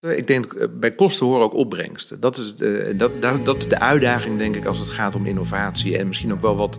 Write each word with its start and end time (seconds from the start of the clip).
Ik 0.00 0.26
denk 0.26 0.52
eh, 0.52 0.66
bij 0.80 0.94
kosten 0.94 1.26
horen 1.26 1.42
ook 1.42 1.54
opbrengsten. 1.54 2.20
Dat 2.20 2.38
is, 2.38 2.56
de, 2.56 2.94
dat, 2.96 3.22
dat, 3.22 3.44
dat 3.44 3.62
de 3.62 3.78
uitdaging, 3.80 4.38
denk 4.38 4.56
ik, 4.56 4.64
als 4.64 4.78
het 4.78 4.88
gaat 4.88 5.14
om 5.14 5.26
innovatie. 5.26 5.98
En 5.98 6.06
misschien 6.06 6.32
ook 6.32 6.42
wel 6.42 6.56
wat 6.56 6.78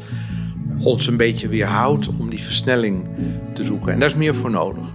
ons 0.80 1.08
een 1.08 1.18
beetje 1.18 1.48
weerhoudt 1.48 2.08
om 2.08 2.30
die 2.30 2.44
versnelling 2.44 3.08
te 3.54 3.64
zoeken. 3.64 3.94
En 3.94 4.00
daar 4.00 4.10
is 4.10 4.16
meer 4.16 4.36
voor 4.36 4.50
nodig. 4.50 4.94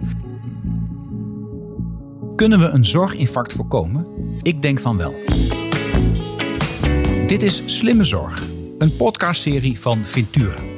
Kunnen 2.37 2.59
we 2.59 2.67
een 2.67 2.85
zorginfarct 2.85 3.53
voorkomen? 3.53 4.07
Ik 4.43 4.63
denk 4.63 4.79
van 4.81 4.97
wel. 4.97 5.15
Dit 7.27 7.43
is 7.43 7.63
Slimme 7.67 8.05
Zorg, 8.05 8.43
een 8.79 8.97
podcastserie 8.97 9.81
van 9.81 10.05
Ventura. 10.05 10.74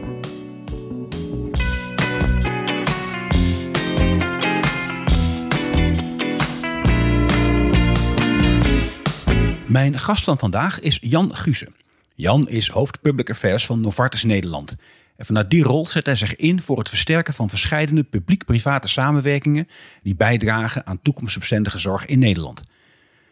Mijn 9.77 9.99
gast 9.99 10.25
van 10.25 10.39
vandaag 10.39 10.81
is 10.81 10.99
Jan 11.01 11.37
Guze. 11.37 11.69
Jan 12.15 12.49
is 12.49 12.69
hoofd 12.69 13.01
Public 13.01 13.31
Affairs 13.31 13.67
van 13.67 13.81
Novartis 13.81 14.25
Nederland. 14.25 14.77
En 15.17 15.27
vanuit 15.27 15.51
die 15.51 15.63
rol 15.63 15.87
zet 15.87 16.07
hij 16.07 16.15
zich 16.15 16.37
in 16.37 16.61
voor 16.61 16.79
het 16.79 16.89
versterken 16.89 17.35
van 17.35 17.49
verschillende 17.49 18.03
publiek-private 18.05 18.89
samenwerkingen 18.89 19.69
die 20.03 20.15
bijdragen 20.15 20.87
aan 20.87 21.03
toekomstbestendige 21.03 21.79
zorg 21.79 22.07
in 22.07 22.19
Nederland. 22.19 22.63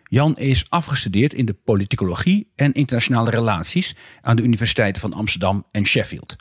Jan 0.04 0.36
is 0.36 0.66
afgestudeerd 0.68 1.34
in 1.34 1.44
de 1.44 1.56
politicologie 1.64 2.50
en 2.56 2.72
internationale 2.72 3.30
relaties 3.30 3.96
aan 4.20 4.36
de 4.36 4.42
universiteiten 4.42 5.00
van 5.00 5.12
Amsterdam 5.12 5.64
en 5.70 5.86
Sheffield. 5.86 6.36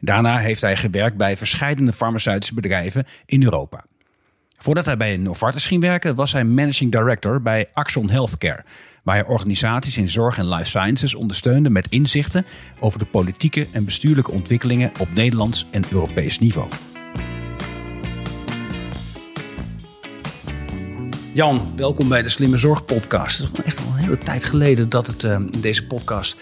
Daarna 0.00 0.38
heeft 0.38 0.60
hij 0.60 0.76
gewerkt 0.76 1.16
bij 1.16 1.36
verschillende 1.36 1.92
farmaceutische 1.92 2.54
bedrijven 2.54 3.06
in 3.26 3.42
Europa. 3.42 3.84
Voordat 4.62 4.86
hij 4.86 4.96
bij 4.96 5.16
Novartis 5.16 5.66
ging 5.66 5.82
werken, 5.82 6.14
was 6.14 6.32
hij 6.32 6.44
managing 6.44 6.92
director 6.92 7.42
bij 7.42 7.66
Axon 7.72 8.10
Healthcare, 8.10 8.64
waar 9.10 9.18
hij 9.18 9.28
organisaties 9.28 9.96
in 9.96 10.08
zorg 10.08 10.38
en 10.38 10.48
life 10.48 10.64
sciences 10.64 11.14
ondersteunde 11.14 11.70
met 11.70 11.86
inzichten 11.88 12.46
over 12.80 12.98
de 12.98 13.04
politieke 13.04 13.66
en 13.70 13.84
bestuurlijke 13.84 14.30
ontwikkelingen 14.30 14.90
op 14.98 15.14
Nederlands 15.14 15.66
en 15.70 15.82
Europees 15.90 16.38
niveau. 16.38 16.68
Jan, 21.32 21.72
welkom 21.76 22.08
bij 22.08 22.22
de 22.22 22.28
Slimme 22.28 22.56
Zorg 22.56 22.84
Podcast. 22.84 23.38
Het 23.38 23.58
is 23.58 23.64
echt 23.64 23.78
al 23.78 23.86
een 23.86 23.94
hele 24.04 24.18
tijd 24.18 24.44
geleden 24.44 24.88
dat 24.88 25.06
het 25.06 25.22
uh, 25.22 25.32
in 25.32 25.60
deze 25.60 25.86
podcast 25.86 26.36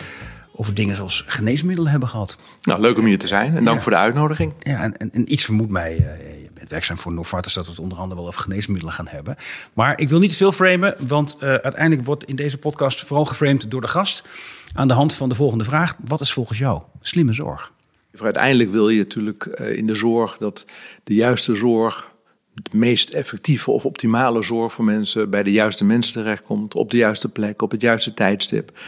over 0.52 0.74
dingen 0.74 0.96
zoals 0.96 1.24
geneesmiddelen 1.26 1.90
hebben 1.90 2.08
gehad. 2.08 2.36
Nou, 2.60 2.80
leuk 2.80 2.98
om 2.98 3.04
hier 3.04 3.18
te 3.18 3.26
zijn 3.26 3.56
en 3.56 3.64
dank 3.64 3.76
Ja. 3.76 3.82
voor 3.82 3.92
de 3.92 3.98
uitnodiging. 3.98 4.52
Ja, 4.60 4.82
en, 4.82 4.96
en, 4.96 5.10
en 5.12 5.32
iets 5.32 5.44
vermoedt 5.44 5.70
mij, 5.70 5.96
eh, 5.96 6.34
bent 6.68 6.80
werkzaam 6.86 6.98
voor 6.98 7.12
Novartis, 7.12 7.54
dat 7.54 7.64
we 7.64 7.70
het 7.70 7.80
onder 7.80 7.98
andere 7.98 8.20
wel 8.20 8.28
over 8.28 8.40
geneesmiddelen 8.40 8.94
gaan 8.94 9.08
hebben. 9.08 9.36
Maar 9.72 10.00
ik 10.00 10.08
wil 10.08 10.18
niet 10.18 10.30
te 10.30 10.36
veel 10.36 10.52
framen, 10.52 10.94
want 11.06 11.36
eh, 11.40 11.48
uiteindelijk 11.48 12.06
wordt 12.06 12.24
in 12.24 12.36
deze 12.36 12.58
podcast 12.58 13.04
vooral 13.04 13.24
geframed 13.24 13.70
door 13.70 13.80
de 13.80 13.88
gast. 13.88 14.24
Aan 14.72 14.88
de 14.88 14.94
hand 14.94 15.14
van 15.14 15.28
de 15.28 15.34
volgende 15.34 15.64
vraag: 15.64 15.96
wat 16.04 16.20
is 16.20 16.32
volgens 16.32 16.58
jou 16.58 16.82
slimme 17.00 17.32
zorg? 17.32 17.72
Uiteindelijk 18.20 18.70
wil 18.70 18.88
je 18.88 18.98
natuurlijk 18.98 19.46
eh, 19.46 19.76
in 19.76 19.86
de 19.86 19.94
zorg 19.94 20.36
dat 20.36 20.66
de 21.04 21.14
juiste 21.14 21.54
zorg, 21.54 22.08
de 22.54 22.62
meest 22.72 23.12
effectieve 23.12 23.70
of 23.70 23.84
optimale 23.84 24.42
zorg 24.42 24.72
voor 24.72 24.84
mensen 24.84 25.30
bij 25.30 25.42
de 25.42 25.52
juiste 25.52 25.84
mensen 25.84 26.12
terechtkomt, 26.12 26.74
op 26.74 26.90
de 26.90 26.96
juiste 26.96 27.28
plek, 27.28 27.62
op 27.62 27.70
het 27.70 27.80
juiste 27.80 28.14
tijdstip. 28.14 28.80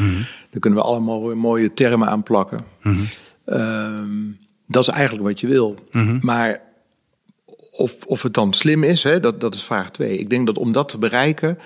Daar 0.50 0.60
kunnen 0.60 0.78
we 0.78 0.84
allemaal 0.84 1.26
weer 1.26 1.36
mooie 1.36 1.72
termen 1.72 2.08
aan 2.08 2.22
plakken. 2.22 2.60
Ehm, 3.44 4.08
dat 4.66 4.82
is 4.82 4.88
eigenlijk 4.88 5.26
wat 5.26 5.40
je 5.40 5.46
wil. 5.46 5.74
Maar 6.20 6.69
of, 7.76 8.04
of 8.06 8.22
het 8.22 8.34
dan 8.34 8.52
slim 8.52 8.84
is, 8.84 9.02
hè, 9.02 9.20
dat, 9.20 9.40
dat 9.40 9.54
is 9.54 9.64
vraag 9.64 9.90
twee. 9.90 10.18
Ik 10.18 10.30
denk 10.30 10.46
dat 10.46 10.58
om 10.58 10.72
dat 10.72 10.88
te 10.88 10.98
bereiken, 10.98 11.58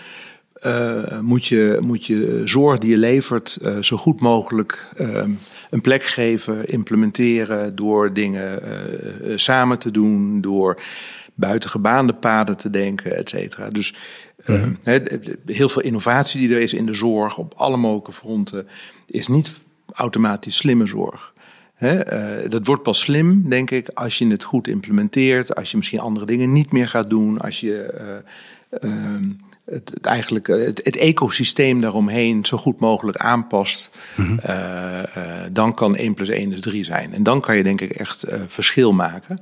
eh, 0.54 1.20
moet, 1.20 1.46
je, 1.46 1.78
moet 1.80 2.06
je 2.06 2.42
zorg 2.44 2.78
die 2.78 2.90
je 2.90 2.96
levert 2.96 3.58
eh, 3.62 3.78
zo 3.80 3.96
goed 3.96 4.20
mogelijk 4.20 4.88
eh, 4.96 5.24
een 5.70 5.80
plek 5.80 6.02
geven, 6.02 6.66
implementeren 6.66 7.76
door 7.76 8.12
dingen 8.12 8.62
eh, 8.62 9.32
samen 9.36 9.78
te 9.78 9.90
doen, 9.90 10.40
door 10.40 10.82
buiten 11.34 11.70
gebaande 11.70 12.12
paden 12.12 12.56
te 12.56 12.70
denken, 12.70 13.16
et 13.16 13.28
cetera. 13.28 13.70
Dus 13.70 13.94
hè, 14.82 14.98
heel 15.46 15.68
veel 15.68 15.82
innovatie 15.82 16.40
die 16.40 16.56
er 16.56 16.62
is 16.62 16.74
in 16.74 16.86
de 16.86 16.94
zorg 16.94 17.38
op 17.38 17.54
alle 17.56 17.76
mogelijke 17.76 18.12
fronten 18.12 18.68
is 19.06 19.28
niet 19.28 19.52
automatisch 19.92 20.56
slimme 20.56 20.86
zorg. 20.86 21.33
Eh, 21.74 22.48
dat 22.48 22.66
wordt 22.66 22.82
pas 22.82 23.00
slim, 23.00 23.48
denk 23.48 23.70
ik, 23.70 23.88
als 23.88 24.18
je 24.18 24.26
het 24.26 24.44
goed 24.44 24.68
implementeert. 24.68 25.54
Als 25.54 25.70
je 25.70 25.76
misschien 25.76 26.00
andere 26.00 26.26
dingen 26.26 26.52
niet 26.52 26.72
meer 26.72 26.88
gaat 26.88 27.10
doen. 27.10 27.38
Als 27.38 27.60
je 27.60 27.82
eh, 28.80 28.90
ehm, 28.90 29.30
het, 29.64 29.90
het, 29.94 30.06
eigenlijk, 30.06 30.48
eh, 30.48 30.64
het, 30.64 30.80
het 30.84 30.96
ecosysteem 30.96 31.80
daaromheen 31.80 32.44
zo 32.44 32.56
goed 32.56 32.80
mogelijk 32.80 33.16
aanpast. 33.16 33.90
Eh, 34.42 35.00
dan 35.52 35.74
kan 35.74 35.96
1 35.96 36.14
plus 36.14 36.28
1 36.28 36.50
dus 36.50 36.60
3 36.60 36.84
zijn. 36.84 37.12
En 37.12 37.22
dan 37.22 37.40
kan 37.40 37.56
je 37.56 37.62
denk 37.62 37.80
ik 37.80 37.90
echt 37.90 38.24
verschil 38.46 38.92
maken. 38.92 39.40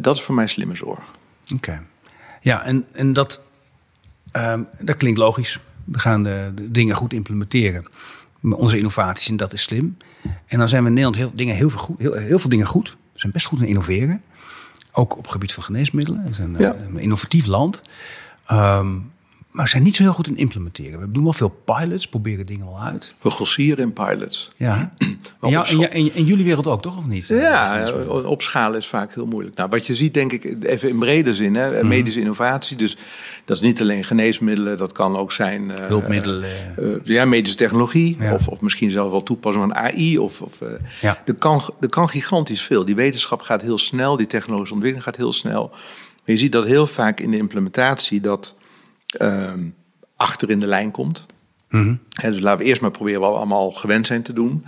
Dat 0.00 0.16
is 0.16 0.22
voor 0.22 0.34
mij 0.34 0.46
slimme 0.46 0.76
zorg. 0.76 1.02
Oké. 1.54 1.82
Ja, 2.40 2.64
en, 2.64 2.84
en 2.92 3.12
dat, 3.12 3.44
ehm, 4.32 4.62
dat 4.78 4.96
klinkt 4.96 5.18
logisch. 5.18 5.58
We 5.84 5.98
gaan 5.98 6.22
de, 6.22 6.52
de 6.54 6.70
dingen 6.70 6.94
goed 6.94 7.12
implementeren. 7.12 7.86
Onze 8.42 8.76
innovaties, 8.76 9.28
en 9.28 9.36
dat 9.36 9.52
is 9.52 9.62
slim. 9.62 9.96
En 10.46 10.58
dan 10.58 10.68
zijn 10.68 10.82
we 10.82 10.88
in 10.88 10.94
Nederland 10.94 11.16
heel, 11.22 11.30
dingen, 11.34 11.54
heel, 11.54 11.70
veel 11.70 11.80
goed, 11.80 11.98
heel, 11.98 12.12
heel 12.14 12.38
veel 12.38 12.50
dingen 12.50 12.66
goed. 12.66 12.96
We 13.12 13.20
zijn 13.20 13.32
best 13.32 13.46
goed 13.46 13.60
in 13.60 13.66
innoveren. 13.66 14.22
Ook 14.92 15.16
op 15.16 15.22
het 15.22 15.32
gebied 15.32 15.52
van 15.52 15.62
geneesmiddelen. 15.62 16.24
We 16.26 16.32
zijn 16.34 16.54
eh, 16.54 16.60
Ja. 16.60 16.74
een 16.74 16.98
innovatief 16.98 17.46
land. 17.46 17.82
Ehm, 18.46 18.92
maar 19.54 19.64
we 19.64 19.70
zijn 19.70 19.82
niet 19.82 19.96
zo 19.96 20.02
heel 20.02 20.12
goed 20.12 20.26
in 20.26 20.36
implementeren. 20.36 21.00
We 21.00 21.10
doen 21.10 21.22
wel 21.22 21.32
veel 21.32 21.56
pilots, 21.64 22.08
proberen 22.08 22.46
dingen 22.46 22.66
wel 22.66 22.80
uit. 22.80 23.14
We 23.20 23.30
grossieren 23.30 23.84
in 23.84 23.92
pilots. 23.92 24.50
Ja. 24.56 24.94
En, 25.40 25.58
op 25.60 25.66
ja, 25.66 25.88
en, 25.88 26.24
jullie 26.24 26.44
wereld 26.44 26.66
ook, 26.66 26.82
toch? 26.82 26.96
Of 26.98 27.06
niet? 27.06 27.26
Ja, 27.26 27.90
op 28.24 28.42
schaal 28.42 28.74
is 28.74 28.86
vaak 28.86 29.14
heel 29.14 29.26
moeilijk. 29.26 29.56
Nou, 29.56 29.68
wat 29.70 29.86
je 29.86 29.94
ziet, 29.94 30.14
denk 30.14 30.32
ik, 30.32 30.64
even 30.64 30.88
in 30.88 30.98
brede 30.98 31.34
zin, 31.34 31.54
hè, 31.54 31.84
medische 31.84 32.20
innovatie. 32.20 32.76
Dus 32.76 32.96
dat 33.44 33.56
is 33.56 33.62
niet 33.62 33.80
alleen 33.80 34.04
geneesmiddelen, 34.04 34.76
dat 34.76 34.92
kan 34.92 35.16
ook 35.16 35.32
zijn. 35.32 35.70
eh, 35.70 35.86
Hulpmiddelen. 35.86 36.44
eh, 36.76 36.84
ja, 37.04 37.24
medische 37.24 37.56
technologie. 37.56 38.16
Ja. 38.20 38.32
Of, 38.34 38.48
of 38.48 38.60
misschien 38.60 38.90
zelfs 38.90 39.10
wel 39.10 39.22
toepassing 39.22 39.64
van 39.66 39.74
AI. 39.76 40.18
Of, 40.18 40.40
of, 40.42 40.60
eh, 40.60 40.68
Ja. 41.00 41.22
er, 41.24 41.34
kan, 41.34 41.62
er 41.80 41.88
kan 41.88 42.08
gigantisch 42.08 42.62
veel. 42.62 42.84
Die 42.84 42.94
wetenschap 42.94 43.40
gaat 43.40 43.62
heel 43.62 43.78
snel, 43.78 44.16
die 44.16 44.26
technologische 44.26 44.74
ontwikkeling 44.74 45.08
gaat 45.08 45.16
heel 45.16 45.32
snel. 45.32 45.68
Maar 45.70 46.34
je 46.34 46.36
ziet 46.36 46.52
dat 46.52 46.64
heel 46.64 46.86
vaak 46.86 47.20
in 47.20 47.30
de 47.30 47.36
implementatie 47.36 48.20
dat 48.20 48.54
ehm, 49.16 49.68
achter 50.16 50.50
in 50.50 50.60
de 50.60 50.66
lijn 50.66 50.90
komt. 50.90 51.26
Hè, 52.10 52.30
dus 52.30 52.40
laten 52.40 52.58
we 52.58 52.64
eerst 52.64 52.80
maar 52.80 52.90
proberen 52.90 53.20
wat 53.20 53.30
we 53.30 53.36
allemaal 53.36 53.70
gewend 53.70 54.06
zijn 54.06 54.22
te 54.22 54.32
doen. 54.32 54.64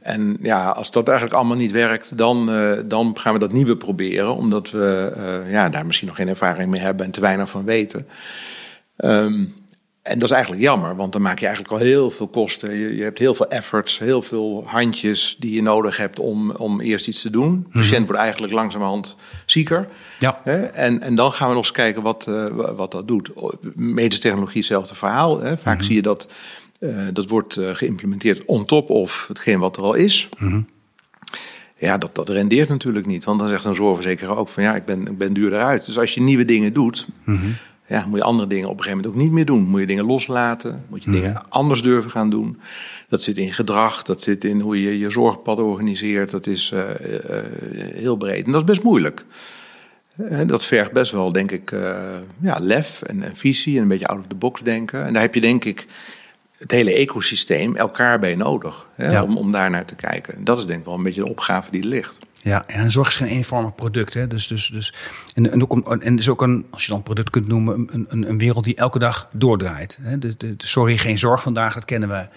En 0.00 0.36
ja, 0.40 0.70
als 0.70 0.90
dat 0.90 1.08
eigenlijk 1.08 1.38
allemaal 1.38 1.56
niet 1.56 1.72
werkt, 1.72 2.18
dan, 2.18 2.50
eh, 2.50 2.72
dan 2.84 3.16
gaan 3.18 3.32
we 3.32 3.38
dat 3.38 3.52
nieuwe 3.52 3.76
proberen. 3.76 4.34
Omdat 4.34 4.70
we 4.70 5.12
eh, 5.16 5.52
ja, 5.52 5.68
daar 5.68 5.86
misschien 5.86 6.08
nog 6.08 6.16
geen 6.16 6.28
ervaring 6.28 6.70
mee 6.70 6.80
hebben 6.80 7.06
en 7.06 7.12
te 7.12 7.20
weinig 7.20 7.50
van 7.50 7.64
weten. 7.64 8.06
Ehm, 8.96 9.44
en 10.10 10.18
dat 10.18 10.28
is 10.28 10.34
eigenlijk 10.34 10.64
jammer, 10.64 10.96
want 10.96 11.12
dan 11.12 11.22
maak 11.22 11.38
je 11.38 11.46
eigenlijk 11.46 11.74
al 11.74 11.80
heel 11.80 12.10
veel 12.10 12.28
kosten. 12.28 12.74
Je, 12.78 12.96
je 12.96 13.02
hebt 13.02 13.18
heel 13.18 13.34
veel 13.34 13.48
efforts, 13.48 13.98
heel 13.98 14.22
veel 14.22 14.62
handjes 14.66 15.36
die 15.38 15.54
je 15.54 15.62
nodig 15.62 15.96
hebt 15.96 16.18
om, 16.18 16.50
om 16.50 16.80
eerst 16.80 17.08
iets 17.08 17.22
te 17.22 17.30
doen. 17.30 17.66
De 17.72 17.78
patiënt 17.78 18.06
wordt 18.06 18.20
eigenlijk 18.20 18.52
langzamerhand 18.52 19.16
zieker. 19.46 19.88
Ja. 20.18 20.40
Hè? 20.44 20.62
En, 20.62 21.02
en 21.02 21.14
dan 21.14 21.32
gaan 21.32 21.48
we 21.48 21.54
nog 21.54 21.62
eens 21.62 21.72
kijken 21.72 22.02
wat, 22.02 22.26
eh, 22.26 22.46
wa- 22.46 22.74
wat 22.74 22.92
dat 22.92 23.08
doet. 23.08 23.30
Medische 23.74 24.22
technologie, 24.22 24.56
hetzelfde 24.58 24.94
verhaal. 24.94 25.40
Hè? 25.40 25.56
Vaak 25.56 25.82
zie 25.82 25.94
je 25.94 26.02
dat 26.02 26.28
eh, 26.80 26.90
dat 27.12 27.28
wordt 27.28 27.56
eh, 27.56 27.74
geïmplementeerd 27.74 28.44
on 28.44 28.64
top 28.64 28.90
of 28.90 29.24
hetgeen 29.28 29.58
wat 29.58 29.76
er 29.76 29.82
al 29.82 29.94
is. 29.94 30.28
Ja, 31.78 31.98
dat, 31.98 32.14
dat 32.14 32.28
rendeert 32.28 32.68
natuurlijk 32.68 33.06
niet. 33.06 33.24
Want 33.24 33.38
dan 33.38 33.48
zegt 33.48 33.64
een 33.64 33.74
zorgverzekeraar 33.74 34.36
ook 34.36 34.48
van 34.48 34.62
ja, 34.62 34.74
ik 34.74 34.84
ben, 34.84 35.06
ik 35.06 35.18
ben 35.18 35.32
duurder 35.32 35.60
uit. 35.60 35.86
Dus 35.86 35.98
als 35.98 36.14
je 36.14 36.20
nieuwe 36.20 36.44
dingen 36.44 36.72
doet, 36.72 37.06
ja, 37.90 38.04
moet 38.08 38.18
je 38.18 38.24
andere 38.24 38.48
dingen 38.48 38.68
op 38.68 38.76
een 38.76 38.82
gegeven 38.82 39.02
moment 39.02 39.16
ook 39.16 39.22
niet 39.24 39.32
meer 39.32 39.44
doen. 39.44 39.62
Moet 39.62 39.80
je 39.80 39.86
dingen 39.86 40.04
loslaten, 40.04 40.84
moet 40.88 41.04
je 41.04 41.10
dingen 41.10 41.48
anders 41.48 41.82
durven 41.82 42.10
gaan 42.10 42.30
doen. 42.30 42.60
Dat 43.08 43.22
zit 43.22 43.36
in 43.36 43.52
gedrag, 43.52 44.02
dat 44.02 44.22
zit 44.22 44.44
in 44.44 44.60
hoe 44.60 44.82
je 44.82 44.98
je 44.98 45.10
zorgpad 45.10 45.58
organiseert. 45.58 46.30
Dat 46.30 46.46
is 46.46 46.70
eh, 46.70 46.90
eh, 46.90 47.44
heel 47.94 48.16
breed. 48.16 48.46
En 48.46 48.52
dat 48.52 48.60
is 48.60 48.66
best 48.66 48.82
moeilijk. 48.82 49.24
En 50.28 50.46
dat 50.46 50.64
vergt 50.64 50.92
best 50.92 51.12
wel, 51.12 51.32
denk 51.32 51.50
ik, 51.50 51.72
eh, 51.72 51.96
ja, 52.40 52.58
lef 52.60 53.02
en, 53.02 53.22
en 53.22 53.36
visie 53.36 53.76
en 53.76 53.82
een 53.82 53.88
beetje 53.88 54.06
out 54.06 54.18
of 54.18 54.26
the 54.26 54.34
box 54.34 54.62
denken. 54.62 55.04
En 55.04 55.12
daar 55.12 55.22
heb 55.22 55.34
je, 55.34 55.40
denk 55.40 55.64
ik, 55.64 55.86
het 56.58 56.70
hele 56.70 56.94
ecosysteem 56.94 57.76
elkaar 57.76 58.18
bij 58.18 58.34
nodig 58.34 58.88
hè, 58.94 59.10
Ja. 59.10 59.22
om, 59.22 59.36
om 59.36 59.52
daar 59.52 59.70
naar 59.70 59.84
te 59.84 59.94
kijken. 59.94 60.34
En 60.34 60.44
dat 60.44 60.58
is 60.58 60.66
denk 60.66 60.78
ik 60.78 60.84
wel 60.84 60.94
een 60.94 61.02
beetje 61.02 61.24
de 61.24 61.30
opgave 61.30 61.70
die 61.70 61.82
er 61.82 61.88
ligt. 61.88 62.18
Ja, 62.42 62.64
en 62.66 62.90
zorg 62.90 63.08
is 63.08 63.16
geen 63.16 63.28
eenvormig 63.28 63.74
product. 63.74 64.14
Hè? 64.14 64.26
Dus, 64.26 64.46
dus, 64.46 64.68
dus, 64.68 64.94
en, 65.34 65.52
en, 65.52 65.62
ook 65.62 65.72
een, 65.72 66.02
en 66.02 66.18
is 66.18 66.28
ook 66.28 66.42
een, 66.42 66.66
als 66.70 66.82
je 66.82 66.88
dan 66.88 66.96
een 66.96 67.04
product 67.04 67.30
kunt 67.30 67.46
noemen, 67.46 67.88
een, 67.92 68.06
een, 68.08 68.28
een 68.28 68.38
wereld 68.38 68.64
die 68.64 68.74
elke 68.74 68.98
dag 68.98 69.28
doordraait. 69.32 69.98
Hè? 70.00 70.18
De, 70.18 70.36
de, 70.36 70.56
de 70.56 70.66
sorry, 70.66 70.98
geen 70.98 71.18
zorg 71.18 71.42
vandaag, 71.42 71.74
dat 71.74 71.84
kennen 71.84 72.08
we 72.08 72.28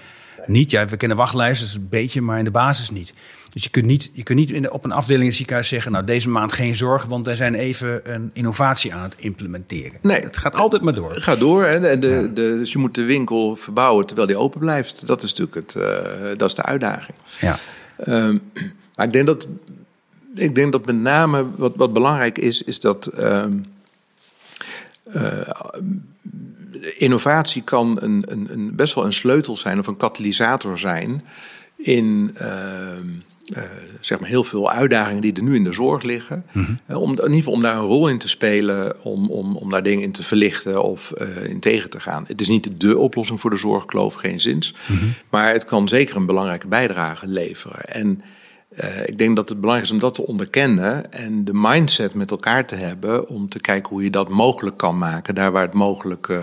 niet. 0.45 0.71
Ja, 0.71 0.87
we 0.87 0.97
kennen 0.97 1.17
wachtlijsten, 1.17 1.67
dus 1.67 1.75
een 1.75 1.87
beetje, 1.89 2.21
maar 2.21 2.37
in 2.37 2.43
de 2.43 2.51
basis 2.51 2.89
niet. 2.89 3.13
Dus 3.49 3.63
je 3.63 3.69
kunt 3.69 3.85
niet, 3.85 4.09
je 4.13 4.23
kunt 4.23 4.39
niet 4.39 4.51
in 4.51 4.61
de, 4.61 4.73
op 4.73 4.83
een 4.83 4.91
afdeling 4.91 5.21
in 5.21 5.27
het 5.27 5.37
ziekenhuis 5.37 5.67
zeggen... 5.67 5.91
nou, 5.91 6.05
deze 6.05 6.29
maand 6.29 6.53
geen 6.53 6.75
zorg, 6.75 7.05
want 7.05 7.25
wij 7.25 7.35
zijn 7.35 7.53
even 7.53 8.13
een 8.13 8.29
innovatie 8.33 8.93
aan 8.93 9.03
het 9.03 9.15
implementeren. 9.17 9.99
Nee. 10.01 10.21
Het 10.21 10.37
gaat 10.37 10.55
altijd 10.55 10.81
maar 10.81 10.93
door. 10.93 11.15
Ga 11.15 11.35
door. 11.35 11.65
Hè. 11.65 11.79
De, 11.79 11.99
de, 11.99 12.31
de, 12.33 12.55
dus 12.57 12.71
je 12.71 12.77
moet 12.77 12.95
de 12.95 13.03
winkel 13.03 13.55
verbouwen 13.55 14.05
terwijl 14.05 14.27
die 14.27 14.37
open 14.37 14.59
blijft. 14.59 15.07
Dat 15.07 15.23
is 15.23 15.33
natuurlijk 15.33 15.55
het, 15.55 15.83
uh, 15.83 16.37
dat 16.37 16.49
is 16.49 16.55
de 16.55 16.63
uitdaging. 16.63 17.17
Ja. 17.39 17.55
Um, 18.07 18.41
maar 18.95 19.05
ik 19.05 19.13
denk 19.13 19.25
dat, 19.25 19.47
ik 20.35 20.55
denk 20.55 20.71
dat 20.71 20.85
met 20.85 20.95
name 20.95 21.47
wat, 21.55 21.73
wat 21.75 21.93
belangrijk 21.93 22.37
is, 22.37 22.63
is 22.63 22.79
dat... 22.79 23.11
Um, 23.19 23.65
uh, 25.15 25.49
innovatie 26.97 27.61
kan 27.61 27.97
een, 28.01 28.23
een, 28.27 28.47
een, 28.51 28.75
best 28.75 28.93
wel 28.93 29.05
een 29.05 29.13
sleutel 29.13 29.57
zijn 29.57 29.79
of 29.79 29.87
een 29.87 29.97
katalysator 29.97 30.79
zijn 30.79 31.21
in 31.75 32.35
uh, 32.41 32.47
uh, 33.57 33.63
zeg 33.99 34.19
maar 34.19 34.29
heel 34.29 34.43
veel 34.43 34.71
uitdagingen 34.71 35.21
die 35.21 35.33
er 35.33 35.43
nu 35.43 35.55
in 35.55 35.63
de 35.63 35.73
zorg 35.73 36.03
liggen. 36.03 36.45
Mm 36.51 36.79
-hmm. 36.85 36.95
om, 36.95 37.09
in 37.09 37.17
ieder 37.17 37.33
geval 37.33 37.53
om 37.53 37.61
daar 37.61 37.75
een 37.75 37.85
rol 37.85 38.07
in 38.07 38.17
te 38.17 38.29
spelen, 38.29 39.03
om, 39.03 39.29
om, 39.29 39.55
om 39.55 39.69
daar 39.69 39.83
dingen 39.83 40.03
in 40.03 40.11
te 40.11 40.23
verlichten 40.23 40.83
of 40.83 41.13
uh, 41.21 41.43
in 41.43 41.59
tegen 41.59 41.89
te 41.89 41.99
gaan. 41.99 42.23
Het 42.27 42.41
is 42.41 42.47
niet 42.47 42.69
de 42.77 42.97
oplossing 42.97 43.41
voor 43.41 43.49
de 43.49 43.57
zorgkloof, 43.57 44.13
geen 44.13 44.39
zins. 44.39 44.75
Mm 44.87 44.97
-hmm. 44.97 45.13
Maar 45.29 45.51
het 45.51 45.65
kan 45.65 45.87
zeker 45.87 46.15
een 46.15 46.25
belangrijke 46.25 46.67
bijdrage 46.67 47.27
leveren. 47.27 47.85
En 47.85 48.21
uh, 48.81 49.07
ik 49.07 49.17
denk 49.17 49.35
dat 49.35 49.49
het 49.49 49.59
belangrijk 49.59 49.89
is 49.89 49.95
om 49.95 50.01
dat 50.01 50.13
te 50.13 50.27
onderkennen 50.27 51.11
en 51.11 51.45
de 51.45 51.53
mindset 51.53 52.13
met 52.13 52.31
elkaar 52.31 52.65
te 52.65 52.75
hebben 52.75 53.27
om 53.27 53.49
te 53.49 53.59
kijken 53.59 53.89
hoe 53.89 54.03
je 54.03 54.09
dat 54.09 54.29
mogelijk 54.29 54.77
kan 54.77 54.97
maken, 54.97 55.35
daar 55.35 55.51
waar 55.51 55.65
het 55.65 55.73
mogelijk 55.73 56.27
uh, 56.27 56.37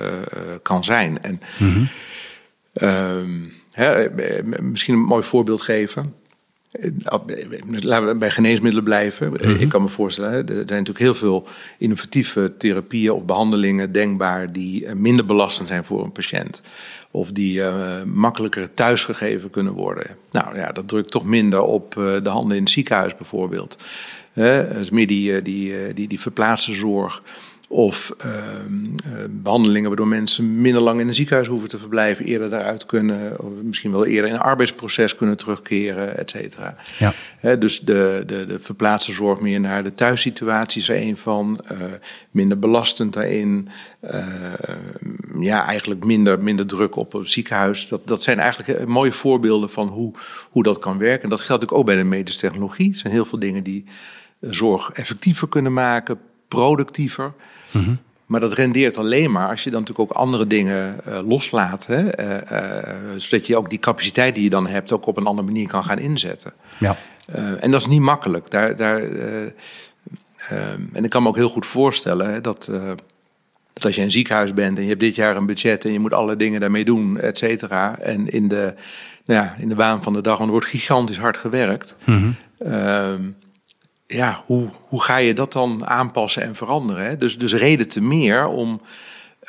uh, 0.00 0.14
kan 0.62 0.84
zijn. 0.84 1.22
En 1.22 1.40
mm 1.58 1.72
-hmm. 1.72 3.50
hè, 3.72 4.10
misschien 4.60 4.94
een 4.94 5.00
mooi 5.00 5.22
voorbeeld 5.22 5.62
geven. 5.62 6.14
Laten 7.80 8.06
we 8.06 8.14
bij 8.18 8.30
geneesmiddelen 8.30 8.84
blijven. 8.84 9.28
Mm 9.28 9.36
-hmm. 9.36 9.54
Ik 9.54 9.68
kan 9.68 9.82
me 9.82 9.88
voorstellen, 9.88 10.32
er 10.32 10.46
zijn 10.46 10.66
natuurlijk 10.66 10.98
heel 10.98 11.14
veel 11.14 11.48
innovatieve 11.78 12.52
therapieën 12.58 13.12
of 13.12 13.24
behandelingen 13.24 13.92
denkbaar 13.92 14.52
die 14.52 14.94
minder 14.94 15.24
belastend 15.24 15.68
zijn 15.68 15.84
voor 15.84 16.04
een 16.04 16.12
patiënt. 16.12 16.62
Of 17.10 17.32
die 17.32 17.58
uh, 17.58 18.02
makkelijker 18.02 18.74
thuisgegeven 18.74 19.50
kunnen 19.50 19.72
worden. 19.72 20.16
Nou 20.30 20.56
ja, 20.56 20.72
dat 20.72 20.88
drukt 20.88 21.10
toch 21.10 21.24
minder 21.24 21.62
op 21.62 21.94
uh, 21.94 22.04
de 22.22 22.28
handen 22.28 22.56
in 22.56 22.62
het 22.62 22.72
ziekenhuis 22.72 23.16
bijvoorbeeld. 23.16 23.78
Uh, 24.34 24.60
dus 24.72 24.90
meer 24.90 25.06
die, 25.06 25.42
die, 25.42 25.94
die, 25.94 26.08
die 26.08 26.20
verplaatste 26.20 26.74
zorg. 26.74 27.22
Of 27.72 28.16
behandelingen 29.30 29.88
waardoor 29.88 30.08
mensen 30.08 30.60
minder 30.60 30.82
lang 30.82 31.00
in 31.00 31.08
een 31.08 31.14
ziekenhuis 31.14 31.48
hoeven 31.48 31.68
te 31.68 31.78
verblijven, 31.78 32.24
eerder 32.24 32.50
daaruit 32.50 32.86
kunnen, 32.86 33.40
of 33.40 33.50
misschien 33.62 33.90
wel 33.90 34.06
eerder 34.06 34.30
in 34.30 34.34
een 34.34 34.40
arbeidsproces 34.40 35.16
kunnen 35.16 35.36
terugkeren, 35.36 36.18
et 36.18 36.30
cetera. 36.30 36.76
Ja. 36.98 37.12
He, 37.38 37.58
dus 37.58 37.80
de, 37.80 38.22
de, 38.26 38.46
de 38.46 38.58
verplaatste 38.58 39.12
zorg 39.12 39.40
meer 39.40 39.60
naar 39.60 39.84
de 39.84 39.94
thuissituatie 39.94 40.80
is 40.80 40.88
er 40.88 40.96
een 40.96 41.16
van, 41.16 41.60
uh, 41.72 41.78
minder 42.30 42.58
belastend 42.58 43.12
daarin. 43.12 43.68
Uh, 44.02 44.26
ja, 45.40 45.66
eigenlijk 45.66 46.04
minder, 46.04 46.42
minder 46.42 46.66
druk 46.66 46.96
op 46.96 47.12
het 47.12 47.30
ziekenhuis. 47.30 47.88
Dat, 47.88 48.06
dat 48.06 48.22
zijn 48.22 48.38
eigenlijk 48.38 48.86
mooie 48.86 49.12
voorbeelden 49.12 49.70
van 49.70 49.88
hoe, 49.88 50.12
hoe 50.50 50.62
dat 50.62 50.78
kan 50.78 50.98
werken. 50.98 51.22
En 51.22 51.28
dat 51.28 51.40
geldt 51.40 51.62
natuurlijk 51.62 51.78
ook 51.78 51.94
bij 51.94 51.96
de 51.96 52.08
medische 52.08 52.40
technologie. 52.40 52.90
Er 52.90 52.98
zijn 52.98 53.12
heel 53.12 53.24
veel 53.24 53.38
dingen 53.38 53.62
die 53.62 53.84
zorg 54.40 54.90
effectiever 54.90 55.48
kunnen 55.48 55.72
maken, 55.72 56.18
productiever. 56.50 57.32
Mm 57.70 57.84
-hmm. 57.84 57.98
Maar 58.26 58.40
dat 58.40 58.52
rendeert 58.52 58.98
alleen 58.98 59.30
maar 59.30 59.48
als 59.48 59.64
je 59.64 59.70
dan 59.70 59.80
natuurlijk 59.80 60.10
ook 60.10 60.16
andere 60.16 60.46
dingen 60.46 61.00
uh, 61.08 61.18
loslaat. 61.28 61.86
Hè? 61.86 62.20
Uh, 62.20 62.36
uh, 62.52 62.94
zodat 63.16 63.46
je 63.46 63.56
ook 63.56 63.70
die 63.70 63.78
capaciteit 63.78 64.34
die 64.34 64.44
je 64.44 64.50
dan 64.50 64.66
hebt 64.66 64.92
ook 64.92 65.06
op 65.06 65.16
een 65.16 65.26
andere 65.26 65.46
manier 65.46 65.68
kan 65.68 65.84
gaan 65.84 65.98
inzetten. 65.98 66.52
Ja. 66.78 66.96
en 67.60 67.70
dat 67.70 67.80
is 67.80 67.86
niet 67.86 68.00
makkelijk. 68.00 68.50
Daar, 68.50 68.76
daar, 68.76 69.02
en 70.92 71.04
ik 71.04 71.10
kan 71.10 71.22
me 71.22 71.28
ook 71.28 71.36
heel 71.36 71.48
goed 71.48 71.66
voorstellen 71.66 72.30
hè, 72.32 72.40
dat, 72.40 72.70
dat 73.72 73.84
als 73.84 73.94
je 73.94 74.02
een 74.02 74.10
ziekenhuis 74.10 74.54
bent 74.54 74.76
en 74.76 74.82
je 74.82 74.88
hebt 74.88 75.00
dit 75.00 75.14
jaar 75.14 75.36
een 75.36 75.46
budget 75.46 75.84
en 75.84 75.92
je 75.92 76.00
moet 76.00 76.14
alle 76.14 76.36
dingen 76.36 76.60
daarmee 76.60 76.84
doen, 76.84 77.18
et 77.18 77.38
cetera. 77.38 77.98
En 77.98 78.28
in 78.28 78.48
de, 78.48 78.74
nou 79.24 79.40
ja, 79.40 79.54
in 79.58 79.68
de 79.68 79.74
waan 79.74 80.02
van 80.02 80.12
de 80.12 80.20
dag, 80.20 80.36
want 80.36 80.46
er 80.46 80.54
wordt 80.54 80.70
gigantisch 80.70 81.18
hard 81.18 81.36
gewerkt. 81.36 81.96
Mm 82.04 82.36
-hmm 82.58 83.34
ja, 84.12 84.42
hoe, 84.46 84.68
hoe 84.88 85.02
ga 85.02 85.16
je 85.16 85.34
dat 85.34 85.52
dan 85.52 85.86
aanpassen 85.86 86.42
en 86.42 86.54
veranderen? 86.54 87.04
Hè? 87.04 87.16
Dus, 87.16 87.38
dus 87.38 87.54
reden 87.54 87.88
te 87.88 88.02
meer 88.02 88.46
om 88.46 88.80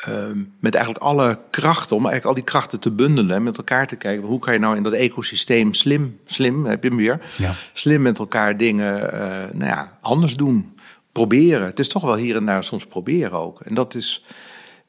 um, 0.07 0.53
met 0.59 0.75
eigenlijk 0.75 1.03
alle 1.03 1.39
krachten, 1.49 1.95
om 1.95 2.05
eigenlijk 2.05 2.25
al 2.25 2.43
die 2.43 2.51
krachten 2.53 2.79
te 2.79 2.91
bundelen 2.91 3.35
en 3.35 3.43
met 3.43 3.57
elkaar 3.57 3.87
te 3.87 3.95
kijken. 3.95 4.27
Hoe 4.27 4.39
kan 4.39 4.53
je 4.53 4.59
nou 4.59 4.75
in 4.75 4.83
dat 4.83 4.93
ecosysteem 4.93 5.73
slim, 5.73 6.19
slim 6.25 6.65
heb 6.65 6.83
je 6.83 6.89
hem 6.89 6.97
weer, 6.97 7.19
ja. 7.37 7.53
slim 7.73 8.01
met 8.01 8.19
elkaar 8.19 8.57
dingen 8.57 9.13
uh, 9.13 9.19
nou 9.53 9.69
ja, 9.69 9.97
anders 9.99 10.35
doen. 10.35 10.75
Proberen. 11.11 11.65
Het 11.65 11.79
is 11.79 11.89
toch 11.89 12.03
wel 12.03 12.15
hier 12.15 12.35
en 12.35 12.45
daar 12.45 12.63
soms 12.63 12.85
proberen 12.85 13.39
ook. 13.39 13.61
En 13.61 13.73
dat 13.73 13.95
is, 13.95 14.25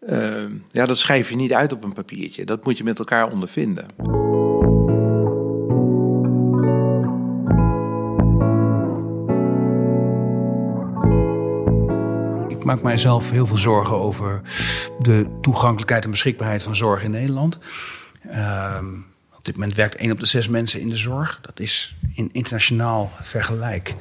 uh, 0.08 0.44
ja, 0.70 0.86
dat 0.86 0.98
schrijf 0.98 1.30
je 1.30 1.36
niet 1.36 1.52
uit 1.52 1.72
op 1.72 1.84
een 1.84 1.92
papiertje. 1.92 2.44
Dat 2.44 2.64
moet 2.64 2.78
je 2.78 2.84
met 2.84 2.98
elkaar 2.98 3.30
ondervinden. 3.30 3.86
Ik 12.62 12.69
maak 12.69 12.82
mijzelf 12.82 13.31
heel 13.31 13.47
veel 13.47 13.59
zorgen 13.59 13.97
over 13.97 14.41
de 14.99 15.26
toegankelijkheid 15.41 16.05
en 16.05 16.11
beschikbaarheid 16.11 16.62
van 16.62 16.76
zorg 16.76 17.03
in 17.03 17.11
Nederland. 17.11 17.59
Uh, 18.26 18.79
op 19.37 19.44
dit 19.44 19.55
moment 19.55 19.75
werkt 19.75 19.94
één 19.94 20.11
op 20.11 20.20
de 20.20 20.26
zes 20.26 20.49
mensen 20.49 20.81
in 20.81 20.88
de 20.88 20.97
zorg. 20.97 21.38
Dat 21.41 21.61
is 21.61 21.94
in 22.14 22.29
internationaal 22.32 23.12
vergelijk 23.20 23.94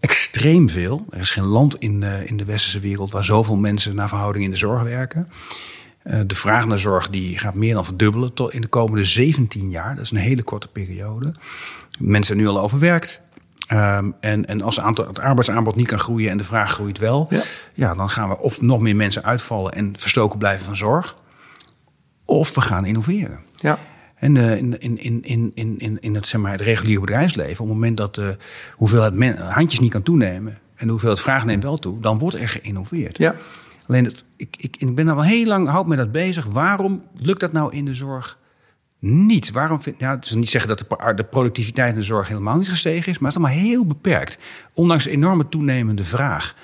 extreem 0.00 0.68
veel. 0.68 1.06
Er 1.10 1.20
is 1.20 1.30
geen 1.30 1.44
land 1.44 1.76
in 1.76 2.00
de, 2.00 2.22
in 2.24 2.36
de 2.36 2.44
westerse 2.44 2.80
wereld 2.80 3.12
waar 3.12 3.24
zoveel 3.24 3.56
mensen 3.56 3.94
naar 3.94 4.08
verhouding 4.08 4.44
in 4.44 4.50
de 4.50 4.56
zorg 4.56 4.82
werken. 4.82 5.26
Uh, 6.04 6.20
de 6.26 6.34
vraag 6.34 6.66
naar 6.66 6.78
zorg 6.78 7.10
die 7.10 7.38
gaat 7.38 7.54
meer 7.54 7.74
dan 7.74 7.84
verdubbelen 7.84 8.34
tot 8.34 8.52
in 8.52 8.60
de 8.60 8.66
komende 8.68 9.04
17 9.04 9.70
jaar. 9.70 9.94
Dat 9.94 10.04
is 10.04 10.10
een 10.10 10.16
hele 10.16 10.42
korte 10.42 10.68
periode. 10.68 11.32
Mensen 11.98 12.26
zijn 12.26 12.38
nu 12.38 12.48
al 12.48 12.60
overwerkt. 12.60 13.22
Um, 13.72 14.14
en, 14.20 14.46
en 14.46 14.62
als 14.62 14.80
aantal, 14.80 15.06
het 15.06 15.18
arbeidsaanbod 15.18 15.76
niet 15.76 15.86
kan 15.86 15.98
groeien 15.98 16.30
en 16.30 16.36
de 16.36 16.44
vraag 16.44 16.72
groeit 16.72 16.98
wel, 16.98 17.26
ja. 17.30 17.40
ja. 17.74 17.94
dan 17.94 18.10
gaan 18.10 18.28
we 18.28 18.38
of 18.38 18.60
nog 18.60 18.80
meer 18.80 18.96
mensen 18.96 19.24
uitvallen 19.24 19.72
en 19.72 19.94
verstoken 19.98 20.38
blijven 20.38 20.66
van 20.66 20.76
zorg, 20.76 21.16
of 22.24 22.54
we 22.54 22.60
gaan 22.60 22.84
innoveren. 22.84 23.40
Ja. 23.56 23.78
En 24.14 24.34
uh, 24.34 24.56
in, 24.56 24.80
in, 24.80 24.98
in, 24.98 25.52
in, 25.54 25.78
in, 25.78 25.98
in 26.00 26.14
het, 26.14 26.26
zeg 26.26 26.40
maar, 26.40 26.52
het 26.52 26.60
reguliere 26.60 27.00
bedrijfsleven, 27.00 27.52
op 27.52 27.58
het 27.58 27.68
moment 27.68 27.96
dat 27.96 28.14
de 28.14 28.36
hoeveelheid 28.76 29.14
men, 29.14 29.36
handjes 29.38 29.80
niet 29.80 29.92
kan 29.92 30.02
toenemen 30.02 30.58
en 30.74 30.84
de 30.84 30.90
hoeveelheid 30.90 31.20
vraag 31.20 31.44
neemt 31.44 31.62
wel 31.62 31.78
toe, 31.78 32.00
dan 32.00 32.18
wordt 32.18 32.36
er 32.36 32.48
geïnnoveerd. 32.48 33.18
Ja. 33.18 33.34
Alleen, 33.86 34.04
het, 34.04 34.24
ik, 34.36 34.56
ik, 34.58 34.76
ik 34.78 34.94
ben 34.94 35.08
al 35.08 35.22
heel 35.22 35.46
lang, 35.46 35.68
houd 35.68 35.86
me 35.86 35.96
dat 35.96 36.12
bezig. 36.12 36.44
Waarom 36.44 37.02
lukt 37.14 37.40
dat 37.40 37.52
nou 37.52 37.72
in 37.72 37.84
de 37.84 37.94
zorg 37.94 38.38
niet. 38.98 39.50
Waarom 39.50 39.82
vind, 39.82 40.00
het 40.00 40.24
is 40.24 40.32
niet 40.32 40.50
zeggen 40.50 40.76
dat 40.76 40.78
de, 40.78 41.14
de, 41.14 41.24
productiviteit 41.24 41.92
in 41.92 41.98
de 41.98 42.06
zorg 42.06 42.28
helemaal 42.28 42.56
niet 42.56 42.68
gestegen 42.68 43.12
is, 43.12 43.18
maar 43.18 43.30
het 43.30 43.40
is 43.40 43.46
allemaal 43.46 43.64
heel 43.64 43.86
beperkt. 43.86 44.38
Ondanks 44.72 45.06
enorme 45.06 45.48
toenemende 45.48 46.04
vraag. 46.04 46.54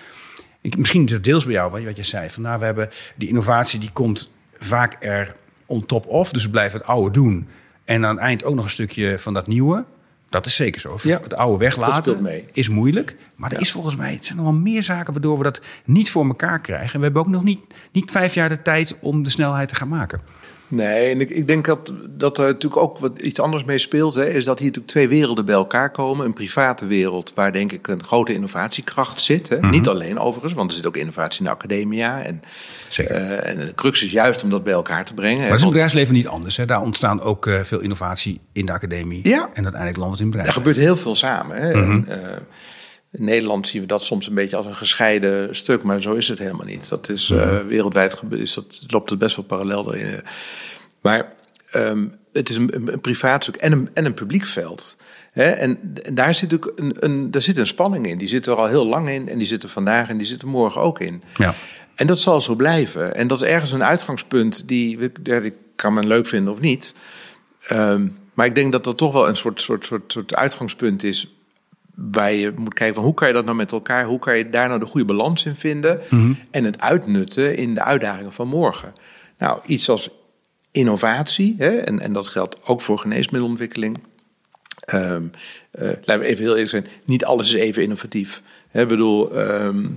Ik, 0.61 0.77
misschien 0.77 1.05
is 1.05 1.11
het 1.11 1.25
deels 1.25 1.45
bij 1.45 1.53
jou 1.53 1.85
wat 1.85 1.97
je 1.97 2.05
zei. 2.05 2.31
Van, 2.31 2.43
nou, 2.43 2.59
we 2.59 2.65
hebben 2.65 2.91
die 3.17 3.29
innovatie 3.29 3.81
die 3.81 3.93
komt 3.93 4.33
vaak 4.59 4.97
er 5.01 5.37
on 5.67 5.87
top 5.87 6.07
of. 6.07 6.31
Dus 6.31 6.43
we 6.43 6.51
blijven 6.51 6.79
het 6.79 6.89
oude 6.89 7.11
doen. 7.11 7.49
En 7.85 8.07
aan 8.07 8.15
het 8.15 8.25
eind 8.25 8.45
ook 8.45 8.55
nog 8.55 8.65
een 8.65 8.71
stukje 8.71 9.19
van 9.19 9.35
dat 9.35 9.47
nieuwe. 9.47 9.85
Dat 10.29 10.47
is 10.47 10.55
zeker 10.55 10.81
zo. 10.81 10.99
Ja, 11.03 11.21
het 11.23 11.35
oude 11.35 11.59
weglaten 11.59 12.45
is 12.53 12.69
moeilijk. 12.69 13.17
Maar 13.37 13.51
er 13.51 13.57
ja. 13.57 13.63
is 13.63 13.71
volgens 13.73 13.97
mij, 13.97 14.13
het 14.13 14.25
zijn 14.25 14.39
nog 14.39 14.47
wel 14.47 14.57
meer 14.57 14.83
zaken 14.83 15.13
waardoor 15.13 15.37
we 15.37 15.43
dat 15.43 15.61
niet 15.85 16.11
voor 16.11 16.27
elkaar 16.27 16.61
krijgen. 16.61 16.93
En 16.93 16.99
we 16.99 17.05
hebben 17.05 17.23
ook 17.23 17.29
nog 17.29 17.43
niet, 17.43 17.61
niet 17.93 18.11
vijf 18.11 18.35
jaar 18.35 18.49
de 18.49 18.63
tijd 18.63 18.97
om 19.01 19.23
de 19.23 19.31
snelheid 19.31 19.69
te 19.69 19.75
gaan 19.75 19.89
maken. 19.89 20.21
Nee, 20.69 21.11
en 21.11 21.21
ik, 21.21 21.31
ik 21.31 21.47
denk 21.47 21.65
dat, 21.65 21.93
dat 22.11 22.39
er 22.39 22.47
natuurlijk 22.47 22.83
ook 22.83 22.99
wat 22.99 23.19
iets 23.19 23.41
anders 23.41 23.65
mee 23.65 23.79
speelt. 23.79 24.15
Hè, 24.15 24.29
is 24.29 24.45
dat 24.45 24.59
hier 24.59 24.67
natuurlijk 24.67 24.93
twee 24.93 25.09
werelden 25.09 25.45
bij 25.45 25.55
elkaar 25.55 25.91
komen. 25.91 26.27
Een 26.27 26.33
private 26.33 26.87
wereld 26.87 27.33
waar 27.35 27.53
denk 27.53 27.73
ik 27.73 27.89
een 27.89 28.05
grote 28.05 28.33
innovatiekracht 28.33 29.21
zit. 29.21 29.49
Hè. 29.49 29.57
Mm 29.57 29.63
-hmm. 29.63 29.71
Niet 29.71 29.89
alleen 29.89 30.19
overigens, 30.19 30.53
want 30.53 30.71
er 30.71 30.77
zit 30.77 30.87
ook 30.87 30.97
innovatie 30.97 31.39
in 31.39 31.45
de 31.45 31.51
academia. 31.51 32.23
En, 32.23 32.43
Zeker. 32.89 33.21
Uh, 33.21 33.49
en 33.49 33.57
de 33.57 33.75
crux 33.75 34.03
is 34.03 34.11
juist 34.11 34.43
om 34.43 34.51
dat 34.51 34.65
bij 34.65 34.73
elkaar 34.73 35.05
te 35.05 35.15
brengen. 35.15 35.39
Maar 35.39 35.47
het 35.47 35.55
is 35.55 35.61
het 35.61 35.71
bedrijfsleven 35.71 36.15
niet 36.15 36.29
anders. 36.29 36.57
Hè. 36.57 36.65
Daar 36.65 36.83
ontstaan 36.83 37.21
ook 37.21 37.47
uh, 37.47 37.61
veel 37.61 37.81
innovatie 37.81 38.41
in 38.53 38.67
de 38.67 38.73
academie. 38.73 39.29
Ja. 39.29 39.51
En 39.53 39.63
uiteindelijk 39.63 39.97
landt 39.97 40.13
het 40.13 40.23
in 40.23 40.31
bedrijf. 40.31 40.49
Er 40.49 40.55
gebeurt 40.55 40.77
heel 40.77 40.97
veel 40.97 41.15
samen. 41.15 41.57
Hè. 41.57 41.77
Mhm. 41.77 41.91
En, 41.91 42.07
uh, 42.09 42.17
in 43.15 43.25
Nederland 43.25 43.67
zien 43.67 43.81
we 43.81 43.87
dat 43.87 44.05
soms 44.05 44.27
een 44.27 44.35
beetje 44.35 44.57
als 44.57 44.67
een 44.67 44.77
gescheiden 44.77 45.57
stuk, 45.57 45.83
maar 45.83 46.03
zo 46.03 46.13
is 46.13 46.29
het 46.29 46.39
helemaal 46.39 46.67
niet. 46.67 46.89
Dat 46.89 47.09
is 47.09 47.29
Mhm. 47.29 47.67
wereldwijd 47.67 48.21
is 48.31 48.55
dat, 48.55 48.85
loopt 48.87 49.11
het 49.11 49.19
best 49.19 49.37
wel 49.37 49.45
parallel 49.45 49.93
in. 49.93 50.23
Maar 51.01 51.33
um, 51.77 52.17
het 52.33 52.51
is 52.51 52.57
een, 52.57 52.93
een 52.93 53.01
privaat 53.01 53.43
stuk 53.43 53.57
en 53.57 53.73
een, 53.73 53.91
en 53.95 54.05
een 54.05 54.15
publiek 54.15 54.47
veld. 54.47 54.97
He, 55.33 55.51
en, 55.51 55.97
en, 56.03 56.15
daar 56.15 56.35
zit 56.35 56.55
ook 56.55 56.73
een, 56.77 56.97
een, 56.99 57.31
daar 57.31 57.43
zit 57.43 57.57
een 57.57 57.67
spanning 57.67 58.07
in. 58.07 58.19
Die 58.19 58.29
zit 58.29 58.47
er 58.47 58.55
al 58.55 58.67
heel 58.67 58.87
lang 58.87 59.09
in. 59.09 59.29
En 59.29 59.39
die 59.39 59.47
zit 59.47 59.63
er 59.63 59.69
vandaag 59.69 60.09
en 60.09 60.19
die 60.19 60.27
zit 60.27 60.43
er 60.43 60.49
morgen 60.49 60.81
ook 60.81 61.01
in. 61.01 61.23
Ja. 61.37 61.55
En 61.95 62.07
dat 62.07 62.19
zal 62.19 62.41
zo 62.41 62.55
blijven. 62.55 63.15
En 63.15 63.27
dat 63.27 63.43
is 63.43 63.49
ergens 63.49 63.73
een 63.73 63.85
uitgangspunt 63.85 64.69
die, 64.69 65.11
ja, 65.23 65.41
die 65.41 65.53
kan 65.77 65.95
men 65.95 66.07
leuk 66.07 66.27
vinden 66.27 66.53
of 66.53 66.61
niet. 66.61 66.95
Ehm, 67.69 68.07
maar 68.35 68.47
ik 68.47 68.55
denk 68.55 68.73
dat 68.73 68.85
dat 68.85 68.97
toch 68.97 69.13
wel 69.13 69.29
een 69.29 69.37
soort, 69.37 69.61
soort, 69.61 69.87
soort, 69.87 70.13
soort 70.13 70.35
uitgangspunt 70.35 71.03
is. 71.03 71.35
Waar 71.95 72.33
je 72.33 72.53
moet 72.57 72.75
kijken 72.75 72.95
van 72.95 73.05
hoe 73.05 73.15
kan 73.15 73.29
je 73.29 73.35
dat 73.35 73.45
nou 73.45 73.57
met 73.57 73.73
elkaar, 73.73 74.05
hoe 74.05 74.19
kan 74.19 74.39
je 74.39 74.51
daar 74.51 74.69
nou 74.69 74.81
de 74.81 74.87
goede 74.87 75.07
balans 75.07 75.45
in 75.45 75.55
vinden. 75.55 76.01
En 76.51 76.65
het 76.65 76.81
uitnutten 76.81 77.57
in 77.57 77.75
de 77.75 77.83
uitdagingen 77.83 78.33
van 78.33 78.49
morgen. 78.49 78.93
Nou, 79.39 79.61
iets 79.67 79.89
als 79.89 80.11
innovatie, 80.71 81.55
hè, 81.59 81.77
en, 81.77 82.01
en 82.01 82.13
dat 82.13 82.29
geldt 82.29 82.67
ook 82.67 82.81
voor 82.81 82.99
geneesmiddelontwikkeling. 82.99 83.99
Um, 84.95 85.31
laten 85.73 86.19
we 86.19 86.25
even 86.25 86.43
heel 86.43 86.53
eerlijk 86.53 86.71
zijn, 86.71 86.87
niet 87.05 87.25
alles 87.25 87.55
is 87.55 87.61
even 87.61 87.83
innovatief. 87.83 88.43
Ik 88.83 88.89
bedoel, 88.89 89.39
um, 89.39 89.95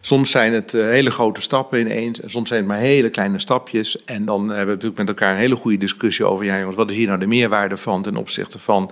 soms 0.00 0.30
zijn 0.30 0.52
het 0.52 0.72
uh, 0.74 0.84
hele 0.84 1.10
grote 1.10 1.40
stappen 1.40 1.80
ineens. 1.80 2.20
En 2.20 2.30
soms 2.30 2.48
zijn 2.48 2.60
het 2.60 2.68
maar 2.68 2.78
hele 2.78 3.10
kleine 3.10 3.38
stapjes. 3.38 4.04
En 4.04 4.24
dan 4.24 4.40
hebben 4.40 4.66
we 4.66 4.72
natuurlijk 4.72 4.98
met 4.98 5.08
elkaar 5.08 5.32
een 5.32 5.38
hele 5.38 5.54
goede 5.54 5.76
discussie 5.76 6.24
over... 6.24 6.44
ja 6.44 6.58
jongens, 6.58 6.76
wat 6.76 6.90
is 6.90 6.96
hier 6.96 7.06
nou 7.06 7.18
de 7.18 7.26
meerwaarde 7.26 7.76
van... 7.76 8.02
ten 8.02 8.16
opzichte 8.16 8.58
van 8.58 8.90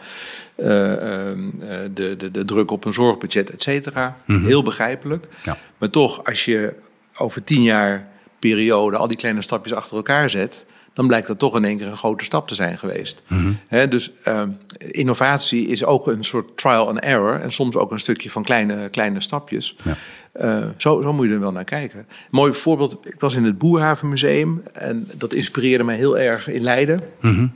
uh, 0.56 0.66
de, 0.66 2.14
de, 2.16 2.30
de 2.30 2.44
druk 2.44 2.70
op 2.70 2.84
een 2.84 2.94
zorgbudget, 2.94 3.50
et 3.50 3.62
cetera. 3.62 4.16
Mm 4.24 4.36
-hmm. 4.36 4.46
Heel 4.46 4.62
begrijpelijk. 4.62 5.26
Ja. 5.44 5.58
Maar 5.78 5.90
toch, 5.90 6.24
als 6.24 6.44
je 6.44 6.74
over 7.16 7.44
tien 7.44 7.62
jaar 7.62 8.08
periode... 8.38 8.96
al 8.96 9.08
die 9.08 9.16
kleine 9.16 9.42
stapjes 9.42 9.74
achter 9.76 9.96
elkaar 9.96 10.30
zet 10.30 10.66
dan 10.98 11.06
blijkt 11.06 11.26
dat 11.26 11.38
toch 11.38 11.56
in 11.56 11.64
één 11.64 11.78
keer 11.78 11.86
een 11.86 11.96
grote 11.96 12.24
stap 12.24 12.48
te 12.48 12.54
zijn 12.54 12.78
geweest. 12.78 13.22
Mm 13.26 13.38
-hmm. 13.38 13.58
He, 13.68 13.88
dus 13.88 14.10
uh, 14.28 14.42
innovatie 14.78 15.66
is 15.66 15.84
ook 15.84 16.06
een 16.06 16.24
soort 16.24 16.56
trial 16.56 16.88
and 16.88 16.98
error 16.98 17.40
en 17.40 17.52
soms 17.52 17.76
ook 17.76 17.90
een 17.90 17.98
stukje 17.98 18.30
van 18.30 18.42
kleine, 18.42 18.88
kleine 18.88 19.20
stapjes. 19.20 19.76
Ja. 19.84 19.96
Uh, 20.40 20.66
zo, 20.76 21.02
zo 21.02 21.12
moet 21.12 21.26
je 21.26 21.32
er 21.32 21.40
wel 21.40 21.52
naar 21.52 21.64
kijken. 21.64 21.98
Een 21.98 22.06
mooi 22.30 22.52
voorbeeld, 22.52 22.98
ik 23.02 23.20
was 23.20 23.34
in 23.34 23.44
het 23.44 23.58
Boerhavenmuseum 23.58 24.62
en 24.72 25.08
dat 25.16 25.32
inspireerde 25.32 25.84
mij 25.84 25.96
heel 25.96 26.18
erg 26.18 26.48
in 26.48 26.62
Leiden. 26.62 27.00
Mm 27.20 27.34
-hmm. 27.34 27.52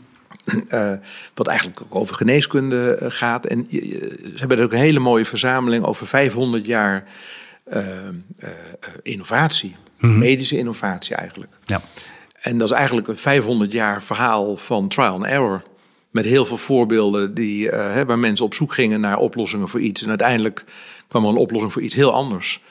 Uh, 0.68 0.92
wat 1.34 1.46
eigenlijk 1.46 1.80
ook 1.80 1.94
over 1.94 2.16
geneeskunde 2.16 2.98
gaat. 3.00 3.46
En 3.46 3.66
ze 3.70 4.34
hebben 4.34 4.58
er 4.58 4.64
ook 4.64 4.72
een 4.72 4.78
hele 4.78 4.98
mooie 4.98 5.24
verzameling 5.24 5.84
over 5.84 6.06
500 6.06 6.66
jaar 6.66 7.04
innovatie. 9.02 9.76
Mm 9.98 10.10
-hmm. 10.10 10.18
Medische 10.18 10.58
innovatie 10.58 11.16
eigenlijk. 11.16 11.52
Ja. 11.64 11.82
En 12.42 12.58
dat 12.58 12.70
is 12.70 12.76
eigenlijk 12.76 13.08
een 13.08 13.18
500 13.18 13.72
jaar 13.72 14.02
verhaal 14.02 14.56
van 14.56 14.88
trial 14.88 15.14
and 15.14 15.24
error. 15.24 15.62
Met 16.10 16.24
heel 16.24 16.44
veel 16.44 16.56
voorbeelden 16.56 17.34
die, 17.34 17.70
uh, 17.70 18.00
waar 18.00 18.18
mensen 18.18 18.44
op 18.44 18.54
zoek 18.54 18.74
gingen 18.74 19.00
naar 19.00 19.18
oplossingen 19.18 19.68
voor 19.68 19.80
iets. 19.80 20.02
En 20.02 20.08
uiteindelijk 20.08 20.64
kwam 21.08 21.24
er 21.24 21.30
een 21.30 21.36
oplossing 21.36 21.72
voor 21.72 21.82
iets 21.82 21.94
heel 21.94 22.12
anders. 22.12 22.62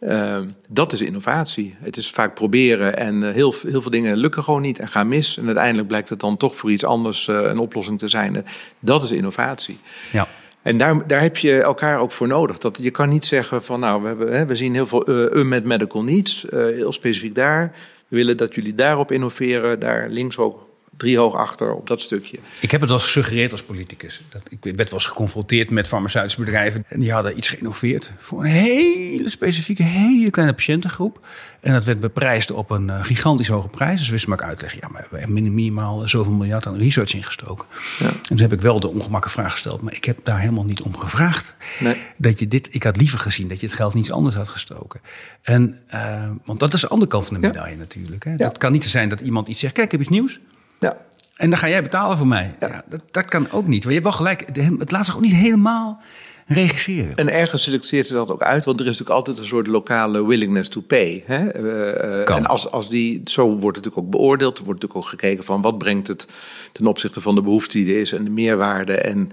Uh, 0.00 0.38
dat 0.68 0.92
is 0.92 1.00
innovatie. 1.00 1.74
Het 1.78 1.96
is 1.96 2.10
vaak 2.10 2.34
proberen 2.34 2.96
en 2.96 3.22
uh, 3.22 3.30
heel, 3.30 3.54
heel 3.62 3.82
veel 3.82 3.90
dingen 3.90 4.16
lukken 4.16 4.42
gewoon 4.42 4.62
niet 4.62 4.78
en 4.78 4.88
gaan 4.88 5.08
mis. 5.08 5.36
En 5.36 5.46
uiteindelijk 5.46 5.88
blijkt 5.88 6.08
het 6.08 6.20
dan 6.20 6.36
toch 6.36 6.56
voor 6.56 6.70
iets 6.70 6.84
anders 6.84 7.26
een 7.26 7.58
oplossing 7.58 7.98
te 7.98 8.08
zijn. 8.08 8.44
Dat 8.80 9.02
is 9.02 9.10
innovatie. 9.10 9.78
Ja. 10.12 10.28
En 10.62 10.78
daar, 10.78 11.06
daar 11.06 11.20
heb 11.20 11.36
je 11.36 11.62
elkaar 11.62 11.98
ook 11.98 12.12
voor 12.12 12.26
nodig. 12.26 12.58
Dat, 12.58 12.78
je 12.82 12.90
kan 12.90 13.08
niet 13.08 13.26
zeggen 13.26 13.64
van 13.64 13.80
nou, 13.80 14.02
we, 14.02 14.08
hebben, 14.08 14.32
hè, 14.32 14.46
we 14.46 14.54
zien 14.54 14.74
heel 14.74 14.86
veel 14.86 15.36
uh, 15.36 15.44
met 15.44 15.64
medical 15.64 16.02
needs, 16.02 16.46
heel 16.50 16.92
specifiek 16.92 17.34
daar. 17.34 17.72
We 18.08 18.16
willen 18.16 18.36
dat 18.36 18.54
jullie 18.54 18.74
daarop 18.74 19.12
innoveren, 19.12 19.80
daar 19.80 20.08
links 20.08 20.38
ook 20.38 20.67
driehoog 20.98 21.34
achter 21.34 21.74
op 21.74 21.86
dat 21.86 22.00
stukje. 22.00 22.38
Ik 22.60 22.70
heb 22.70 22.80
het 22.80 22.90
wel 22.90 22.98
gesuggereerd 22.98 23.50
als 23.50 23.62
politicus. 23.62 24.22
Dat, 24.28 24.42
ik 24.48 24.58
werd 24.60 24.90
wel 24.90 24.98
eens 24.98 25.08
geconfronteerd 25.08 25.70
met 25.70 25.88
farmaceutische 25.88 26.40
bedrijven. 26.40 26.84
En 26.88 27.00
die 27.00 27.12
hadden 27.12 27.36
iets 27.36 27.48
geïnnoveerd 27.48 28.12
voor 28.18 28.40
een 28.40 28.50
hele 28.50 29.28
specifieke, 29.28 29.82
hele 29.82 30.30
kleine 30.30 30.54
patiëntengroep. 30.54 31.26
En 31.60 31.72
dat 31.72 31.84
werd 31.84 32.00
beprijsd 32.00 32.50
op 32.50 32.70
een 32.70 32.86
uh, 32.86 33.04
gigantisch 33.04 33.48
hoge 33.48 33.68
prijs. 33.68 33.98
Dus 33.98 34.08
wist 34.08 34.26
maar 34.26 34.42
uitleggen, 34.42 34.78
ja, 34.82 34.88
maar 34.88 35.06
we 35.10 35.18
hebben 35.18 35.54
minimaal 35.54 36.08
zoveel 36.08 36.32
miljard 36.32 36.66
aan 36.66 36.76
research 36.76 37.14
ingestoken. 37.14 37.66
Ja. 37.98 38.06
En 38.06 38.22
toen 38.22 38.38
heb 38.38 38.52
ik 38.52 38.60
wel 38.60 38.80
de 38.80 38.88
ongemakkelijke 38.88 39.28
vraag 39.40 39.52
gesteld. 39.52 39.80
Maar 39.80 39.94
ik 39.94 40.04
heb 40.04 40.18
daar 40.22 40.40
helemaal 40.40 40.64
niet 40.64 40.80
om 40.80 40.96
gevraagd. 40.96 41.56
Nee. 41.78 41.96
Dat 42.16 42.38
je 42.38 42.48
dit, 42.48 42.74
ik 42.74 42.82
had 42.82 42.96
liever 42.96 43.18
gezien 43.18 43.48
dat 43.48 43.60
je 43.60 43.66
het 43.66 43.74
geld 43.74 43.94
niet 43.94 44.12
anders 44.12 44.34
had 44.34 44.48
gestoken. 44.48 45.00
En, 45.42 45.80
uh, 45.94 46.30
want 46.44 46.60
dat 46.60 46.72
is 46.72 46.80
de 46.80 46.88
andere 46.88 47.10
kant 47.10 47.26
van 47.26 47.40
de 47.40 47.46
medaille 47.46 47.72
ja. 47.72 47.78
natuurlijk. 47.78 48.24
Hè. 48.24 48.36
Dat 48.36 48.58
kan 48.58 48.72
niet 48.72 48.84
zijn 48.84 49.08
dat 49.08 49.20
iemand 49.20 49.48
iets 49.48 49.60
zegt, 49.60 49.72
kijk, 49.72 49.86
ik 49.86 49.92
heb 49.92 50.00
iets 50.00 50.10
nieuws. 50.10 50.40
Ja. 50.78 50.96
En 51.36 51.50
dan 51.50 51.58
ga 51.58 51.68
jij 51.68 51.82
betalen 51.82 52.18
voor 52.18 52.26
mij. 52.26 52.54
Ja. 52.60 52.68
ja 52.68 52.84
dat, 52.88 53.00
dat, 53.10 53.24
kan 53.24 53.50
ook 53.50 53.66
niet. 53.66 53.84
Want 53.84 53.94
je 53.94 54.00
hebt 54.00 54.16
wel 54.18 54.26
gelijk, 54.26 54.46
het 54.78 54.90
laat 54.90 55.06
zich 55.06 55.14
ook 55.14 55.22
niet 55.22 55.34
helemaal 55.34 56.00
regisseren. 56.48 57.14
En 57.14 57.28
ergens 57.28 57.62
selecteert 57.62 58.06
ze 58.06 58.12
dat 58.12 58.30
ook 58.30 58.42
uit, 58.42 58.64
want 58.64 58.80
er 58.80 58.86
is 58.86 58.90
natuurlijk 58.90 59.18
altijd 59.18 59.38
een 59.38 59.46
soort 59.46 59.66
lokale 59.66 60.26
willingness 60.26 60.70
to 60.70 60.80
pay. 60.80 61.24
Hè? 61.26 61.62
Uh, 61.62 62.36
en 62.36 62.46
als, 62.46 62.70
als 62.70 62.88
die, 62.88 63.20
zo 63.24 63.42
wordt 63.42 63.76
het 63.76 63.84
natuurlijk 63.84 63.98
ook 63.98 64.10
beoordeeld. 64.10 64.58
Er 64.58 64.64
wordt 64.64 64.80
natuurlijk 64.80 65.06
ook 65.06 65.18
gekeken 65.20 65.44
van 65.44 65.62
wat 65.62 65.78
brengt 65.78 66.06
het 66.06 66.28
ten 66.72 66.86
opzichte 66.86 67.20
van 67.20 67.34
de 67.34 67.42
behoefte 67.42 67.78
die 67.78 67.94
er 67.94 68.00
is 68.00 68.12
en 68.12 68.24
de 68.24 68.30
meerwaarde. 68.30 68.94
En, 68.94 69.30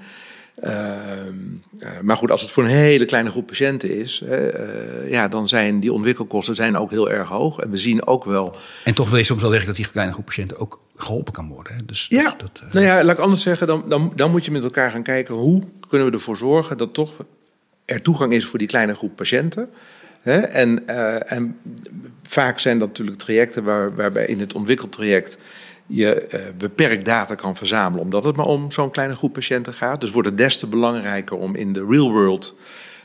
uh, 0.64 0.70
maar 2.02 2.18
goed, 2.18 2.32
als 2.32 2.42
het 2.42 2.52
voor 2.52 2.64
een 2.64 2.70
hele 2.70 3.06
kleine 3.06 3.30
groep 3.30 3.48
patiënten 3.48 3.98
is, 3.98 4.24
ja, 5.10 5.28
dan 5.28 5.48
zijn 5.48 5.80
die 5.80 5.94
ontwikkelkosten 5.94 6.56
zijn 6.56 6.78
ook 6.78 6.90
heel 6.90 7.12
erg 7.12 7.30
hoog. 7.30 7.60
En 7.60 7.70
we 7.70 7.78
zien 7.78 8.08
ook 8.08 8.24
wel. 8.24 8.56
En 8.84 8.94
toch 8.94 9.10
wil 9.10 9.18
je 9.18 9.24
soms 9.24 9.42
wel 9.42 9.50
zeggen 9.50 9.68
dat 9.68 9.78
die 9.78 9.88
kleine 9.88 10.14
groep 10.14 10.26
patiënten 10.26 10.60
ook 10.60 10.80
geholpen 10.96 11.34
kan 11.34 11.48
worden. 11.48 11.76
Hè? 11.76 11.86
Dus, 11.86 12.06
ja, 12.10 12.24
dus 12.24 12.34
dat, 12.38 12.62
uh... 12.68 12.74
nou 12.74 12.86
ja, 12.86 13.04
laat 13.04 13.18
ik 13.18 13.24
anders 13.24 13.42
zeggen, 13.42 13.68
dan, 13.68 13.84
dan, 13.88 14.12
dan 14.16 14.32
moet 14.32 14.46
je 14.46 14.52
met 14.52 14.64
elkaar 14.64 14.92
gaan 14.92 15.04
kijken 15.04 15.36
hoe 15.36 15.64
kunnen 15.88 16.08
we 16.08 16.14
ervoor 16.14 16.38
zorgen 16.38 16.78
dat 16.78 16.94
toch 16.94 17.14
er 17.86 18.02
toegang 18.02 18.34
is 18.34 18.46
voor 18.46 18.60
die 18.60 18.68
kleine 18.68 18.96
groep 18.96 19.16
patiënten. 19.16 19.70
Hè? 20.22 20.38
En, 20.38 20.84
uh, 20.90 21.32
en 21.32 21.60
vaak 22.24 22.60
zijn 22.60 22.80
dat 22.80 22.88
natuurlijk 22.88 23.18
trajecten 23.18 23.64
waar, 23.64 23.96
waarbij 23.96 24.26
in 24.26 24.40
het 24.40 24.54
ontwikkeltraject 24.54 25.38
je 25.88 26.28
uh, 26.34 26.40
beperkt 26.58 27.06
data 27.06 27.36
kan 27.36 27.56
verzamelen, 27.56 28.04
omdat 28.04 28.24
het 28.24 28.36
maar 28.36 28.46
om 28.46 28.72
zo'n 28.72 28.92
kleine 28.92 29.16
groep 29.16 29.34
patiënten 29.34 29.74
gaat. 29.74 30.02
Dus 30.02 30.12
wordt 30.12 30.28
het 30.28 30.38
des 30.38 30.60
te 30.60 30.68
belangrijker 30.68 31.38
om 31.38 31.56
in 31.56 31.74
de 31.74 31.86
real 31.90 32.12
world 32.12 32.58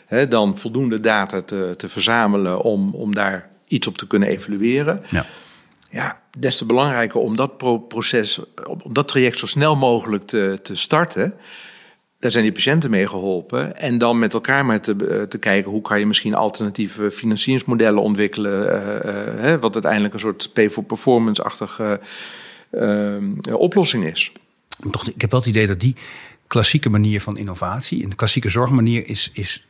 hè, 0.07 0.29
dan 0.29 0.59
voldoende 0.59 1.01
data 1.01 1.43
te, 1.43 1.75
te 1.77 1.89
verzamelen 1.89 2.61
om, 2.61 2.95
om 2.95 3.15
daar 3.15 3.49
iets 3.67 3.87
op 3.87 3.97
te 3.97 4.07
kunnen 4.07 4.29
evalueren. 4.29 5.03
Ja 5.09 5.27
ja, 5.91 6.20
des 6.39 6.57
te 6.57 6.65
belangrijker 6.65 7.21
om 7.21 7.37
dat 7.37 7.57
proces, 7.89 8.41
om 8.67 8.93
dat 8.93 9.09
traject 9.09 9.39
zo 9.39 9.47
snel 9.47 9.77
mogelijk 9.77 10.23
te, 10.23 10.59
te 10.63 10.77
starten. 10.77 11.35
Daar 12.19 12.31
zijn 12.31 12.45
die 12.45 12.53
patiënten 12.53 12.91
mee 12.91 13.09
geholpen. 13.09 13.77
En 13.77 13.99
dan 13.99 14.19
met 14.19 14.35
elkaar 14.35 14.65
maar 14.65 14.81
te, 14.81 15.27
te 15.29 15.39
kijken 15.39 15.71
hoe 15.71 15.83
kan 15.83 15.99
je 15.99 16.07
misschien 16.07 16.35
alternatieve 16.35 17.11
financieringsmodellen 17.11 18.03
ontwikkelen. 18.03 18.67
Uh, 18.67 19.53
uh, 19.53 19.61
wat 19.61 19.73
uiteindelijk 19.75 20.15
een 20.15 20.21
soort 20.21 20.51
pay-for-performance-achtige 20.53 22.01
oplossing 23.53 24.05
is. 24.05 24.33
Toch, 24.91 25.09
ik 25.09 25.21
heb 25.21 25.31
wel 25.31 25.41
het 25.41 25.49
idee 25.49 25.67
dat 25.67 25.81
die 25.81 25.97
klassieke 26.47 26.91
manier 26.91 27.21
van 27.21 27.37
innovatie, 27.37 28.03
en 28.03 28.09
de 28.09 28.17
klassieke 28.17 28.49
zorgmanier, 28.49 29.09
is, 29.09 29.31
is 29.33 29.65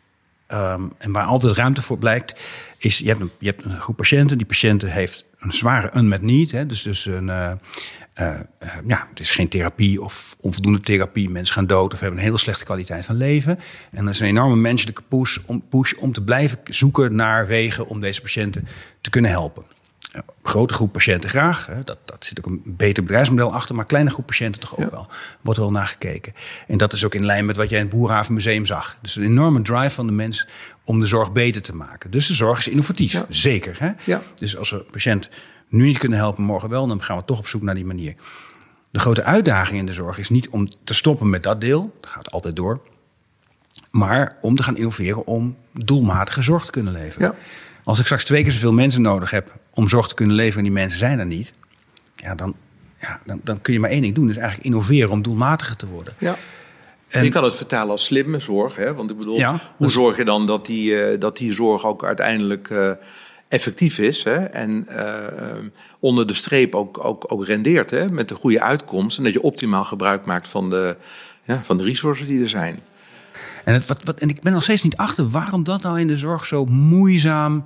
Um, 0.52 0.92
en 0.98 1.12
waar 1.12 1.24
altijd 1.24 1.56
ruimte 1.56 1.82
voor 1.82 1.98
blijkt, 1.98 2.40
is 2.78 2.98
je 2.98 3.06
hebt, 3.06 3.20
een, 3.20 3.30
je 3.38 3.46
hebt 3.46 3.64
een 3.64 3.80
groep 3.80 3.96
patiënten. 3.96 4.38
Die 4.38 4.46
patiënten 4.46 4.90
heeft 4.90 5.24
een 5.40 5.52
zware 5.52 5.90
unmet 5.96 6.22
need. 6.22 6.50
Hè, 6.50 6.66
dus 6.66 6.82
dus 6.82 7.06
een, 7.06 7.28
uh, 7.28 7.52
uh, 8.20 8.40
uh, 8.62 8.74
ja, 8.86 9.06
het 9.10 9.20
is 9.20 9.30
geen 9.30 9.48
therapie 9.48 10.02
of 10.02 10.36
onvoldoende 10.40 10.80
therapie. 10.80 11.30
Mensen 11.30 11.54
gaan 11.54 11.66
dood 11.66 11.92
of 11.92 12.00
hebben 12.00 12.18
een 12.18 12.24
hele 12.24 12.38
slechte 12.38 12.64
kwaliteit 12.64 13.04
van 13.04 13.16
leven. 13.16 13.58
En 13.90 14.04
er 14.04 14.10
is 14.10 14.20
een 14.20 14.26
enorme 14.26 14.56
menselijke 14.56 15.02
push 15.08 15.38
om, 15.46 15.62
push 15.68 15.92
om 15.92 16.12
te 16.12 16.24
blijven 16.24 16.58
zoeken 16.64 17.14
naar 17.14 17.46
wegen 17.46 17.86
om 17.86 18.00
deze 18.00 18.20
patiënten 18.20 18.66
te 19.00 19.10
kunnen 19.10 19.30
helpen 19.30 19.64
grote 20.42 20.74
groep 20.74 20.92
patiënten 20.92 21.30
graag. 21.30 21.66
Hè, 21.66 21.84
dat, 21.84 21.98
dat 22.04 22.24
zit 22.24 22.38
ook 22.38 22.46
een 22.46 22.62
beter 22.64 23.02
bedrijfsmodel 23.02 23.52
achter, 23.52 23.74
maar 23.74 23.84
kleine 23.84 24.10
groep 24.10 24.26
patiënten 24.26 24.60
toch 24.60 24.72
ook 24.72 24.78
ja. 24.78 24.90
wel. 24.90 25.06
Wordt 25.40 25.58
wel 25.58 25.70
naar 25.70 25.86
gekeken. 25.86 26.34
En 26.66 26.78
dat 26.78 26.92
is 26.92 27.04
ook 27.04 27.14
in 27.14 27.24
lijn 27.24 27.46
met 27.46 27.56
wat 27.56 27.70
jij 27.70 27.78
in 27.78 27.84
het 27.84 27.94
Boerhavenmuseum 27.94 28.66
zag. 28.66 28.96
Dus 29.02 29.16
een 29.16 29.24
enorme 29.24 29.62
drive 29.62 29.90
van 29.90 30.06
de 30.06 30.12
mens 30.12 30.46
om 30.84 31.00
de 31.00 31.06
zorg 31.06 31.32
beter 31.32 31.62
te 31.62 31.74
maken. 31.74 32.10
Dus 32.10 32.26
de 32.26 32.34
zorg 32.34 32.58
is 32.58 32.68
innovatief, 32.68 33.12
ja. 33.12 33.26
zeker. 33.28 33.76
Hè? 33.78 33.90
Ja. 34.04 34.22
Dus 34.34 34.56
als 34.56 34.70
we 34.70 34.76
een 34.76 34.90
patiënt 34.90 35.28
nu 35.68 35.84
niet 35.84 35.98
kunnen 35.98 36.18
helpen, 36.18 36.42
morgen 36.42 36.68
wel, 36.68 36.86
dan 36.86 37.02
gaan 37.02 37.16
we 37.16 37.24
toch 37.24 37.38
op 37.38 37.48
zoek 37.48 37.62
naar 37.62 37.74
die 37.74 37.86
manier. 37.86 38.14
De 38.90 38.98
grote 38.98 39.22
uitdaging 39.22 39.78
in 39.78 39.86
de 39.86 39.92
zorg 39.92 40.18
is 40.18 40.28
niet 40.28 40.48
om 40.48 40.68
te 40.84 40.94
stoppen 40.94 41.30
met 41.30 41.42
dat 41.42 41.60
deel, 41.60 41.96
dat 42.00 42.10
gaat 42.10 42.30
altijd 42.30 42.56
door, 42.56 42.80
maar 43.90 44.36
om 44.40 44.56
te 44.56 44.62
gaan 44.62 44.76
innoveren 44.76 45.26
om 45.26 45.56
doelmatige 45.72 46.42
zorg 46.42 46.64
te 46.64 46.70
kunnen 46.70 46.92
leveren. 46.92 47.28
Ja. 47.28 47.34
Als 47.84 47.98
ik 47.98 48.04
straks 48.04 48.24
twee 48.24 48.42
keer 48.42 48.52
zoveel 48.52 48.72
mensen 48.72 49.02
nodig 49.02 49.30
heb 49.30 49.59
om 49.80 49.88
zorg 49.88 50.08
te 50.08 50.14
kunnen 50.14 50.36
leveren 50.36 50.58
en 50.58 50.64
die 50.64 50.80
mensen 50.80 50.98
zijn 50.98 51.18
er 51.18 51.26
niet, 51.26 51.52
ja, 52.16 52.34
dan, 52.34 52.54
ja, 53.00 53.20
dan, 53.24 53.40
dan 53.44 53.60
kun 53.60 53.72
je 53.72 53.80
maar 53.80 53.90
één 53.90 54.02
ding 54.02 54.14
doen. 54.14 54.26
Dus 54.26 54.36
eigenlijk 54.36 54.66
innoveren 54.66 55.10
om 55.10 55.22
doelmatiger 55.22 55.76
te 55.76 55.86
worden. 55.86 56.14
Ja. 56.18 56.36
En 57.08 57.24
je 57.24 57.30
kan 57.30 57.44
het 57.44 57.54
vertalen 57.54 57.90
als 57.90 58.04
slimme 58.04 58.38
zorg. 58.38 58.76
Hè? 58.76 58.94
Want 58.94 59.10
ik 59.10 59.18
bedoel, 59.18 59.36
ja, 59.36 59.60
hoe 59.76 59.90
zorg 59.90 60.16
je 60.16 60.24
dan 60.24 60.46
dat 60.46 60.66
die, 60.66 60.90
uh, 60.90 61.20
dat 61.20 61.36
die 61.36 61.52
zorg 61.52 61.84
ook 61.84 62.04
uiteindelijk 62.04 62.68
uh, 62.68 62.90
effectief 63.48 63.98
is 63.98 64.24
hè? 64.24 64.36
en 64.36 64.86
uh, 64.90 65.06
onder 66.00 66.26
de 66.26 66.34
streep 66.34 66.74
ook, 66.74 67.04
ook, 67.04 67.24
ook 67.32 67.46
rendeert 67.46 67.90
hè? 67.90 68.10
met 68.10 68.28
de 68.28 68.34
goede 68.34 68.62
uitkomst. 68.62 69.18
En 69.18 69.24
dat 69.24 69.32
je 69.32 69.42
optimaal 69.42 69.84
gebruik 69.84 70.24
maakt 70.24 70.48
van 70.48 70.70
de, 70.70 70.96
ja, 71.44 71.60
van 71.64 71.76
de 71.76 71.84
resources 71.84 72.26
die 72.26 72.42
er 72.42 72.48
zijn. 72.48 72.80
En, 73.64 73.74
het, 73.74 73.86
wat, 73.86 74.04
wat, 74.04 74.20
en 74.20 74.28
ik 74.28 74.42
ben 74.42 74.52
nog 74.52 74.62
steeds 74.62 74.82
niet 74.82 74.96
achter 74.96 75.28
waarom 75.28 75.64
dat 75.64 75.82
nou 75.82 76.00
in 76.00 76.06
de 76.06 76.16
zorg 76.16 76.46
zo 76.46 76.64
moeizaam 76.64 77.64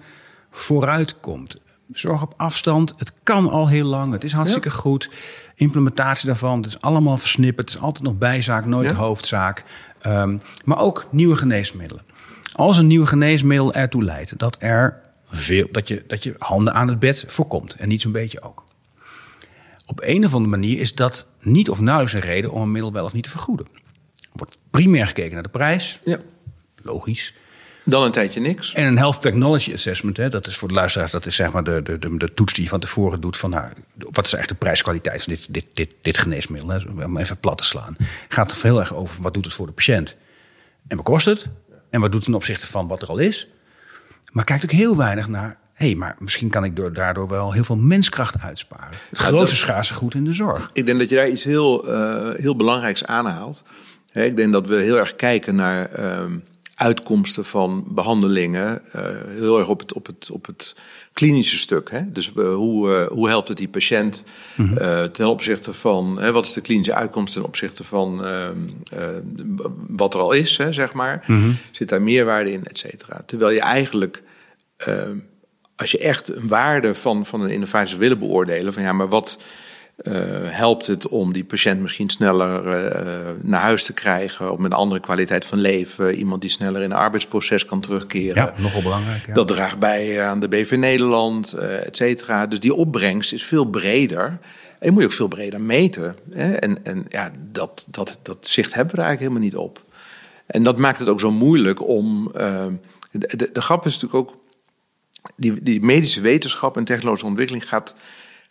vooruitkomt. 0.51 1.63
Zorg 1.95 2.23
op 2.23 2.35
afstand, 2.37 2.95
het 2.97 3.13
kan 3.23 3.51
al 3.51 3.69
heel 3.69 3.87
lang, 3.87 4.13
het 4.13 4.25
is 4.25 4.33
hartstikke 4.33 4.71
goed. 4.71 5.11
Implementatie 5.55 6.27
daarvan, 6.27 6.57
het 6.57 6.67
is 6.67 6.81
allemaal 6.81 7.19
versnipperd, 7.19 7.69
het 7.69 7.79
is 7.79 7.85
altijd 7.85 8.05
nog 8.05 8.19
bijzaak, 8.19 8.65
nooit 8.65 8.89
de 8.89 8.95
hoofdzaak. 8.95 9.65
Ehm, 10.01 10.39
maar 10.65 10.79
ook 10.79 11.07
nieuwe 11.11 11.37
geneesmiddelen. 11.37 12.05
Als 12.53 12.79
een 12.79 12.87
nieuw 12.87 13.05
geneesmiddel 13.05 13.73
ertoe 13.73 14.05
leidt 14.05 14.39
dat, 14.39 14.57
er 14.59 15.01
veel, 15.31 15.69
dat, 15.73 15.89
je, 15.89 16.05
dat 16.07 16.23
je 16.23 16.35
handen 16.39 16.75
aan 16.75 16.89
het 16.89 16.99
bed 16.99 17.25
voorkomt. 17.27 17.75
En 17.75 17.89
niet 17.89 18.03
zo'n 18.03 18.13
beetje 18.13 18.43
ook. 18.43 18.65
Op 19.87 20.01
een 20.03 20.25
of 20.25 20.35
andere 20.35 20.51
manier 20.51 20.79
is 20.79 20.95
dat 20.95 21.27
niet 21.41 21.71
of 21.71 21.81
nauwelijks 21.81 22.15
een 22.15 22.31
reden 22.31 22.51
om 22.51 22.63
een 22.63 22.73
middel 22.73 22.93
wel 22.93 23.05
of 23.05 23.13
niet 23.13 23.25
te 23.25 23.31
vergoeden. 23.31 23.67
Er 24.21 24.29
wordt 24.33 24.59
primair 24.71 25.07
gekeken 25.07 25.35
naar 25.35 25.43
de 25.43 25.49
prijs. 25.49 26.01
Ja. 26.05 26.19
Logisch. 26.83 27.35
Dan 27.85 28.03
een 28.03 28.11
tijdje 28.11 28.41
niks. 28.41 28.73
En 28.75 28.87
een 28.87 28.99
Health 28.99 29.21
Technology 29.21 29.73
Assessment, 29.73 30.17
hè, 30.17 30.29
dat 30.29 30.47
is 30.47 30.57
voor 30.57 30.69
de 30.69 30.75
luisteraars, 30.75 31.11
dat 31.11 31.27
is 31.27 31.37
zeg 31.37 31.53
maar 31.53 31.65
de, 31.65 31.83
de, 31.83 31.99
de, 31.99 32.17
de 32.17 32.35
toets 32.35 32.53
die 32.53 32.63
je 32.63 32.69
van 32.69 32.81
tevoren 32.81 33.21
doet 33.21 33.37
van 33.37 33.51
nou, 33.51 33.65
wat 33.95 34.25
is 34.25 34.33
eigenlijk 34.33 34.49
de 34.49 34.55
prijskwaliteit 34.55 35.23
van 35.23 35.33
dit, 35.33 35.47
dit, 35.51 35.67
dit, 35.75 35.95
dit 36.03 36.19
geneesmiddel. 36.19 36.69
Hè, 36.69 37.05
om 37.05 37.19
even 37.19 37.39
plat 37.39 37.59
te 37.59 37.65
slaan. 37.65 37.97
Gaat 38.29 38.53
er 38.53 38.63
heel 38.63 38.81
erg 38.81 38.95
over 38.95 39.23
wat 39.23 39.35
doet 39.35 39.45
het 39.45 39.55
voor 39.55 39.67
de 39.67 39.73
patiënt 39.73 40.17
en 40.89 40.97
wat 40.97 41.05
kost 41.07 41.27
het 41.27 41.49
en 41.91 42.01
wat 42.01 42.11
doet 42.11 42.21
het 42.21 42.25
ten 42.25 42.35
opzichte 42.35 42.67
van 42.67 42.89
wat 42.89 43.03
er 43.03 43.09
al 43.09 43.19
is. 43.19 43.49
Maar 44.33 44.45
kijkt 44.45 44.65
ook 44.65 44.71
heel 44.71 44.97
weinig 44.97 45.29
naar, 45.29 45.59
hé, 45.73 45.87
hey, 45.87 45.95
maar 45.95 46.17
misschien 46.19 46.51
kan 46.51 46.65
ik 46.65 46.77
door, 46.77 46.93
daardoor 46.93 47.29
wel 47.29 47.53
heel 47.53 47.65
veel 47.65 47.77
menskracht 47.77 48.41
uitsparen. 48.41 48.97
Het 49.09 49.19
grootste 49.19 49.57
schaarse 49.57 49.95
goed 49.95 50.15
in 50.15 50.25
de 50.25 50.33
zorg. 50.33 50.71
Ik 50.73 50.87
denk 50.87 50.99
dat 50.99 51.09
je 51.09 51.15
daar 51.15 51.29
iets 51.29 51.45
heel, 51.45 51.89
uh, 51.89 52.31
heel 52.37 52.57
belangrijks 52.57 53.05
aanhaalt. 53.05 53.65
ik 54.13 54.37
denk 54.37 54.53
dat 54.53 54.67
we 54.67 54.81
heel 54.81 54.99
erg 54.99 55.17
kijken 55.17 55.55
naar. 55.55 56.01
Uh, 56.01 56.25
uitkomsten 56.75 57.45
van 57.45 57.85
behandelingen 57.89 58.83
uh, 58.97 59.03
heel 59.29 59.59
erg 59.59 59.69
op 59.69 59.81
het, 59.81 59.93
op 59.93 60.07
het, 60.07 60.29
op 60.33 60.47
het 60.47 60.77
klinische 61.13 61.59
stuk. 61.59 61.91
Hè? 61.91 62.13
Dus 62.13 62.33
uh, 62.37 62.55
hoe, 62.55 62.91
uh, 62.91 63.07
hoe 63.07 63.29
helpt 63.29 63.49
het 63.49 63.57
die 63.57 63.69
patiënt 63.69 64.25
mm 64.55 64.77
-hmm. 64.77 65.13
ten 65.13 65.27
opzichte 65.27 65.73
van 65.73 66.19
hè, 66.21 66.33
wat 66.33 66.47
is 66.47 66.53
de 66.53 66.61
klinische 66.61 66.95
uitkomst 66.95 67.33
ten 67.33 67.45
opzichte 67.45 67.85
van 67.85 68.25
ehm, 68.25 68.57
wat 69.89 70.15
er 70.15 70.21
al 70.21 70.33
is, 70.33 70.57
hè, 70.57 70.73
zeg 70.73 70.93
maar. 70.93 71.25
Mm 71.27 71.43
-hmm. 71.43 71.57
Zit 71.71 71.89
daar 71.89 72.03
meerwaarde 72.03 72.53
in, 72.53 72.65
et 72.65 72.79
cetera. 72.79 73.23
Terwijl 73.27 73.51
je 73.51 73.61
eigenlijk, 73.61 74.23
ehm, 74.77 75.17
als 75.77 75.91
je 75.91 75.99
echt 75.99 76.37
een 76.37 76.49
waarde 76.49 76.95
van, 76.95 77.27
van 77.27 77.41
een 77.41 77.51
innovatie 77.51 77.97
willen 77.97 78.19
beoordelen, 78.19 78.73
van 78.73 78.83
ja, 78.83 78.93
maar 78.93 79.09
wat 79.09 79.43
uh, 80.03 80.15
helpt 80.45 80.87
het 80.87 81.09
om 81.09 81.33
die 81.33 81.45
patiënt 81.45 81.81
misschien 81.81 82.11
sneller 82.11 82.67
uh, 82.67 83.31
naar 83.41 83.61
huis 83.61 83.85
te 83.85 83.93
krijgen, 83.93 84.63
met 84.63 84.73
een 84.73 84.79
andere 84.79 85.01
kwaliteit 85.01 85.47
van 85.47 85.59
leven, 85.59 86.15
iemand 86.15 86.41
die 86.41 86.51
sneller 86.51 86.83
in 86.83 86.91
een 86.91 86.97
arbeidsproces 86.97 87.65
kan 87.65 87.81
terugkeren. 87.81 88.45
Ja, 88.45 88.55
nogal 88.63 88.83
belangrijk. 88.83 89.27
Ja. 89.27 89.33
Dat 89.35 89.49
draagt 89.49 89.79
bij 89.79 90.23
aan 90.23 90.41
de 90.41 90.49
BV 90.49 90.77
Nederland, 90.79 91.55
uh, 91.57 91.87
et 91.87 91.97
cetera. 91.97 92.47
Dus 92.47 92.61
die 92.61 92.75
opbrengst 92.75 93.33
is 93.33 93.45
veel 93.45 93.65
breder. 93.65 94.25
En 94.25 94.39
je 94.79 94.91
moet 94.91 95.01
je 95.01 95.07
ook 95.07 95.15
veel 95.15 95.29
breder 95.29 95.61
meten. 95.61 96.17
Hè? 96.31 96.53
En, 96.53 96.85
en 96.85 97.07
ja, 97.09 97.31
dat, 97.53 97.87
dat, 97.91 98.19
dat 98.23 98.47
zicht 98.47 98.75
hebben 98.75 98.95
we 98.95 99.01
er 99.01 99.07
eigenlijk 99.07 99.21
helemaal 99.21 99.61
niet 99.61 99.69
op. 99.71 99.83
En 100.47 100.63
dat 100.63 100.77
maakt 100.77 100.99
het 100.99 101.09
ook 101.09 101.21
zo 101.21 101.31
moeilijk 101.31 101.89
om. 101.89 102.33
De, 102.33 103.37
de, 103.37 103.51
de 103.53 103.63
grap 103.63 103.87
is 103.87 103.93
natuurlijk 104.01 104.31
ook. 104.31 104.43
Die, 105.37 105.63
die 105.63 105.83
medische 105.83 106.21
wetenschap 106.21 106.77
en 106.77 106.85
technologische 106.85 107.27
ontwikkeling 107.27 107.69
gaat 107.69 107.97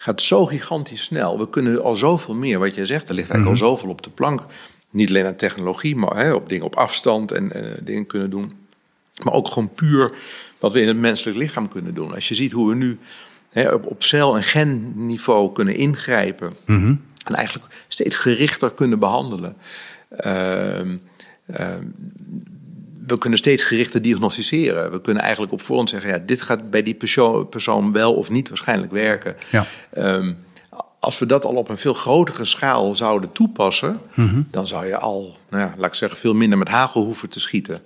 gaat 0.04 0.22
zo 0.22 0.46
gigantisch 0.46 1.04
snel. 1.04 1.38
We 1.38 1.50
kunnen 1.50 1.84
al 1.84 1.96
zoveel 1.96 2.34
meer, 2.36 2.60
wat 2.60 2.76
jij 2.76 2.86
zegt, 2.86 3.10
er 3.10 3.16
ligt 3.16 3.30
eigenlijk 3.30 3.62
al 3.62 3.68
zoveel 3.68 3.90
op 3.90 4.02
de 4.02 4.10
plank. 4.10 4.44
Niet 4.90 5.10
alleen 5.10 5.26
aan 5.26 5.36
technologie, 5.36 5.96
maar 5.96 6.18
hè, 6.18 6.34
op 6.34 6.50
dingen 6.50 6.66
op 6.66 6.76
afstand 6.76 7.32
en 7.32 7.52
uh, 7.56 7.62
dingen 7.82 8.06
kunnen 8.06 8.30
doen. 8.30 8.54
Maar 9.24 9.34
ook 9.34 9.48
gewoon 9.48 9.74
puur 9.74 10.12
wat 10.60 10.72
we 10.72 10.82
in 10.82 10.88
het 10.88 10.98
menselijk 10.98 11.38
lichaam 11.38 11.68
kunnen 11.68 11.94
doen. 11.94 12.14
Als 12.14 12.28
je 12.28 12.36
ziet 12.36 12.52
hoe 12.52 12.70
we 12.70 12.76
nu 12.76 13.00
hè, 13.50 13.74
op, 13.74 13.86
op 13.86 14.04
cel- 14.04 14.36
en 14.36 14.44
genniveau 14.44 15.52
kunnen 15.52 15.76
ingrijpen. 15.76 16.54
Mm 16.66 16.80
-hmm. 16.80 17.02
En 17.26 17.36
eigenlijk 17.36 17.86
steeds 17.88 18.16
gerichter 18.16 18.72
kunnen 18.72 19.00
behandelen. 19.00 19.56
Uh, 20.26 20.80
uh, 20.80 21.78
we 23.08 23.18
kunnen 23.18 23.40
steeds 23.40 23.64
gerichter 23.64 24.02
diagnosticeren. 24.02 24.92
We 24.92 25.02
kunnen 25.02 25.24
eigenlijk 25.24 25.54
op 25.54 25.62
voorhand 25.62 25.90
zeggen: 25.90 26.10
ja, 26.10 26.18
dit 26.18 26.42
gaat 26.42 26.70
bij 26.70 26.84
die 26.84 26.94
persoon, 26.94 27.50
persoon 27.50 27.92
wel 27.92 28.14
of 28.14 28.30
niet 28.30 28.50
waarschijnlijk 28.50 28.92
werken. 28.92 29.36
Ja. 29.52 29.66
Um, 29.98 30.38
als 31.00 31.20
we 31.20 31.26
dat 31.26 31.46
al 31.46 31.56
op 31.56 31.70
een 31.70 31.78
veel 31.78 31.94
grotere 31.94 32.46
schaal 32.46 32.96
zouden 32.96 33.32
toepassen, 33.32 34.00
mm 34.14 34.28
-hmm. 34.28 34.48
dan 34.52 34.68
zou 34.68 34.86
je 34.86 34.98
al, 34.98 35.38
nou 35.50 35.64
ja, 35.64 35.74
laat 35.78 35.90
ik 35.90 35.96
zeggen, 35.96 36.20
veel 36.20 36.34
minder 36.34 36.58
met 36.58 36.68
hagel 36.68 37.04
hoeven 37.04 37.30
te 37.30 37.40
schieten. 37.40 37.80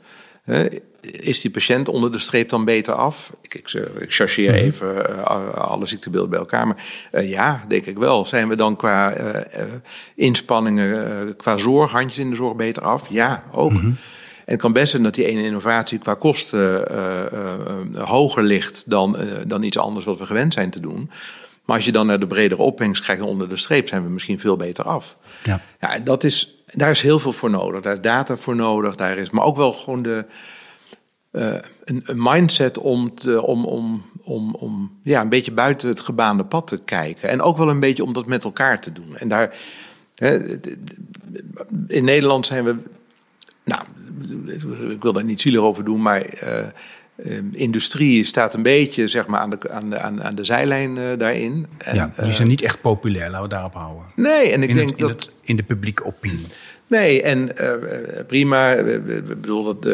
Uh, 0.46 0.66
is 1.02 1.42
die 1.42 1.52
patiënt 1.52 1.90
onder 1.90 2.12
de 2.12 2.20
streep 2.20 2.50
dan 2.50 2.66
beter 2.66 2.94
af? 2.94 3.34
Ik, 3.42 3.54
ik, 3.54 3.72
ik 4.00 4.14
chargeer 4.14 4.52
mm 4.52 4.58
-hmm. 4.58 4.66
even 4.66 4.96
uh, 4.96 5.54
alle 5.54 5.86
ziektebeelden 5.86 6.30
bij 6.30 6.40
elkaar. 6.40 6.68
Maar 6.68 6.84
uh, 7.12 7.30
ja, 7.30 7.64
denk 7.68 7.86
ik 7.86 7.98
wel. 7.98 8.26
Zijn 8.26 8.48
we 8.48 8.56
dan 8.56 8.76
qua 8.76 9.14
inspanningen, 10.16 11.36
qua 11.36 11.58
zorg, 11.58 11.92
handjes 11.92 12.20
in 12.20 12.30
de 12.30 12.36
zorg 12.36 12.56
beter 12.56 12.84
af? 12.84 13.08
Ja, 13.10 13.44
ook. 13.52 13.72
Mm 13.72 13.78
-hmm. 13.78 13.98
En 14.48 14.54
het 14.54 14.62
kan 14.62 14.74
best 14.74 14.92
zijn 14.92 15.04
dat 15.04 15.14
die 15.14 15.26
ene 15.26 15.44
innovatie 15.44 16.00
qua 16.00 16.14
kosten 16.14 16.92
uh, 16.92 17.24
uh, 17.94 18.04
hoger 18.04 18.44
ligt 18.44 18.90
dan, 18.90 19.18
dan 19.48 19.64
iets 19.64 19.78
anders 19.78 20.06
wat 20.06 20.18
we 20.18 20.26
gewend 20.26 20.54
zijn 20.54 20.70
te 20.70 20.80
doen. 20.80 21.12
Maar 21.66 21.76
als 21.76 21.86
je 21.86 21.92
dan 21.92 22.08
naar 22.08 22.20
de 22.20 22.28
bredere 22.28 22.62
opbrengst 22.62 23.04
krijgt 23.04 23.22
onder 23.22 23.50
de 23.50 23.58
streep, 23.58 23.88
zijn 23.88 24.04
we 24.04 24.10
misschien 24.10 24.40
veel 24.40 24.56
beter 24.56 24.84
af. 24.84 25.18
Ja. 25.44 25.62
Ja, 25.80 26.00
dat 26.00 26.24
is, 26.24 26.64
daar 26.66 26.90
is 26.90 27.02
heel 27.02 27.20
veel 27.20 27.32
voor 27.32 27.50
nodig. 27.50 27.82
Daar 27.82 27.94
is 27.94 28.02
data 28.02 28.38
voor 28.38 28.56
nodig. 28.56 28.96
Daar 28.96 29.18
is, 29.18 29.30
maar 29.30 29.44
ook 29.44 29.56
wel 29.56 29.74
gewoon 29.74 30.02
de, 30.02 30.26
een, 31.32 31.64
een, 32.06 32.22
mindset 32.22 32.78
om, 32.78 33.16
te, 33.16 33.42
om, 33.42 33.66
om, 33.66 34.06
om, 34.22 34.56
om 34.56 35.00
ja, 35.04 35.22
een 35.22 35.30
beetje 35.30 35.52
buiten 35.52 35.90
het 35.90 36.02
gebaande 36.02 36.46
pad 36.46 36.68
te 36.68 36.78
kijken. 36.78 37.30
En 37.30 37.42
ook 37.42 37.58
wel 37.58 37.70
een 37.70 37.80
beetje 37.80 38.04
om 38.04 38.14
dat 38.14 38.26
met 38.26 38.44
elkaar 38.44 38.82
te 38.82 38.92
doen. 38.92 39.18
En 39.18 39.28
daar, 39.28 39.56
hè, 40.16 40.60
in 41.88 42.04
Nederland 42.04 42.46
zijn 42.46 42.64
we. 42.64 42.76
Nou, 43.68 43.82
ik 44.92 45.02
wil 45.02 45.14
daar 45.14 45.24
niet 45.24 45.42
zielig 45.42 45.62
over 45.62 45.84
doen, 45.84 46.02
maar 46.02 46.26
uh, 46.44 46.66
uh, 47.26 47.38
industrie 47.52 48.24
staat 48.24 48.54
een 48.54 48.62
beetje 48.62 49.08
zeg 49.08 49.28
maar, 49.28 49.40
aan, 49.40 49.50
de, 49.50 49.70
aan, 49.70 49.90
de, 49.90 50.00
aan, 50.00 50.36
de 50.36 50.44
zijlijn 50.44 50.98
uh, 50.98 51.04
daarin. 51.18 51.68
En, 51.78 51.96
ja, 51.96 52.14
die 52.22 52.34
zijn 52.34 52.48
niet 52.48 52.62
echt 52.62 52.82
populair, 52.82 53.30
laten 53.30 53.42
we 53.42 53.50
daarop 53.50 53.74
houden. 53.74 54.06
Nee, 54.16 54.52
en 54.52 54.64
ik 54.64 54.70
in 54.70 54.76
denk 54.76 54.90
het, 54.90 55.00
in 55.00 55.08
dat. 55.08 55.24
Het, 55.24 55.34
in 55.42 55.56
de 55.56 55.64
publieke 55.64 56.06
opinie. 56.06 56.46
Nee, 56.88 57.22
en 57.22 57.52
prima. 58.28 58.74
Ik 58.74 59.28
bedoel 59.28 59.64
dat. 59.64 59.86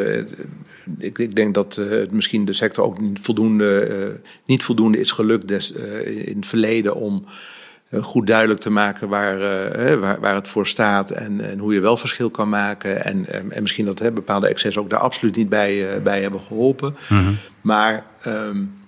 ik, 1.00 1.18
ik, 1.18 1.36
denk 1.36 1.54
dat 1.54 1.82
misschien 2.12 2.46
de 2.46 2.54
sector 2.54 2.84
ook 2.84 3.02
niet 3.02 3.20
voldoende, 3.22 4.20
niet 4.46 4.64
voldoende 4.64 5.00
is 5.00 5.12
gelukt 5.12 5.48
des, 5.48 5.72
in 6.06 6.36
het 6.36 6.46
verleden 6.46 6.96
om 6.96 7.26
goed 8.02 8.28
duidelijk 8.28 8.60
te 8.60 8.70
maken 8.70 9.10
waar, 9.10 9.36
uh, 9.36 9.94
waar, 10.00 10.20
waar, 10.20 10.36
het 10.36 10.48
voor 10.48 10.68
staat 10.68 11.10
en, 11.10 11.50
en, 11.50 11.60
hoe 11.60 11.74
je 11.74 11.80
wel 11.80 11.98
verschil 11.98 12.30
kan 12.30 12.50
maken. 12.50 13.06
En, 13.06 13.26
en, 13.28 13.52
en 13.52 13.62
misschien 13.62 13.86
dat 13.86 14.00
hè, 14.00 14.12
bepaalde 14.12 14.48
excess 14.48 14.78
ook 14.78 14.90
daar 14.90 15.00
absoluut 15.00 15.36
niet 15.36 15.50
bij, 15.50 15.96
uh, 15.96 16.02
bij 16.02 16.22
hebben 16.22 16.42
geholpen. 16.42 16.96
Mm 17.10 17.18
-hmm. 17.18 17.38
Maar 17.62 18.06
um, 18.28 18.82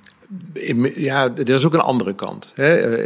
in, 0.54 0.94
ja, 0.96 1.32
er 1.36 1.50
is 1.50 1.66
ook 1.66 1.74
een 1.74 1.80
andere 1.80 2.14
kant. 2.14 2.54
Hè. 2.56 3.00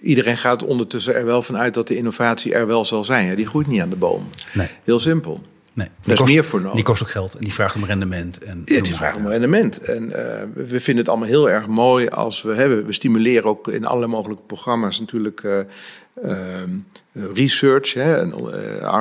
Iedereen 0.00 0.38
gaat 0.38 0.64
ondertussen 0.64 1.14
er 1.14 1.24
wel 1.24 1.42
vanuit 1.42 1.74
dat 1.74 1.88
de 1.88 1.96
innovatie 1.96 2.54
er 2.54 2.66
wel 2.66 2.84
zal 2.84 3.04
zijn. 3.04 3.36
Die 3.36 3.46
groeit 3.46 3.66
niet 3.66 3.80
aan 3.80 3.90
de 3.90 3.96
boom. 3.96 4.28
Nee. 4.52 4.68
Heel 4.84 4.98
simpel. 4.98 5.42
Nee, 5.74 5.88
Daar 6.02 6.12
is 6.14 6.20
kost, 6.20 6.32
meer 6.32 6.44
voor 6.44 6.60
nodig. 6.60 6.74
Die 6.74 6.84
kost 6.84 7.02
ook 7.02 7.10
geld 7.10 7.34
en 7.34 7.44
die 7.44 7.52
vraagt 7.52 7.74
om 7.76 7.84
rendement. 7.84 8.38
En 8.44 8.62
ja, 8.64 8.80
die 8.80 8.94
vraagt 8.94 9.16
om 9.16 9.26
rendement. 9.26 9.82
En 9.82 10.04
uh, 10.04 10.14
we 10.54 10.80
vinden 10.80 10.96
het 10.96 11.08
allemaal 11.08 11.28
heel 11.28 11.50
erg 11.50 11.66
mooi 11.66 12.08
als 12.08 12.42
we 12.42 12.54
hebben. 12.54 12.86
We 12.86 12.92
stimuleren 12.92 13.44
ook 13.44 13.68
in 13.68 13.84
alle 13.84 14.06
mogelijke 14.06 14.42
programma's 14.42 15.00
natuurlijk 15.00 15.42
uh, 15.42 15.58
uh, 16.24 16.34
research 17.34 17.94
hè, 17.94 18.16
en 18.16 18.34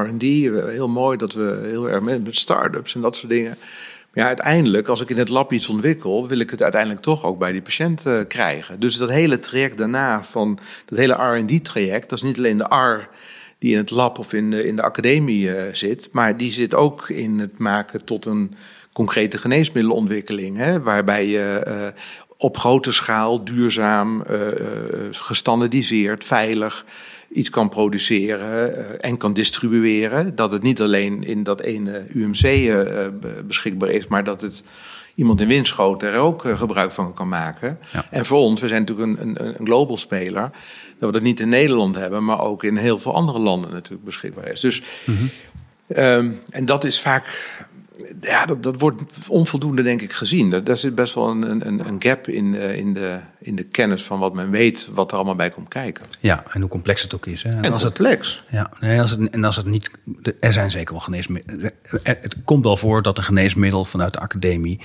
RD. 0.10 0.22
Heel 0.22 0.88
mooi 0.88 1.18
dat 1.18 1.34
we 1.34 1.68
heel 1.70 1.90
erg 1.90 2.02
met, 2.02 2.24
met 2.24 2.36
start-ups 2.36 2.96
en 2.96 3.02
dat 3.02 3.16
soort 3.16 3.32
dingen. 3.32 3.58
Maar 4.14 4.24
ja, 4.24 4.28
uiteindelijk, 4.28 4.88
als 4.88 5.02
ik 5.02 5.10
in 5.10 5.18
het 5.18 5.30
lab 5.30 5.52
iets 5.52 5.70
ontwikkel, 5.70 6.28
wil 6.28 6.40
ik 6.40 6.50
het 6.50 6.62
uiteindelijk 6.62 7.02
toch 7.02 7.26
ook 7.26 7.40
bij 7.40 7.52
die 7.52 7.62
patiënt 7.62 8.06
krijgen. 8.28 8.80
Dus 8.80 8.98
dat 8.98 9.10
hele 9.10 9.40
traject 9.40 9.78
daarna 9.78 10.24
van 10.24 10.60
dat 10.86 10.98
hele 10.98 11.14
RD-traject, 11.14 12.10
dat 12.10 12.18
is 12.18 12.24
niet 12.24 12.38
alleen 12.38 12.58
de 12.58 12.76
R 12.76 13.10
die 13.62 13.72
in 13.72 13.78
het 13.78 13.90
lab 13.90 14.18
of 14.18 14.34
in 14.34 14.50
de, 14.50 14.68
in 14.68 14.76
de 14.76 14.82
academie 14.82 15.46
uh, 15.46 15.62
zit. 15.72 16.10
Maar 16.12 16.38
die 16.38 16.52
zit 16.52 16.76
ook 16.76 17.10
in 17.10 17.40
het 17.40 17.58
maken 17.58 18.06
tot 18.06 18.26
een 18.26 18.54
concrete 18.94 19.38
geneesmiddelenontwikkeling. 19.38 20.58
Hè, 20.58 20.82
waarbij 20.82 21.28
je 21.28 21.66
uh, 21.68 22.02
op 22.38 22.58
grote 22.58 22.92
schaal 22.92 23.44
duurzaam, 23.44 24.24
uh, 24.32 24.38
gestandardiseerd, 25.12 26.24
veilig 26.24 26.86
iets 27.32 27.50
kan 27.50 27.70
produceren 27.70 29.02
en 29.02 29.18
kan 29.18 29.34
distribueren. 29.34 30.36
Dat 30.36 30.52
het 30.52 30.64
niet 30.64 30.82
alleen 30.82 31.24
in 31.24 31.44
dat 31.44 31.62
ene 31.62 32.06
UMC 32.14 32.72
beschikbaar 33.48 33.90
is, 33.90 34.08
maar 34.08 34.24
dat 34.24 34.42
het 34.42 34.64
iemand 35.16 35.42
in 35.42 35.48
Winschoten 35.48 36.12
er 36.12 36.20
ook 36.20 36.44
gebruik 36.56 36.92
van 36.92 37.14
kan 37.14 37.28
maken. 37.28 37.80
Ja. 37.94 38.06
En 38.10 38.26
voor 38.26 38.40
ons, 38.40 38.62
we 38.62 38.68
zijn 38.68 38.84
natuurlijk 38.86 39.20
een, 39.20 39.28
een, 39.28 39.60
een 39.60 39.66
global 39.66 39.98
speler 39.98 40.52
dat 41.02 41.10
we 41.10 41.16
dat 41.16 41.28
niet 41.28 41.40
in 41.40 41.50
Nederland 41.50 41.96
hebben, 41.96 42.24
maar 42.24 42.40
ook 42.40 42.64
in 42.64 42.78
heel 42.78 43.00
veel 43.00 43.14
andere 43.14 43.40
landen 43.40 43.72
natuurlijk 43.72 44.06
beschikbaar 44.06 44.48
is. 44.48 44.60
Dus, 44.60 44.82
mm 45.06 45.18
-hmm. 45.18 45.30
um, 45.98 46.40
en 46.50 46.66
dat 46.66 46.84
is 46.84 47.02
vaak, 47.02 47.50
ja, 48.22 48.46
dat, 48.46 48.64
dat 48.64 48.80
wordt 48.80 49.02
onvoldoende, 49.28 49.82
denk 49.82 50.02
ik, 50.02 50.14
gezien. 50.14 50.64
Daar 50.64 50.78
zit 50.78 50.96
best 50.96 51.14
wel 51.14 51.30
een, 51.30 51.68
een, 51.68 51.88
een 51.88 51.96
gap 52.00 52.28
in, 52.28 52.54
uh, 52.54 52.78
in, 52.78 52.94
de, 52.94 53.20
in 53.40 53.56
de 53.56 53.64
kennis 53.64 54.04
van 54.04 54.20
wat 54.20 54.34
men 54.34 54.50
weet, 54.50 54.90
wat 54.94 55.12
er 55.12 55.16
allemaal 55.16 55.36
bij 55.36 55.50
komt 55.50 55.68
kijken. 55.68 56.06
Ja, 56.20 56.44
en 56.48 56.62
hoe 56.62 56.70
complex 56.70 57.02
het 57.02 57.16
ook 57.16 57.26
is. 57.26 57.44
Hè? 57.44 57.50
En, 57.50 57.62
en 57.62 57.72
als 57.72 57.84
complex. 57.84 58.42
Het, 58.44 58.52
ja, 58.52 58.72
nee, 58.80 59.02
als 59.02 59.12
het, 59.12 59.30
en 59.30 59.44
als 59.44 59.56
het 59.56 59.66
niet. 59.66 59.92
Er 60.40 60.54
zijn 60.54 60.72
zeker 60.72 60.94
wel 60.94 61.04
geneesmiddelen. 61.04 61.72
Het 62.04 62.36
komt 62.46 62.64
wel 62.64 62.78
voor 62.78 63.02
dat 63.02 63.18
een 63.18 63.24
geneesmiddel 63.24 63.86
vanuit 63.86 64.14
de 64.14 64.20
academie 64.20 64.80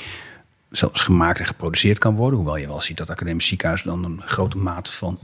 zelfs 0.71 1.01
gemaakt 1.01 1.41
en 1.41 1.47
geproduceerd 1.47 1.99
kan 1.99 2.15
worden. 2.15 2.39
Hoewel 2.39 2.57
je 2.57 2.67
wel 2.67 2.81
ziet 2.81 2.97
dat 2.97 3.11
academische 3.11 3.49
ziekenhuizen 3.49 3.89
dan 3.89 4.05
een 4.05 4.23
grote 4.25 4.59
mate 4.59 4.93
van 4.93 5.19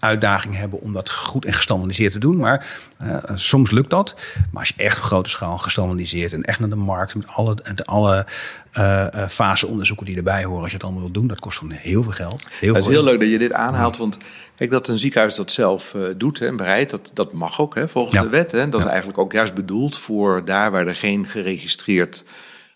uitdaging 0.00 0.56
hebben 0.56 0.80
om 0.80 0.92
dat 0.92 1.10
goed 1.10 1.44
en 1.44 1.52
gestandardiseerd 1.52 2.12
te 2.12 2.18
doen. 2.18 2.36
Maar 2.36 2.66
uh, 3.02 3.16
soms 3.34 3.70
lukt 3.70 3.90
dat. 3.90 4.14
Maar 4.50 4.60
als 4.60 4.72
je 4.76 4.82
echt 4.82 4.98
op 4.98 5.02
grote 5.02 5.30
schaal 5.30 5.58
gestandardiseerd 5.58 6.32
en 6.32 6.42
echt 6.42 6.60
naar 6.60 6.68
de 6.68 6.76
markt 6.76 7.14
met 7.14 7.26
alle, 7.26 7.56
alle 7.84 8.26
uh, 8.78 9.06
faseonderzoeken 9.28 10.06
die 10.06 10.16
erbij 10.16 10.44
horen, 10.44 10.60
als 10.60 10.70
je 10.70 10.76
het 10.76 10.84
allemaal 10.84 11.02
wil 11.02 11.12
doen, 11.12 11.26
dat 11.26 11.40
kost 11.40 11.60
dan 11.60 11.70
heel 11.70 12.02
veel 12.02 12.12
geld. 12.12 12.48
Heel 12.60 12.74
het 12.74 12.82
is 12.82 12.90
heel 12.90 13.04
leuk 13.04 13.20
dat 13.20 13.28
je 13.28 13.38
dit 13.38 13.52
aanhaalt, 13.52 13.96
want 13.96 14.18
kijk 14.54 14.70
dat 14.70 14.88
een 14.88 14.98
ziekenhuis 14.98 15.34
dat 15.34 15.52
zelf 15.52 15.94
doet 16.16 16.40
en 16.40 16.56
bereidt, 16.56 16.90
dat, 16.90 17.10
dat 17.14 17.32
mag 17.32 17.60
ook 17.60 17.74
hè, 17.74 17.88
volgens 17.88 18.20
de 18.20 18.28
wet. 18.28 18.52
Hè. 18.52 18.68
Dat 18.68 18.80
is 18.80 18.86
eigenlijk 18.86 19.18
ook 19.18 19.32
juist 19.32 19.54
bedoeld 19.54 19.98
voor 19.98 20.44
daar 20.44 20.70
waar 20.70 20.86
er 20.86 20.96
geen 20.96 21.26
geregistreerd 21.26 22.24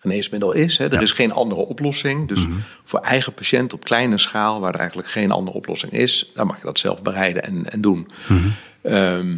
geneesmiddel 0.01 0.53
is. 0.53 0.79
Hè. 0.79 0.93
Er 0.93 1.03
is 1.03 1.13
geen 1.13 1.33
andere 1.33 1.61
oplossing. 1.61 2.29
Dus 2.29 2.47
mhm. 2.47 2.57
voor 2.85 3.01
eigen 3.01 3.35
patiënt 3.35 3.73
op 3.73 3.85
kleine 3.85 4.19
schaal, 4.19 4.61
waar 4.61 4.75
er 4.75 4.81
eigenlijk 4.81 5.09
geen 5.09 5.31
andere 5.31 5.57
oplossing 5.57 5.93
is, 5.93 6.31
dan 6.35 6.47
mag 6.47 6.57
je 6.57 6.65
dat 6.65 6.79
zelf 6.79 7.03
bereiden 7.03 7.43
en, 7.43 7.71
en 7.71 7.81
doen. 7.81 8.09
Mhm. 8.29 8.49
Ehm, 8.83 9.37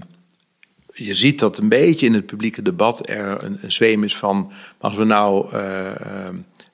je 0.94 1.14
ziet 1.14 1.38
dat 1.38 1.58
een 1.58 1.68
beetje 1.68 2.06
in 2.06 2.14
het 2.14 2.26
publieke 2.26 2.62
debat 2.62 3.08
er 3.08 3.44
een, 3.44 3.58
een 3.62 3.72
zweem 3.72 4.04
is 4.04 4.16
van, 4.16 4.52
als 4.78 4.96
we 4.96 5.04
nou 5.04 5.54
uh, 5.54 5.60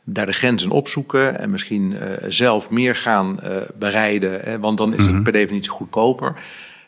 daar 0.04 0.26
de 0.26 0.32
grenzen 0.32 0.70
opzoeken 0.70 1.38
en 1.38 1.50
misschien 1.50 1.92
uh, 1.92 2.00
zelf 2.28 2.70
meer 2.70 2.96
gaan 2.96 3.40
uh, 3.44 3.56
bereiden, 3.78 4.40
hè, 4.40 4.58
want 4.58 4.78
dan 4.78 4.94
is 4.94 5.04
het 5.04 5.14
mhm. 5.14 5.22
per 5.22 5.32
definitie 5.32 5.70
goedkoper. 5.70 6.42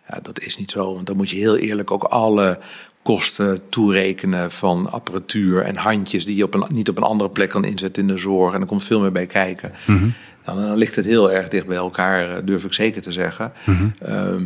Ja, 0.08 0.20
dat 0.22 0.40
is 0.40 0.56
niet 0.56 0.70
zo, 0.70 0.94
want 0.94 1.06
dan 1.06 1.16
moet 1.16 1.30
je 1.30 1.36
heel 1.36 1.56
eerlijk 1.56 1.90
ook 1.90 2.04
alle 2.04 2.58
kosten 3.02 3.60
toerekenen 3.68 4.50
van 4.50 4.90
apparatuur 4.90 5.62
en 5.62 5.76
handjes 5.76 6.24
die 6.24 6.36
je 6.36 6.44
op 6.44 6.54
een, 6.54 6.64
niet 6.68 6.88
op 6.88 6.96
een 6.96 7.02
andere 7.02 7.30
plek 7.30 7.50
kan 7.50 7.64
inzetten 7.64 8.02
in 8.02 8.08
de 8.08 8.18
zorg. 8.18 8.54
En 8.54 8.60
er 8.60 8.66
komt 8.66 8.84
veel 8.84 9.00
meer 9.00 9.12
bij 9.12 9.26
kijken. 9.26 9.72
Mhm. 9.86 10.08
dan, 10.44 10.76
ligt 10.76 10.96
het 10.96 11.04
heel 11.04 11.32
erg 11.32 11.48
dicht 11.48 11.66
bij 11.66 11.76
elkaar, 11.76 12.36
eh, 12.36 12.42
durf 12.44 12.64
ik 12.64 12.72
zeker 12.72 13.02
te 13.02 13.12
zeggen. 13.12 13.52
Ehm, 13.98 14.44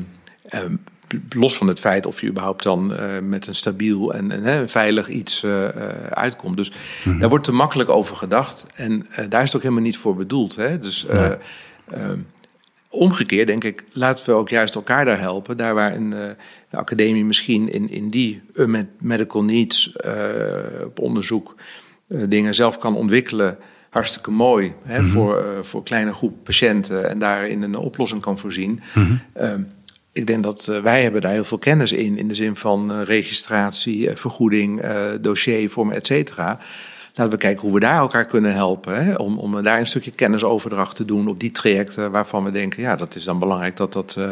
los 1.31 1.57
van 1.57 1.69
het 1.69 1.81
feit 1.81 2.07
of 2.07 2.21
je 2.21 2.27
überhaupt 2.27 2.63
dan 2.63 2.93
uh, 2.93 2.99
met 3.23 3.47
een 3.47 3.55
stabiel 3.55 4.15
en, 4.15 4.45
en 4.45 4.69
veilig 4.69 5.09
iets 5.09 5.43
uh, 5.43 5.69
uitkomt. 6.11 6.57
Dus 6.57 6.73
mhm. 7.05 7.19
daar 7.19 7.29
wordt 7.29 7.45
te 7.45 7.53
makkelijk 7.53 7.91
over 7.91 8.17
gedacht. 8.17 8.67
En 8.75 9.07
daar 9.29 9.43
is 9.43 9.47
het 9.47 9.57
ook 9.57 9.63
helemaal 9.63 9.85
niet 9.85 9.97
voor 9.97 10.17
bedoeld. 10.17 10.57
Hè? 10.57 10.79
Dus 10.79 11.07
nee. 11.13 11.33
Ehm, 11.91 12.19
omgekeerd 12.95 13.47
denk 13.47 13.65
ik, 13.65 13.85
laten 13.93 14.27
we 14.27 14.33
ook 14.33 14.49
juist 14.49 14.75
elkaar 14.75 15.05
daar 15.05 15.21
helpen. 15.21 15.57
Daar 15.57 15.75
waar 15.75 15.95
een, 15.95 16.13
uh, 16.13 16.19
de 16.71 16.77
academie 16.77 17.25
misschien 17.25 17.73
in, 17.73 17.91
in 17.91 18.09
die 18.09 18.43
medical 18.99 19.45
needs 19.45 19.93
uh, 20.07 20.15
op 20.85 20.99
onderzoek 20.99 21.55
uh, 22.09 22.23
dingen 22.29 22.55
zelf 22.55 22.79
kan 22.79 22.97
ontwikkelen. 22.97 23.59
Hartstikke 23.91 24.31
mooi 24.31 24.73
hè, 24.83 24.99
mm 24.99 25.05
-hmm. 25.05 25.13
voor, 25.13 25.45
voor 25.63 25.83
kleine 25.83 26.13
groep 26.13 26.45
patiënten 26.45 27.09
en 27.09 27.19
daarin 27.19 27.63
een 27.63 27.77
oplossing 27.77 28.21
kan 28.21 28.39
voorzien. 28.39 28.81
Mm 28.95 29.21
-hmm. 29.35 29.67
ik 30.13 30.27
denk 30.27 30.43
dat 30.43 30.65
wij 30.83 31.03
hebben 31.03 31.21
daar 31.21 31.33
heel 31.33 31.45
veel 31.45 31.59
kennis 31.59 31.93
in, 31.93 32.19
in 32.19 32.29
de 32.29 32.35
zin 32.35 32.57
van 32.57 33.03
registratie, 33.03 34.11
vergoeding, 34.15 34.83
dossiervormen, 35.21 35.95
et 35.95 36.07
cetera 36.07 36.59
laten 37.15 37.33
we 37.33 37.39
kijken 37.39 37.63
hoe 37.63 37.73
we 37.73 37.81
daar 37.81 37.99
elkaar 37.99 38.27
kunnen 38.27 38.55
helpen. 38.55 39.05
Hè? 39.05 39.15
Om, 39.15 39.39
om 39.39 39.63
daar 39.63 39.79
een 39.79 39.87
stukje 39.87 40.11
kennisoverdracht 40.11 40.97
te 40.97 41.05
doen 41.05 41.29
op 41.29 41.41
die 41.41 41.51
trajecten 41.51 42.11
waarvan 42.11 42.45
we 42.45 42.51
denken, 42.51 42.83
ja, 42.83 42.97
dat 42.97 43.15
is 43.15 43.25
dan 43.25 43.39
belangrijk 43.39 43.77
dat 43.77 43.93
dat 43.93 44.17
uh, 44.19 44.31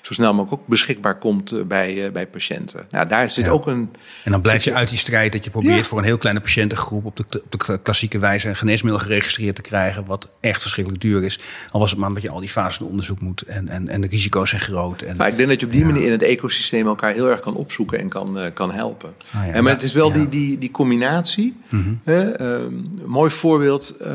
zo 0.00 0.14
snel 0.14 0.34
mogelijk 0.34 0.62
ook 0.62 0.68
beschikbaar 0.68 1.18
komt 1.18 1.52
uh, 1.52 1.62
bij, 1.62 1.94
uh, 1.94 2.10
bij 2.10 2.26
patiënten. 2.26 2.86
Ja, 2.90 3.04
daar 3.04 3.30
zit 3.30 3.44
ja. 3.44 3.50
ook 3.50 3.66
een. 3.66 3.90
En 4.24 4.30
dan 4.30 4.40
blijf 4.40 4.64
je 4.64 4.74
uit 4.74 4.88
die 4.88 4.98
strijd 4.98 5.32
dat 5.32 5.44
je 5.44 5.50
probeert 5.50 5.76
ja. 5.76 5.82
voor 5.82 5.98
een 5.98 6.04
heel 6.04 6.18
kleine 6.18 6.40
patiëntengroep 6.40 7.04
op 7.04 7.16
de, 7.16 7.42
op 7.50 7.64
de 7.66 7.78
klassieke 7.82 8.18
wijze 8.18 8.48
een 8.48 8.56
geneesmiddel 8.56 9.00
geregistreerd 9.00 9.54
te 9.54 9.62
krijgen, 9.62 10.04
wat 10.06 10.28
echt 10.40 10.62
verschrikkelijk 10.62 11.02
duur 11.02 11.24
is. 11.24 11.38
Al 11.70 11.80
was 11.80 11.90
het 11.90 11.98
maar 11.98 12.08
omdat 12.08 12.22
je 12.22 12.30
al 12.30 12.40
die 12.40 12.48
fases 12.48 12.76
van 12.76 12.86
onderzoek 12.86 13.20
moet 13.20 13.42
en, 13.42 13.68
en, 13.68 13.88
en 13.88 14.00
de 14.00 14.06
risico's 14.06 14.50
zijn 14.50 14.60
groot. 14.60 15.02
En, 15.02 15.16
maar 15.16 15.28
ik 15.28 15.36
denk 15.36 15.48
dat 15.48 15.60
je 15.60 15.66
op 15.66 15.72
die 15.72 15.84
manier 15.84 16.04
in 16.04 16.12
het 16.12 16.22
ecosysteem 16.22 16.86
elkaar 16.86 17.12
heel 17.12 17.30
erg 17.30 17.40
kan 17.40 17.54
opzoeken 17.54 17.98
en 17.98 18.08
kan, 18.08 18.50
kan 18.54 18.72
helpen. 18.72 19.14
Ah, 19.32 19.56
en, 19.56 19.62
maar 19.62 19.72
het 19.72 19.82
is 19.82 19.94
wel 19.94 20.12
die, 20.12 20.28
die, 20.28 20.58
die 20.58 20.70
combinatie. 20.70 21.56
Mm 21.68 21.82
-hmm. 21.82 22.00
Ehm, 22.30 22.64
een 22.64 23.02
mooi 23.06 23.30
voorbeeld. 23.30 23.96
Uh, 24.02 24.08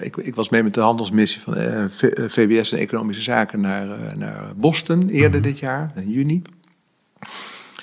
ik, 0.00 0.16
ik, 0.16 0.34
was 0.34 0.48
mee 0.48 0.62
met 0.62 0.74
de 0.74 0.80
handelsmissie 0.80 1.40
van 1.40 1.58
uh, 1.58 1.84
eh, 1.84 1.90
VWS 2.28 2.72
en 2.72 2.78
Economische 2.78 3.22
Zaken 3.22 3.60
naar, 3.60 3.86
uh, 3.86 4.12
naar 4.16 4.52
Boston 4.56 5.08
eerder 5.08 5.28
mm 5.28 5.32
-hmm. 5.32 5.42
dit 5.42 5.58
jaar, 5.58 5.92
in 5.96 6.10
juni. 6.10 6.42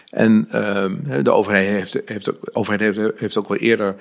En 0.09 0.47
ehm, 0.51 1.23
de 1.23 1.31
overheid 1.31 1.67
heeft, 1.67 2.01
heeft, 2.05 2.29
ook, 2.29 2.49
overheid 2.53 2.81
heeft, 2.81 3.19
heeft 3.19 3.37
ook 3.37 3.47
wel 3.47 3.57
eerder 3.57 3.95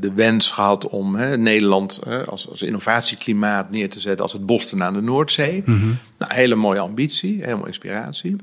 de 0.00 0.12
wens 0.14 0.50
gehad 0.50 0.88
om 0.88 1.16
Nederland 1.42 2.02
als, 2.26 2.48
als 2.50 2.62
innovatieklimaat 2.62 3.70
neer 3.70 3.90
te 3.90 4.00
zetten 4.00 4.22
als 4.22 4.32
het 4.32 4.46
Boston 4.46 4.82
aan 4.82 4.94
de 4.94 5.00
Noordzee. 5.00 5.62
Mm 5.66 5.80
-hmm. 5.80 5.98
nou, 6.18 6.34
hele 6.34 6.54
mooie 6.54 6.80
ambitie, 6.80 7.40
hele 7.40 7.54
mooie 7.54 7.66
inspiratie. 7.66 8.36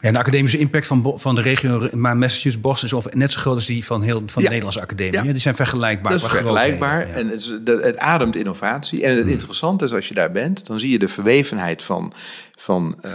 Ja, 0.00 0.12
de 0.12 0.18
academische 0.18 0.58
impact 0.58 0.86
van, 0.86 1.14
van 1.16 1.34
de 1.34 1.40
regio 1.40 1.88
Massachusetts, 1.92 2.60
Boston 2.60 2.98
is 2.98 3.14
net 3.14 3.32
zo 3.32 3.40
groot 3.40 3.54
als 3.54 3.66
die 3.66 3.84
van, 3.84 4.02
heel, 4.02 4.22
van 4.26 4.42
de 4.42 4.48
Nederlandse 4.48 4.80
academie. 4.80 5.12
Ja. 5.12 5.22
Die 5.22 5.38
zijn 5.38 5.54
vergelijkbaar. 5.54 6.12
Dat 6.12 6.22
is 6.22 6.28
vergelijkbaar 6.28 7.08
en 7.08 7.28
het, 7.28 7.98
ademt 7.98 8.36
innovatie. 8.36 9.04
En 9.04 9.10
het 9.10 9.20
hmm. 9.20 9.30
interessante 9.30 9.84
is 9.84 9.92
als 9.92 10.08
je 10.08 10.14
daar 10.14 10.30
bent, 10.30 10.66
dan 10.66 10.80
zie 10.80 10.90
je 10.90 10.98
de 10.98 11.08
verwevenheid 11.08 11.82
van, 11.82 12.12
van, 12.58 12.98
uh, 13.04 13.12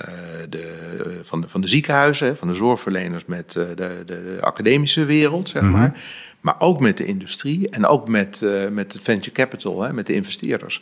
de, 0.50 1.20
van, 1.24 1.42
de, 1.42 1.48
van 1.48 1.62
de 1.62 1.68
ziekenhuizen, 1.68 2.38
van 2.38 2.48
de 2.48 2.54
zorgverleners 2.54 3.26
met 3.26 3.56
uh, 3.58 3.64
de, 3.76 4.04
de, 4.06 4.38
academische 4.42 5.06
wereld, 5.06 5.50
zeg 5.50 5.62
hmm. 5.62 5.72
maar. 5.72 6.00
Maar 6.42 6.56
ook 6.60 6.80
met 6.80 6.98
de 6.98 7.06
industrie 7.06 7.70
en 7.70 7.86
ook 7.86 8.08
met, 8.08 8.42
uh, 8.44 8.68
met 8.68 8.94
het 8.94 9.04
venture 9.04 9.32
capital, 9.32 9.82
hè, 9.82 9.94
met 9.94 10.08
de 10.08 10.14
investeerders. 10.14 10.82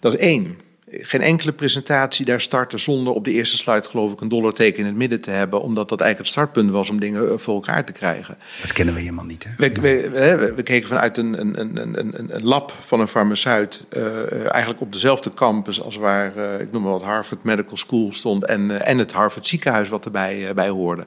Dat 0.00 0.14
is 0.14 0.20
één 0.20 0.56
geen 0.90 1.20
enkele 1.20 1.52
presentatie 1.52 2.24
daar 2.24 2.40
starten 2.40 2.80
zonder 2.80 3.12
op 3.12 3.24
de 3.24 3.30
eerste 3.30 3.56
slide 3.56 3.88
geloof 3.88 4.12
ik 4.12 4.20
een 4.20 4.28
dollarteken 4.28 4.78
in 4.78 4.86
het 4.86 4.94
midden 4.94 5.20
te 5.20 5.30
hebben, 5.30 5.62
omdat 5.62 5.88
dat 5.88 6.00
eigenlijk 6.00 6.30
het 6.30 6.40
startpunt 6.40 6.70
was 6.70 6.90
om 6.90 7.00
dingen 7.00 7.28
eh, 7.28 7.38
voor 7.38 7.54
elkaar 7.54 7.84
te 7.84 7.92
krijgen. 7.92 8.36
Dat 8.60 8.72
kennen 8.72 8.94
we 8.94 9.00
helemaal 9.00 9.24
niet. 9.24 9.44
Hè? 9.44 9.50
We, 9.56 9.80
we, 9.80 10.10
we, 10.10 10.52
we 10.56 10.62
keken 10.62 10.88
vanuit 10.88 11.16
een, 11.16 11.40
een, 11.40 11.60
een, 11.60 11.98
een, 11.98 12.34
een 12.34 12.44
lab 12.44 12.70
van 12.70 13.00
een 13.00 13.08
farmaceut, 13.08 13.84
uh, 13.96 14.52
eigenlijk 14.52 14.80
op 14.80 14.92
dezelfde 14.92 15.34
campus 15.34 15.82
als 15.82 15.96
waar, 15.96 16.36
uh, 16.36 16.60
ik 16.60 16.72
noem 16.72 16.82
maar 16.82 16.92
wat, 16.92 17.02
Harvard 17.02 17.44
Medical 17.44 17.76
School 17.76 18.12
stond 18.12 18.44
en, 18.44 18.70
uh, 18.70 18.88
en 18.88 18.98
het 18.98 19.12
Harvard 19.12 19.46
ziekenhuis 19.46 19.88
wat 19.88 20.04
erbij 20.04 20.54
bij 20.54 20.68
hoorde. 20.68 21.04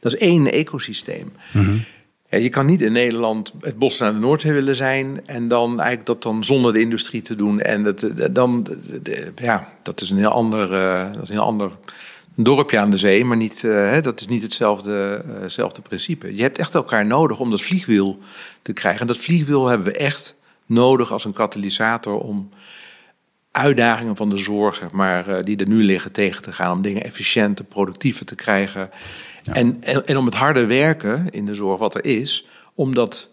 Dat 0.00 0.12
is 0.12 0.18
één 0.18 0.52
ecosysteem. 0.52 1.32
Mm 1.52 1.64
-hmm. 1.64 1.84
Je 2.40 2.48
kan 2.48 2.66
niet 2.66 2.82
in 2.82 2.92
Nederland 2.92 3.52
het 3.60 3.78
bos 3.78 3.98
naar 3.98 4.12
de 4.12 4.18
Noordzee 4.18 4.52
willen 4.52 4.76
zijn 4.76 5.20
en 5.26 5.48
dan 5.48 5.68
eigenlijk 5.68 6.06
dat 6.06 6.22
dan 6.22 6.44
zonder 6.44 6.72
de 6.72 6.80
industrie 6.80 7.20
te 7.20 7.36
doen. 7.36 7.60
En 7.60 7.82
dat, 7.82 8.10
dan, 8.30 8.66
ja, 9.34 9.68
dat 9.82 10.00
is 10.00 10.10
een 10.10 10.16
heel 10.16 10.30
ander, 10.30 10.72
uh, 10.72 11.12
dat 11.12 11.22
is 11.22 11.28
een 11.28 11.34
heel 11.34 11.44
ander 11.44 11.70
dorpje 12.34 12.78
aan 12.78 12.90
de 12.90 12.96
zee, 12.96 13.24
maar 13.24 13.36
niet, 13.36 13.62
uh, 13.62 14.02
dat 14.02 14.20
is 14.20 14.26
niet 14.26 14.42
hetzelfde, 14.42 15.24
hetzelfde 15.40 15.80
principe. 15.80 16.34
Je 16.34 16.42
hebt 16.42 16.58
echt 16.58 16.74
elkaar 16.74 17.06
nodig 17.06 17.38
om 17.38 17.50
dat 17.50 17.62
vliegwiel 17.62 18.18
te 18.62 18.72
krijgen. 18.72 19.00
En 19.00 19.06
dat 19.06 19.18
vliegwiel 19.18 19.66
hebben 19.66 19.86
we 19.86 19.98
echt 19.98 20.36
nodig 20.66 21.12
als 21.12 21.24
een 21.24 21.32
katalysator 21.32 22.18
om 22.18 22.50
uitdagingen 23.50 24.16
van 24.16 24.30
de 24.30 24.36
zorg, 24.36 24.74
zeg 24.74 24.90
maar, 24.90 25.44
die 25.44 25.56
er 25.56 25.68
nu 25.68 25.84
liggen, 25.84 26.12
tegen 26.12 26.42
te 26.42 26.52
gaan. 26.52 26.72
Om 26.72 26.82
dingen 26.82 27.04
efficiënter, 27.04 27.64
productiever 27.64 28.26
te 28.26 28.34
krijgen. 28.34 28.90
En, 29.44 29.76
en, 29.80 30.06
en, 30.06 30.16
om 30.16 30.24
het 30.24 30.34
harde 30.34 30.66
werken 30.66 31.30
in 31.30 31.46
de 31.46 31.54
zorg 31.54 31.78
wat 31.78 31.94
er 31.94 32.04
is, 32.04 32.46
om 32.74 32.94
dat 32.94 33.30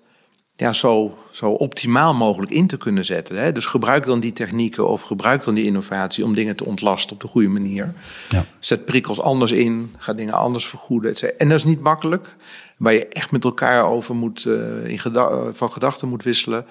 ja, 0.60 0.74
zo, 0.74 1.18
zo 1.32 1.52
optimaal 1.52 2.14
mogelijk 2.14 2.52
in 2.52 2.68
te 2.68 2.78
kunnen 2.78 3.06
zetten. 3.06 3.38
Hè? 3.38 3.52
Dus 3.52 3.66
gebruik 3.66 4.06
dan 4.06 4.20
die 4.20 4.32
technieken 4.32 4.88
of 4.88 5.02
gebruik 5.02 5.44
dan 5.44 5.54
die 5.54 5.66
innovatie 5.66 6.24
om 6.24 6.36
dingen 6.36 6.56
te 6.56 6.66
ontlasten 6.66 7.14
op 7.14 7.22
de 7.22 7.28
goede 7.28 7.48
manier. 7.48 7.94
Ja. 8.30 8.46
Zet 8.60 8.86
prikkels 8.86 9.20
anders 9.22 9.52
in, 9.52 9.96
ga 9.98 10.14
dingen 10.14 10.34
anders 10.34 10.68
vergoeden. 10.68 11.12
Etc. 11.12 11.24
En 11.24 11.50
dat 11.50 11.58
is 11.58 11.64
niet 11.64 11.82
makkelijk, 11.82 12.36
waar 12.78 12.94
je 12.94 13.08
echt 13.08 13.32
met 13.32 13.44
elkaar 13.44 13.86
over 13.86 14.16
moet, 14.16 14.46
uh, 14.46 14.86
in 14.86 15.00
geda 15.00 15.54
van 15.54 15.72
gedachten 15.72 16.08
moet 16.08 16.24
wisselen. 16.24 16.66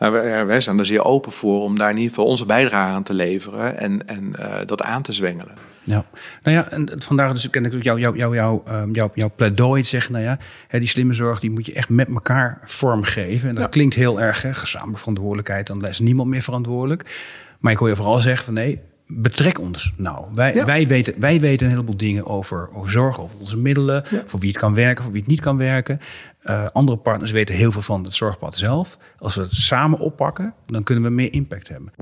Maar 0.00 0.46
wij, 0.46 0.60
staan 0.60 0.78
er 0.78 0.86
zeer 0.86 1.04
open 1.04 1.32
voor 1.32 1.62
om 1.62 1.78
daar 1.78 1.90
in 1.90 1.96
ieder 1.96 2.10
geval 2.10 2.26
onze 2.26 2.46
bijdrage 2.46 2.92
aan 2.92 3.02
te 3.02 3.14
leveren 3.14 3.78
en, 3.78 4.06
en 4.06 4.32
uh, 4.38 4.54
dat 4.66 4.82
aan 4.82 5.02
te 5.02 5.12
zwengelen. 5.12 5.54
Ja, 5.82 6.04
nou 6.42 6.56
ja, 6.56 6.68
en 6.70 7.02
vandaag 7.02 7.32
dus 7.32 7.50
ken 7.50 7.64
ik 7.64 7.82
jouw 7.82 7.98
jou, 7.98 8.16
jou, 8.16 8.34
jou, 8.34 8.62
jou, 8.92 9.10
jouw 9.14 9.30
pleidooi 9.36 9.84
zeggen. 9.84 10.12
Nou 10.12 10.24
ja, 10.24 10.38
hè, 10.68 10.78
die 10.78 10.88
slimme 10.88 11.12
zorg 11.12 11.40
die 11.40 11.50
moet 11.50 11.66
je 11.66 11.72
echt 11.72 11.88
met 11.88 12.08
elkaar 12.08 12.58
vormgeven. 12.64 13.48
En 13.48 13.54
dat 13.54 13.64
ja. 13.64 13.70
klinkt 13.70 13.94
heel 13.94 14.20
erg 14.20 14.42
hè, 14.42 14.54
gezamenlijke 14.54 15.00
verantwoordelijkheid. 15.00 15.66
Dan 15.66 15.86
is 15.86 15.98
niemand 15.98 16.28
meer 16.28 16.42
verantwoordelijk. 16.42 17.18
Maar 17.58 17.72
ik 17.72 17.78
hoor 17.78 17.88
je 17.88 17.96
vooral 17.96 18.18
zeggen 18.18 18.44
van 18.44 18.54
nee, 18.54 18.80
betrek 19.12 19.60
ons 19.60 19.92
nou. 19.96 20.24
Wij, 20.34 20.64
wij, 20.64 20.86
weten, 20.86 21.14
wij 21.18 21.40
weten 21.40 21.66
een 21.66 21.72
heleboel 21.72 21.96
dingen 21.96 22.26
over, 22.26 22.68
over 22.72 22.90
zorg, 22.90 23.20
over 23.20 23.38
onze 23.38 23.56
middelen, 23.56 24.02
voor 24.26 24.40
wie 24.40 24.48
het 24.48 24.58
kan 24.58 24.74
werken, 24.74 25.02
voor 25.02 25.12
wie 25.12 25.20
het 25.20 25.30
niet 25.30 25.40
kan 25.40 25.56
werken. 25.56 26.00
Uh, 26.44 26.66
andere 26.72 26.98
partners 26.98 27.30
weten 27.30 27.54
heel 27.54 27.72
veel 27.72 27.82
van 27.82 28.04
het 28.04 28.14
zorgpad 28.14 28.56
zelf. 28.56 28.98
Als 29.18 29.34
we 29.34 29.40
het 29.40 29.52
samen 29.52 29.98
oppakken, 29.98 30.54
dan 30.66 30.82
kunnen 30.82 31.04
we 31.04 31.10
meer 31.10 31.32
impact 31.32 31.68
hebben. 31.68 31.92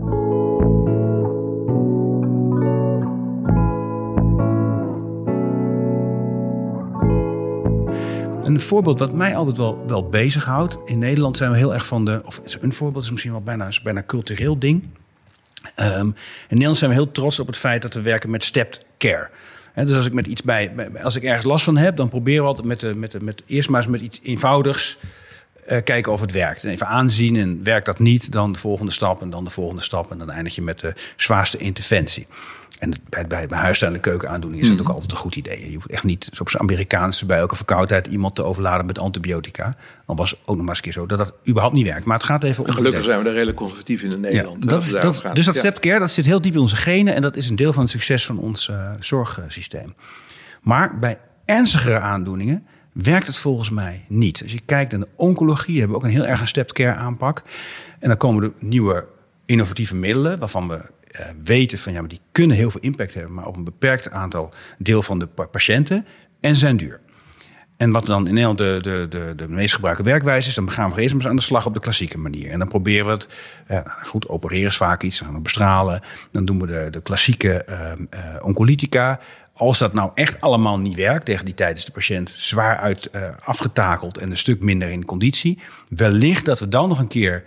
Een 8.43 8.61
voorbeeld 8.61 8.99
wat 8.99 9.13
mij 9.13 9.37
altijd 9.37 9.57
wel, 9.57 9.85
wel 9.87 10.09
bezighoudt. 10.09 10.79
In 10.85 10.99
Nederland 10.99 11.37
zijn 11.37 11.51
we 11.51 11.57
heel 11.57 11.75
erg 11.75 11.87
van 11.87 12.05
de. 12.05 12.23
Of 12.25 12.43
een 12.61 12.73
voorbeeld 12.73 13.05
is 13.05 13.11
misschien 13.11 13.33
wel 13.33 13.43
bijna, 13.43 13.67
is 13.67 13.83
bijna 13.83 14.03
cultureel 14.07 14.59
ding. 14.59 14.83
In 15.77 16.15
Nederland 16.49 16.77
zijn 16.79 16.91
we 16.91 16.97
heel 16.97 17.11
trots 17.11 17.41
op 17.41 17.47
het 17.47 17.57
feit 17.57 17.83
dat 17.83 17.95
we 17.95 18.03
werken 18.03 18.31
met 18.31 18.43
stepped 18.43 18.85
care. 18.99 19.29
dus 19.75 19.97
als 19.97 20.07
ik 20.07 20.13
met 20.13 20.27
iets 20.27 20.43
bij, 20.43 20.73
als 21.03 21.17
ik 21.17 21.23
ergens 21.23 21.45
last 21.45 21.65
van 21.65 21.77
heb, 21.77 21.97
dan 21.97 22.09
proberen 22.09 22.43
we 22.43 22.49
altijd 22.49 22.67
met, 22.67 22.81
de, 22.81 22.95
met, 22.95 23.11
de, 23.11 23.21
met 23.25 23.43
eerst 23.47 23.69
maar 23.69 23.81
eens 23.81 23.91
met 23.91 24.01
iets 24.01 24.21
eenvoudigs 24.23 24.99
uh, 25.69 25.79
kijken 25.85 26.13
of 26.13 26.21
het 26.21 26.33
werkt. 26.33 26.65
En 26.65 26.71
even 26.71 26.87
aanzien 26.87 27.37
en 27.37 27.63
werkt 27.63 27.87
dat 27.87 27.99
niet, 27.99 28.33
dan 28.33 28.53
de 28.53 28.59
volgende 28.59 28.93
stap 28.93 29.23
en 29.23 29.31
dan 29.31 29.45
de 29.45 29.51
volgende 29.51 29.83
stap 29.83 30.11
en 30.11 30.19
dan 30.19 30.31
eindig 30.31 30.55
je 30.55 30.63
met 30.63 30.81
de 30.81 30.95
zwaarste 31.17 31.59
interventie. 31.59 32.27
En 32.79 32.95
bij, 33.09 33.27
bij, 33.27 33.47
bij 33.47 33.59
huisstijl 33.59 33.95
en 33.95 34.01
keukenaandoening 34.01 34.63
is 34.63 34.69
dat 34.69 34.81
ook 34.81 34.89
altijd 34.89 35.11
een 35.11 35.17
goed 35.17 35.37
idee. 35.37 35.69
Je 35.69 35.75
hoeft 35.75 35.91
echt 35.91 36.05
niet, 36.05 36.29
zoals 36.33 36.59
Amerikaanse, 36.59 37.27
bij 37.27 37.39
elke 37.39 37.57
verkoudheid 37.57 38.07
iemand 38.07 38.35
te 38.35 38.43
overladen 38.43 38.87
met 38.87 38.99
antibiotica. 38.99 39.75
Dan 40.07 40.17
was 40.17 40.35
ook 40.45 40.57
nog 40.57 40.57
maar 40.57 40.69
eens 40.69 40.77
een 40.77 40.83
keer 40.83 40.93
zo 40.93 41.07
dat 41.07 41.19
dat 41.19 41.35
überhaupt 41.49 41.75
niet 41.75 41.87
werkt. 41.87 42.05
Maar 42.05 42.17
het 42.17 42.27
gaat 42.27 42.45
even 42.45 42.65
om. 42.65 42.71
Gelukkig 42.71 43.05
zijn 43.05 43.19
we 43.19 43.25
daar 43.25 43.33
redelijk 43.33 43.57
conservatief 43.57 44.03
in, 44.03 44.13
in 44.13 44.21
Nederland. 44.21 44.65
Ja, 44.65 44.71
dat, 44.71 44.83
is, 44.83 44.91
dat, 44.91 45.03
dus 45.33 45.45
dat 45.45 45.55
ja. 45.55 45.61
stepcare, 45.61 45.99
dat 45.99 46.11
zit 46.11 46.25
heel 46.25 46.41
diep 46.41 46.55
in 46.55 46.61
onze 46.61 46.77
genen. 46.77 47.15
En 47.15 47.23
dat 47.23 47.37
is 47.37 47.49
een 47.49 47.57
deel 47.57 47.73
van 47.73 47.83
het 47.83 47.91
succes 47.91 48.27
van 48.27 48.39
ons 48.39 48.69
uh, 48.69 48.91
zorgsysteem. 48.99 49.95
Maar 50.63 50.99
bij 50.99 51.19
ernstigere 51.45 51.99
aandoeningen 51.99 52.67
werkt 52.93 53.27
het 53.27 53.39
volgens 53.39 53.71
mij 53.71 54.05
niet. 54.09 54.43
Als 54.43 54.53
je 54.53 54.61
kijkt 54.61 54.93
naar 54.93 55.01
de 55.01 55.09
oncologie, 55.17 55.79
hebben 55.79 55.99
we 55.99 56.03
ook 56.03 56.09
een 56.09 56.17
heel 56.17 56.27
erg 56.27 56.41
een 56.41 56.47
stepcare 56.47 56.99
aanpak. 56.99 57.43
En 57.99 58.09
dan 58.09 58.17
komen 58.17 58.43
er 58.43 58.53
nieuwe 58.59 59.07
innovatieve 59.47 59.95
middelen 59.95 60.39
waarvan 60.39 60.69
we 60.69 60.81
uh, 61.13 61.27
weten 61.45 61.79
van 61.79 61.93
ja, 61.93 62.01
maar 62.01 62.09
die 62.09 62.21
kunnen 62.33 62.57
heel 62.57 62.71
veel 62.71 62.81
impact 62.81 63.15
hebben, 63.15 63.35
maar 63.35 63.47
op 63.47 63.57
een 63.57 63.65
beperkt 63.65 64.11
aantal 64.11 64.53
deel 64.79 65.03
van 65.03 65.19
de 65.19 65.27
patiënten 65.27 66.07
en 66.41 66.57
zijn 66.57 66.77
duur. 66.77 67.01
En 67.77 67.91
wat 67.91 68.07
dan 68.07 68.27
in 68.27 68.35
Nederland 68.35 68.59
de, 68.59 68.79
de, 68.81 69.07
de, 69.09 69.33
de 69.37 69.49
meest 69.49 69.75
gebruikte 69.75 70.03
werkwijze 70.03 70.49
is, 70.49 70.55
dan 70.55 70.71
gaan 70.71 70.95
we 70.95 71.03
eerst 71.03 71.15
eens 71.15 71.27
aan 71.27 71.37
de 71.37 71.43
slag 71.43 71.67
op 71.67 71.75
de 71.75 71.81
klassieke 71.81 72.19
manier. 72.19 72.51
En 72.51 72.59
dan 72.59 72.69
proberen 72.69 73.07
we 73.07 73.13
het, 73.13 73.29
ja, 73.69 73.97
goed, 74.03 74.29
opereren 74.29 74.69
is 74.69 74.77
vaak 74.77 75.03
iets, 75.03 75.19
dan 75.19 75.27
gaan 75.27 75.37
we 75.37 75.43
bestralen. 75.43 76.01
Dan 76.31 76.45
doen 76.45 76.61
we 76.61 76.67
de, 76.67 76.89
de 76.91 77.03
klassieke 77.03 77.67
uh, 77.71 78.43
oncolytica. 78.43 79.21
Als 79.53 79.79
dat 79.79 79.93
nou 79.93 80.11
echt 80.15 80.41
allemaal 80.41 80.79
niet 80.79 80.95
werkt, 80.95 81.25
tegen 81.25 81.45
die 81.45 81.55
tijd 81.55 81.77
is 81.77 81.85
de 81.85 81.93
patiënt 81.93 82.33
zwaar 82.37 82.77
uit 82.77 83.11
afgetakeld 83.45 84.19
en 84.19 84.31
een 84.31 84.39
stuk 84.39 84.61
minder 84.63 84.89
in 84.89 85.05
conditie. 85.05 85.59
Wellicht 85.89 86.45
dat 86.45 86.61
we 86.61 86.69
dan 86.69 86.89
nog 86.89 86.99
een 86.99 87.09
keer 87.09 87.45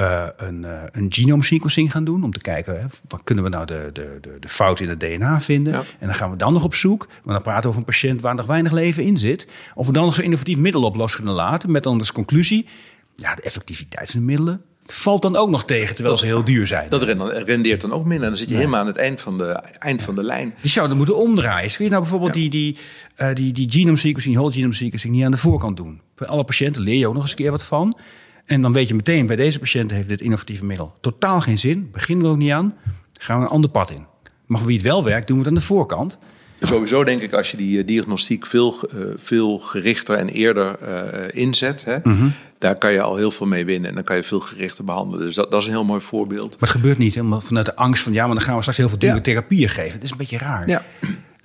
uh, 0.00 0.26
een, 0.36 0.62
uh, 0.62 0.82
een 0.92 1.06
genome 1.12 1.44
sequencing 1.44 1.90
gaan 1.90 2.04
doen. 2.04 2.24
Om 2.24 2.32
te 2.32 2.40
kijken, 2.40 2.80
hè, 2.80 2.86
wat 3.08 3.20
kunnen 3.24 3.44
we 3.44 3.50
nou 3.50 3.66
de, 3.66 3.90
de, 3.92 4.18
de, 4.20 4.36
de 4.40 4.48
fout 4.48 4.80
in 4.80 4.88
het 4.88 5.00
DNA 5.00 5.40
vinden. 5.40 5.72
Ja. 5.72 5.78
En 5.98 6.06
dan 6.06 6.14
gaan 6.14 6.30
we 6.30 6.36
dan 6.36 6.52
nog 6.52 6.64
op 6.64 6.74
zoek. 6.74 7.08
Maar 7.22 7.34
dan 7.34 7.42
praten 7.42 7.62
we 7.62 7.68
over 7.68 7.78
een 7.78 7.86
patiënt 7.86 8.20
waar 8.20 8.34
nog 8.34 8.46
weinig 8.46 8.72
leven 8.72 9.04
in 9.04 9.18
zit. 9.18 9.46
Of 9.74 9.86
we 9.86 9.92
dan 9.92 10.04
nog 10.04 10.14
zo'n 10.14 10.24
innovatief 10.24 10.56
middel 10.56 10.82
op 10.82 10.96
los 10.96 11.16
kunnen 11.16 11.34
laten. 11.34 11.70
Met 11.70 11.82
dan 11.82 11.98
als 11.98 12.12
conclusie, 12.12 12.66
ja, 13.14 13.34
de 13.34 13.42
effectiviteit 13.42 14.10
van 14.10 14.20
de 14.20 14.26
middelen 14.26 14.62
valt 14.86 15.22
dan 15.22 15.36
ook 15.36 15.50
nog 15.50 15.64
tegen, 15.64 15.94
terwijl 15.94 16.18
ze 16.18 16.26
heel 16.26 16.44
duur 16.44 16.66
zijn. 16.66 16.88
Dat 16.90 17.02
rendeert 17.44 17.80
dan 17.80 17.92
ook 17.92 18.04
minder. 18.04 18.28
Dan 18.28 18.38
zit 18.38 18.48
je 18.48 18.54
helemaal 18.54 18.80
aan 18.80 18.86
het 18.86 18.96
eind 18.96 19.20
van 19.20 19.38
de, 19.38 19.52
eind 19.78 20.02
van 20.02 20.14
de 20.14 20.22
lijn. 20.22 20.54
Je 20.60 20.68
zou 20.68 20.94
moeten 20.94 21.16
omdraaien. 21.16 21.72
Kun 21.72 21.84
je 21.84 21.90
nou 21.90 22.02
bijvoorbeeld 22.02 22.34
ja. 22.34 22.40
die, 22.40 22.50
die, 22.50 22.76
uh, 23.18 23.34
die, 23.34 23.52
die 23.52 23.70
genome 23.70 23.96
sequencing, 23.96 24.36
whole 24.36 24.52
genome 24.52 24.74
sequencing, 24.74 25.14
niet 25.14 25.24
aan 25.24 25.30
de 25.30 25.36
voorkant 25.36 25.76
doen? 25.76 26.00
Bij 26.14 26.28
alle 26.28 26.44
patiënten 26.44 26.82
leer 26.82 26.98
je 26.98 27.06
ook 27.06 27.14
nog 27.14 27.22
eens 27.22 27.30
een 27.30 27.36
keer 27.36 27.50
wat 27.50 27.64
van. 27.64 27.96
En 28.44 28.62
dan 28.62 28.72
weet 28.72 28.88
je 28.88 28.94
meteen, 28.94 29.26
bij 29.26 29.36
deze 29.36 29.58
patiënt 29.58 29.90
heeft 29.90 30.08
dit 30.08 30.20
innovatieve 30.20 30.64
middel 30.64 30.94
totaal 31.00 31.40
geen 31.40 31.58
zin. 31.58 31.88
Beginnen 31.92 32.24
we 32.24 32.30
er 32.30 32.36
ook 32.36 32.42
niet 32.42 32.52
aan. 32.52 32.74
Gaan 33.20 33.38
we 33.38 33.44
een 33.44 33.50
ander 33.50 33.70
pad 33.70 33.90
in. 33.90 34.06
Maar 34.46 34.58
voor 34.58 34.68
wie 34.68 34.76
het 34.76 34.86
wel 34.86 35.04
werkt, 35.04 35.26
doen 35.26 35.36
we 35.36 35.42
het 35.42 35.52
aan 35.52 35.58
de 35.58 35.66
voorkant. 35.66 36.18
Sowieso 36.60 37.04
denk 37.04 37.22
ik 37.22 37.32
als 37.32 37.50
je 37.50 37.56
die 37.56 37.84
diagnostiek 37.84 38.46
veel, 38.46 38.90
uh, 38.94 39.04
veel 39.16 39.58
gerichter 39.58 40.16
en 40.16 40.28
eerder 40.28 40.76
uh, 40.82 41.42
inzet, 41.42 41.84
hè, 41.84 41.96
mm 42.02 42.16
-hmm. 42.16 42.32
daar 42.58 42.78
kan 42.78 42.92
je 42.92 43.00
al 43.00 43.16
heel 43.16 43.30
veel 43.30 43.46
mee 43.46 43.64
winnen. 43.64 43.88
En 43.88 43.94
dan 43.94 44.04
kan 44.04 44.16
je 44.16 44.22
veel 44.22 44.40
gerichter 44.40 44.84
behandelen. 44.84 45.26
Dus 45.26 45.34
dat, 45.34 45.50
dat 45.50 45.60
is 45.60 45.66
een 45.66 45.72
heel 45.72 45.84
mooi 45.84 46.00
voorbeeld. 46.00 46.50
Maar 46.50 46.68
het 46.68 46.70
gebeurt 46.70 46.98
niet 46.98 47.14
helemaal 47.14 47.40
vanuit 47.40 47.66
de 47.66 47.76
angst 47.76 48.02
van 48.02 48.12
ja, 48.12 48.26
maar 48.26 48.34
dan 48.34 48.44
gaan 48.44 48.54
we 48.54 48.60
straks 48.60 48.78
heel 48.78 48.88
veel 48.88 48.98
dure 48.98 49.14
ja. 49.14 49.20
therapieën 49.20 49.68
geven. 49.68 49.92
Het 49.92 50.02
is 50.02 50.10
een 50.10 50.16
beetje 50.16 50.38
raar. 50.38 50.68
Ja. 50.68 50.84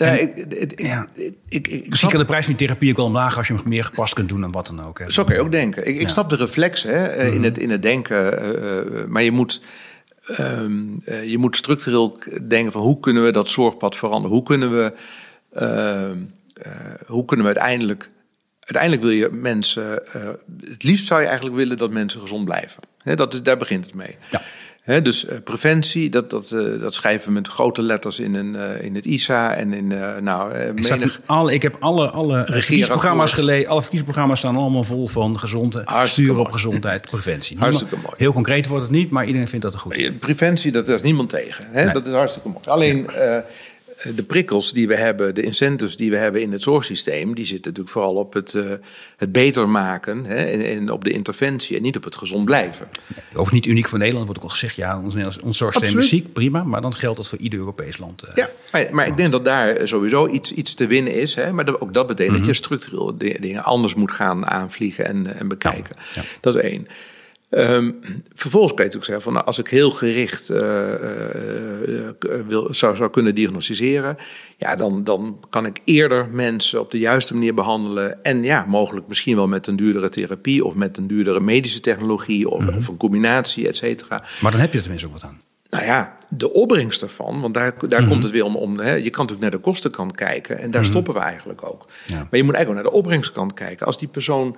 Ja, 0.05 0.11
ik, 0.11 0.37
ik, 0.37 0.81
ja. 0.81 1.07
ik, 1.13 1.33
ik, 1.49 1.67
ik 1.67 1.89
Misschien 1.89 2.09
kan 2.09 2.19
de 2.19 2.25
prijs 2.25 2.45
van 2.45 2.55
die 2.55 2.67
therapie 2.67 2.89
ook 2.89 2.97
wel 2.97 3.05
omlaag 3.05 3.37
als 3.37 3.47
je 3.47 3.53
hem 3.53 3.63
meer 3.65 3.83
gepast 3.83 4.13
kunt 4.13 4.29
doen 4.29 4.43
en 4.43 4.51
wat 4.51 4.67
dan 4.67 4.83
ook. 4.83 4.99
Hè. 4.99 5.11
Zo 5.11 5.23
kan 5.23 5.33
je 5.35 5.41
ook 5.41 5.51
denken. 5.51 5.87
Ik, 5.87 5.99
ik 5.99 6.09
snap 6.09 6.29
de 6.29 6.35
reflex 6.35 6.83
hè, 6.83 7.07
mm 7.07 7.25
-hmm. 7.25 7.33
in, 7.33 7.43
het, 7.43 7.57
in 7.57 7.69
het 7.69 7.81
denken, 7.81 8.55
uh, 8.55 9.05
maar 9.07 9.23
je 9.23 9.31
moet, 9.31 9.61
um, 10.39 10.97
uh, 11.05 11.23
je 11.23 11.37
moet 11.37 11.57
structureel 11.57 12.19
denken 12.47 12.71
van 12.71 12.81
hoe 12.81 12.99
kunnen 12.99 13.23
we 13.23 13.31
dat 13.31 13.49
zorgpad 13.49 13.95
veranderen? 13.95 14.37
Hoe 14.37 14.45
kunnen 14.45 14.71
we, 14.71 14.93
uh, 15.61 16.11
hoe 17.05 17.25
kunnen 17.25 17.45
we 17.45 17.51
uiteindelijk, 17.51 18.09
uiteindelijk 18.59 19.01
wil 19.01 19.11
je 19.11 19.29
mensen, 19.31 20.01
het 20.69 20.83
liefst 20.83 21.05
zou 21.05 21.19
je 21.21 21.27
eigenlijk 21.27 21.55
willen 21.55 21.77
dat 21.77 21.91
mensen 21.91 22.21
gezond 22.21 22.45
blijven. 22.45 22.83
Hè, 23.03 23.15
dat, 23.15 23.39
daar 23.43 23.57
begint 23.57 23.85
het 23.85 23.95
mee. 23.95 24.17
Ja. 24.29 24.41
He, 24.89 25.01
dus 25.01 25.25
uh, 25.25 25.31
preventie, 25.43 26.09
dat, 26.09 26.29
dat, 26.29 26.51
uh, 26.51 26.81
dat 26.81 26.93
schrijven 26.93 27.27
we 27.27 27.33
met 27.33 27.47
grote 27.47 27.81
letters 27.81 28.19
in, 28.19 28.35
een, 28.35 28.53
uh, 28.53 28.83
in 28.83 28.95
het 28.95 29.05
ISA 29.05 29.53
en 29.53 29.73
in 29.73 29.87
nou, 30.21 30.53
menig... 30.73 31.21
alle, 31.25 31.53
ik 31.53 31.61
heb 31.61 31.75
alle, 31.79 32.09
alle 32.09 32.45
verkiezingsprogramma's 32.45 33.33
gelezen. 33.33 33.69
Alle 33.69 33.81
verkiezingsprogramma's 33.81 34.39
staan 34.39 34.55
allemaal 34.55 34.83
vol 34.83 35.07
van 35.07 35.39
gezond, 35.39 35.83
sturen 36.03 36.39
op 36.39 36.51
gezondheid, 36.51 37.01
preventie. 37.01 37.57
Hartstikke 37.59 37.95
mooi. 37.95 38.13
Heel 38.17 38.33
concreet 38.33 38.67
wordt 38.67 38.83
het 38.83 38.91
niet, 38.91 39.09
maar 39.09 39.25
iedereen 39.25 39.47
vindt 39.47 39.65
dat 39.65 39.73
een 39.73 39.79
goed. 39.79 40.19
Preventie, 40.19 40.71
dat, 40.71 40.85
daar 40.85 40.95
is 40.95 41.03
niemand 41.03 41.29
tegen. 41.29 41.67
Hè? 41.71 41.83
Nee. 41.83 41.93
Dat 41.93 42.07
is 42.07 42.13
hartstikke 42.13 42.47
mooi. 42.47 42.61
Alleen 42.65 43.07
ja 43.13 43.43
de 44.15 44.23
prikkels 44.23 44.73
die 44.73 44.87
we 44.87 44.95
hebben, 44.95 45.35
de 45.35 45.41
incentives 45.41 45.95
die 45.95 46.09
we 46.09 46.17
hebben 46.17 46.41
in 46.41 46.51
het 46.51 46.61
zorgsysteem, 46.61 47.35
die 47.35 47.45
zitten 47.45 47.71
natuurlijk 47.71 47.89
vooral 47.89 48.15
op 48.15 48.33
het, 48.33 48.53
uh, 48.53 48.71
het 49.17 49.31
beter 49.31 49.69
maken 49.69 50.25
hè, 50.25 50.43
en, 50.43 50.65
en, 50.65 50.91
op 50.91 51.03
de 51.03 51.11
interventie 51.11 51.75
en 51.75 51.81
niet 51.81 51.97
op 51.97 52.03
het 52.03 52.15
gezond 52.15 52.45
blijven. 52.45 52.89
Of 53.35 53.51
niet 53.51 53.65
uniek 53.65 53.87
voor 53.87 53.97
Nederland, 53.97 54.25
wordt 54.25 54.41
ook 54.41 54.49
al 54.49 54.55
gezegd, 54.55 54.75
ja, 54.75 54.99
ons, 54.99 55.39
ons 55.39 55.57
zorgsysteem 55.57 55.99
is 55.99 56.09
ziek, 56.09 56.33
prima, 56.33 56.63
maar 56.63 56.81
dan 56.81 56.95
geldt 56.95 57.17
dat 57.17 57.27
voor 57.27 57.37
ieder 57.37 57.59
Europees 57.59 57.97
land. 57.97 58.23
Uh, 58.23 58.35
ja, 58.35 58.49
maar, 58.71 58.87
maar 58.91 59.07
ik 59.07 59.17
denk 59.17 59.31
dat 59.31 59.45
daar 59.45 59.87
sowieso 59.87 60.27
iets, 60.27 60.51
iets 60.51 60.73
te 60.73 60.87
winnen 60.87 61.13
is, 61.13 61.35
hè, 61.35 61.53
maar 61.53 61.65
dat, 61.65 61.81
ook 61.81 61.93
dat 61.93 62.07
betekent 62.07 62.35
mm 62.37 62.43
-hmm. 62.43 62.47
dat 62.47 62.57
je 62.57 62.63
structureel 62.63 63.17
dingen 63.17 63.63
anders 63.63 63.95
moet 63.95 64.11
gaan 64.11 64.47
aanvliegen 64.47 65.05
en, 65.05 65.39
en 65.39 65.47
bekijken. 65.47 65.95
Ja, 65.97 66.21
ja. 66.21 66.27
Dat 66.41 66.55
is 66.55 66.61
één. 66.61 66.87
Um, 67.51 67.99
vervolgens 68.33 68.73
kan 68.73 68.85
je 68.85 68.91
natuurlijk 68.91 69.05
zeggen 69.05 69.21
van 69.21 69.33
nou, 69.33 69.45
als 69.45 69.59
ik 69.59 69.67
heel 69.67 69.89
gericht 69.89 70.51
uh, 70.51 70.57
uh, 71.87 72.09
wil, 72.47 72.73
zou, 72.73 72.95
zou 72.95 73.09
kunnen 73.09 73.35
diagnosticeren, 73.35 74.17
ja, 74.57 74.75
dan, 74.75 75.03
dan 75.03 75.39
kan 75.49 75.65
ik 75.65 75.79
eerder 75.83 76.27
mensen 76.31 76.79
op 76.79 76.91
de 76.91 76.99
juiste 76.99 77.33
manier 77.33 77.53
behandelen. 77.53 78.23
En 78.23 78.43
ja, 78.43 78.65
mogelijk 78.67 79.07
misschien 79.07 79.35
wel 79.35 79.47
met 79.47 79.67
een 79.67 79.75
duurdere 79.75 80.09
therapie 80.09 80.65
of 80.65 80.73
met 80.73 80.97
een 80.97 81.07
duurdere 81.07 81.39
medische 81.39 81.79
technologie 81.79 82.49
of, 82.49 82.61
mm 82.61 82.67
-hmm. 82.67 82.77
of 82.77 82.87
een 82.87 82.97
combinatie, 82.97 83.67
et 83.67 83.77
cetera. 83.77 84.23
Maar 84.41 84.51
dan 84.51 84.59
heb 84.59 84.71
je 84.71 84.77
er 84.77 84.83
tenminste 84.83 85.07
ook 85.07 85.13
wat 85.13 85.23
aan. 85.23 85.41
Nou 85.69 85.83
ja, 85.83 86.15
de 86.29 86.53
opbrengst 86.53 86.99
daarvan, 86.99 87.41
want 87.41 87.53
daar, 87.53 87.73
daar 87.79 87.89
mm 87.89 87.97
-hmm. 87.97 88.07
komt 88.07 88.23
het 88.23 88.31
weer 88.31 88.43
om. 88.43 88.55
om 88.55 88.79
hè, 88.79 88.93
je 88.93 89.09
kan 89.09 89.25
natuurlijk 89.25 89.41
naar 89.41 89.51
de 89.51 89.57
kostenkant 89.57 90.15
kijken 90.15 90.55
en 90.55 90.57
daar 90.57 90.67
mm 90.67 90.73
-hmm. 90.73 90.83
stoppen 90.83 91.13
we 91.13 91.19
eigenlijk 91.19 91.63
ook. 91.63 91.85
Ja. 92.05 92.15
Maar 92.15 92.39
je 92.39 92.43
moet 92.43 92.55
eigenlijk 92.55 92.67
ook 92.67 92.73
naar 92.73 92.83
de 92.83 92.91
opbrengstkant 92.91 93.53
kijken. 93.53 93.85
Als 93.85 93.97
die 93.97 94.07
persoon 94.07 94.57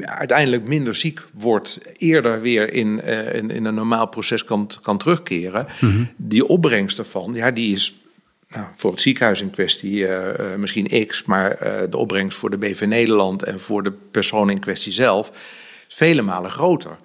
uiteindelijk 0.00 0.68
minder 0.68 0.94
ziek 0.94 1.20
wordt, 1.32 1.80
eerder 1.96 2.40
weer 2.40 2.72
in, 2.72 3.00
uh, 3.04 3.34
in, 3.34 3.50
in, 3.50 3.64
een 3.64 3.74
normaal 3.74 4.06
proces 4.06 4.44
kan, 4.44 4.70
kan 4.82 4.98
terugkeren. 4.98 5.66
Mm 5.80 5.90
-hmm. 5.90 6.10
Die 6.16 6.46
opbrengst 6.46 6.96
daarvan, 6.96 7.34
ja, 7.34 7.50
die 7.50 7.74
is 7.74 7.94
nou, 8.48 8.66
voor 8.76 8.90
het 8.90 9.00
ziekenhuis 9.00 9.40
in 9.40 9.50
kwestie 9.50 9.98
uh, 9.98 10.08
uh, 10.08 10.54
misschien 10.56 11.06
x, 11.06 11.24
maar 11.24 11.56
de 11.90 11.96
opbrengst 11.96 12.38
voor 12.38 12.50
de 12.50 12.58
BV 12.58 12.84
Nederland 12.88 13.42
en 13.42 13.60
voor 13.60 13.82
de 13.82 13.92
persoon 14.10 14.50
in 14.50 14.60
kwestie 14.60 14.92
zelf 14.92 15.30
vele 15.88 16.22
malen 16.22 16.50
groter. 16.50 16.96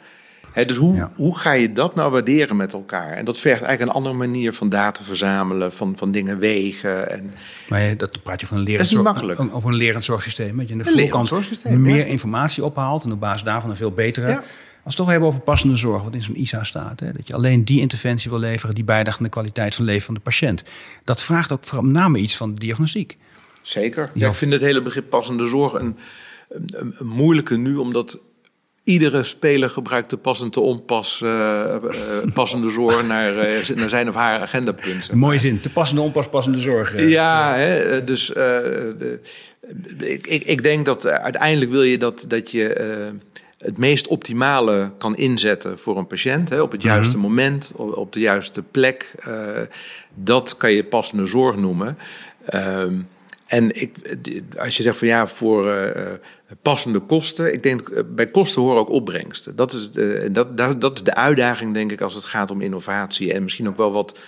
He, 0.57 0.65
dus 0.65 0.77
hoe, 0.77 0.95
ja. 0.95 1.11
hoe 1.15 1.37
ga 1.37 1.51
je 1.51 1.71
dat 1.71 1.95
nou 1.95 2.11
waarderen 2.11 2.55
met 2.55 2.73
elkaar? 2.73 3.11
En 3.11 3.25
dat 3.25 3.39
vergt 3.39 3.61
eigenlijk 3.61 3.91
een 3.91 3.97
andere 3.97 4.15
manier 4.15 4.53
van 4.53 4.69
data 4.69 5.03
verzamelen, 5.03 5.73
van, 5.73 5.97
van 5.97 6.11
dingen 6.11 6.37
wegen. 6.37 7.09
En... 7.09 7.31
Maar 7.69 7.97
dat 7.97 8.23
praat 8.23 8.41
je 8.41 8.47
van 8.47 8.57
een 8.57 8.63
lerend, 8.63 8.87
zorg, 8.87 9.51
over 9.51 9.69
een 9.69 9.75
lerend 9.75 10.03
zorgsysteem. 10.03 10.57
Dat 10.57 10.67
je 10.67 10.71
in 10.71 10.77
de 10.77 10.85
voorkant 10.85 11.63
meer 11.69 11.95
ja. 11.95 12.03
informatie 12.03 12.65
ophaalt 12.65 13.03
en 13.03 13.11
op 13.11 13.19
basis 13.19 13.43
daarvan 13.43 13.69
een 13.69 13.75
veel 13.75 13.91
betere. 13.91 14.27
Als 14.27 14.41
we 14.43 14.81
het 14.83 14.95
toch 14.95 15.07
hebben 15.07 15.27
over 15.27 15.39
passende 15.39 15.75
zorg, 15.75 16.03
wat 16.03 16.13
in 16.13 16.21
zo'n 16.21 16.39
ISA 16.39 16.63
staat. 16.63 16.99
Hè, 16.99 17.11
dat 17.11 17.27
je 17.27 17.33
alleen 17.33 17.65
die 17.65 17.79
interventie 17.79 18.29
wil 18.29 18.39
leveren 18.39 18.75
die 18.75 18.83
bijdraagt 18.83 19.17
aan 19.17 19.23
de 19.23 19.29
kwaliteit 19.29 19.75
van 19.75 19.85
leven 19.85 20.05
van 20.05 20.13
de 20.13 20.19
patiënt. 20.19 20.63
Dat 21.03 21.23
vraagt 21.23 21.51
ook 21.51 21.71
met 21.71 21.93
name 21.93 22.17
iets 22.17 22.37
van 22.37 22.53
de 22.53 22.59
diagnostiek. 22.59 23.17
Zeker. 23.61 24.09
Ja, 24.13 24.27
ik 24.27 24.33
vind 24.33 24.51
het 24.51 24.61
hele 24.61 24.81
begrip 24.81 25.09
passende 25.09 25.47
zorg 25.47 25.73
een, 25.73 25.97
een, 26.49 26.95
een 26.97 27.07
moeilijke 27.07 27.57
nu, 27.57 27.75
omdat 27.75 28.21
iedere 28.87 29.23
speler 29.23 29.69
gebruikt 29.69 30.09
de 30.09 30.17
passende 30.17 30.59
onpas, 30.59 31.21
uh, 31.23 31.75
passende 32.33 32.71
zorg 32.71 33.07
naar, 33.07 33.33
naar 33.75 33.89
zijn 33.89 34.09
of 34.09 34.15
haar 34.15 34.39
agendapunten. 34.39 35.17
Mooie 35.17 35.39
zin, 35.39 35.59
te 35.59 35.69
passende 35.69 36.01
onpas, 36.01 36.29
passende 36.29 36.61
zorg. 36.61 37.07
ja, 37.07 37.55
hè, 37.55 38.03
dus 38.03 38.25
de, 38.25 39.19
ik, 39.97 40.27
ik, 40.27 40.43
ik, 40.43 40.63
denk 40.63 40.85
dat 40.85 41.07
uiteindelijk 41.07 41.71
wil 41.71 41.83
je 41.83 41.97
dat, 41.97 42.25
dat 42.27 42.51
je 42.51 43.13
het 43.57 43.77
meest 43.77 44.07
optimale 44.07 44.91
kan 44.97 45.15
inzetten 45.15 45.79
voor 45.79 45.97
een 45.97 46.07
patiënt. 46.07 46.49
Hè, 46.49 46.61
op 46.61 46.71
het 46.71 46.81
juiste 46.81 47.17
mhm. 47.17 47.25
moment, 47.25 47.71
op, 47.75 48.13
de 48.13 48.19
juiste 48.19 48.63
plek. 48.63 49.11
dat 50.13 50.57
kan 50.57 50.71
je 50.71 50.83
passende 50.83 51.25
zorg 51.25 51.55
noemen. 51.55 51.97
Ehm, 52.45 52.93
en 53.47 53.81
ik, 53.81 53.95
als 54.57 54.77
je 54.77 54.83
zegt 54.83 54.97
van 54.97 55.07
ja, 55.07 55.27
voor 55.27 55.67
uh, 55.67 55.91
passende 56.61 56.99
kosten. 56.99 57.53
Ik 57.53 57.63
denk 57.63 57.89
eh, 57.89 58.03
bij 58.07 58.27
kosten 58.27 58.61
horen 58.61 58.79
ook 58.79 58.89
opbrengsten. 58.89 59.55
Dat 59.55 59.73
is, 59.73 59.91
de, 59.91 60.29
dat, 60.31 60.57
dat, 60.57 60.81
dat 60.81 60.97
is 60.97 61.03
de 61.03 61.15
uitdaging, 61.15 61.73
denk 61.73 61.91
ik, 61.91 62.01
als 62.01 62.13
het 62.13 62.25
gaat 62.25 62.51
om 62.51 62.61
innovatie. 62.61 63.33
En 63.33 63.43
misschien 63.43 63.67
ook 63.67 63.77
wel 63.77 63.91
wat 63.91 64.19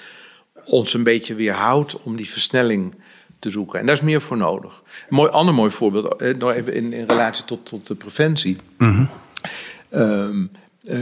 ons 0.66 0.94
een 0.94 1.04
beetje 1.04 1.36
weerhoudt 1.36 2.04
om 2.04 2.16
die 2.16 2.30
versnelling 2.30 2.96
te 3.40 3.50
zoeken. 3.50 3.80
En 3.80 3.86
daar 3.86 3.96
is 3.96 4.02
meer 4.02 4.22
voor 4.22 4.38
nodig. 4.38 4.84
Een 4.86 5.16
mooi, 5.16 5.30
ander 5.30 5.54
mooi 5.54 5.72
voorbeeld, 5.72 6.38
nog 6.38 6.52
even 6.52 6.74
in, 6.74 6.94
in 6.94 7.06
relatie 7.08 7.46
tot, 7.46 7.66
tot 7.66 7.88
de 7.88 7.96
preventie. 7.96 8.58
Mm 8.78 9.10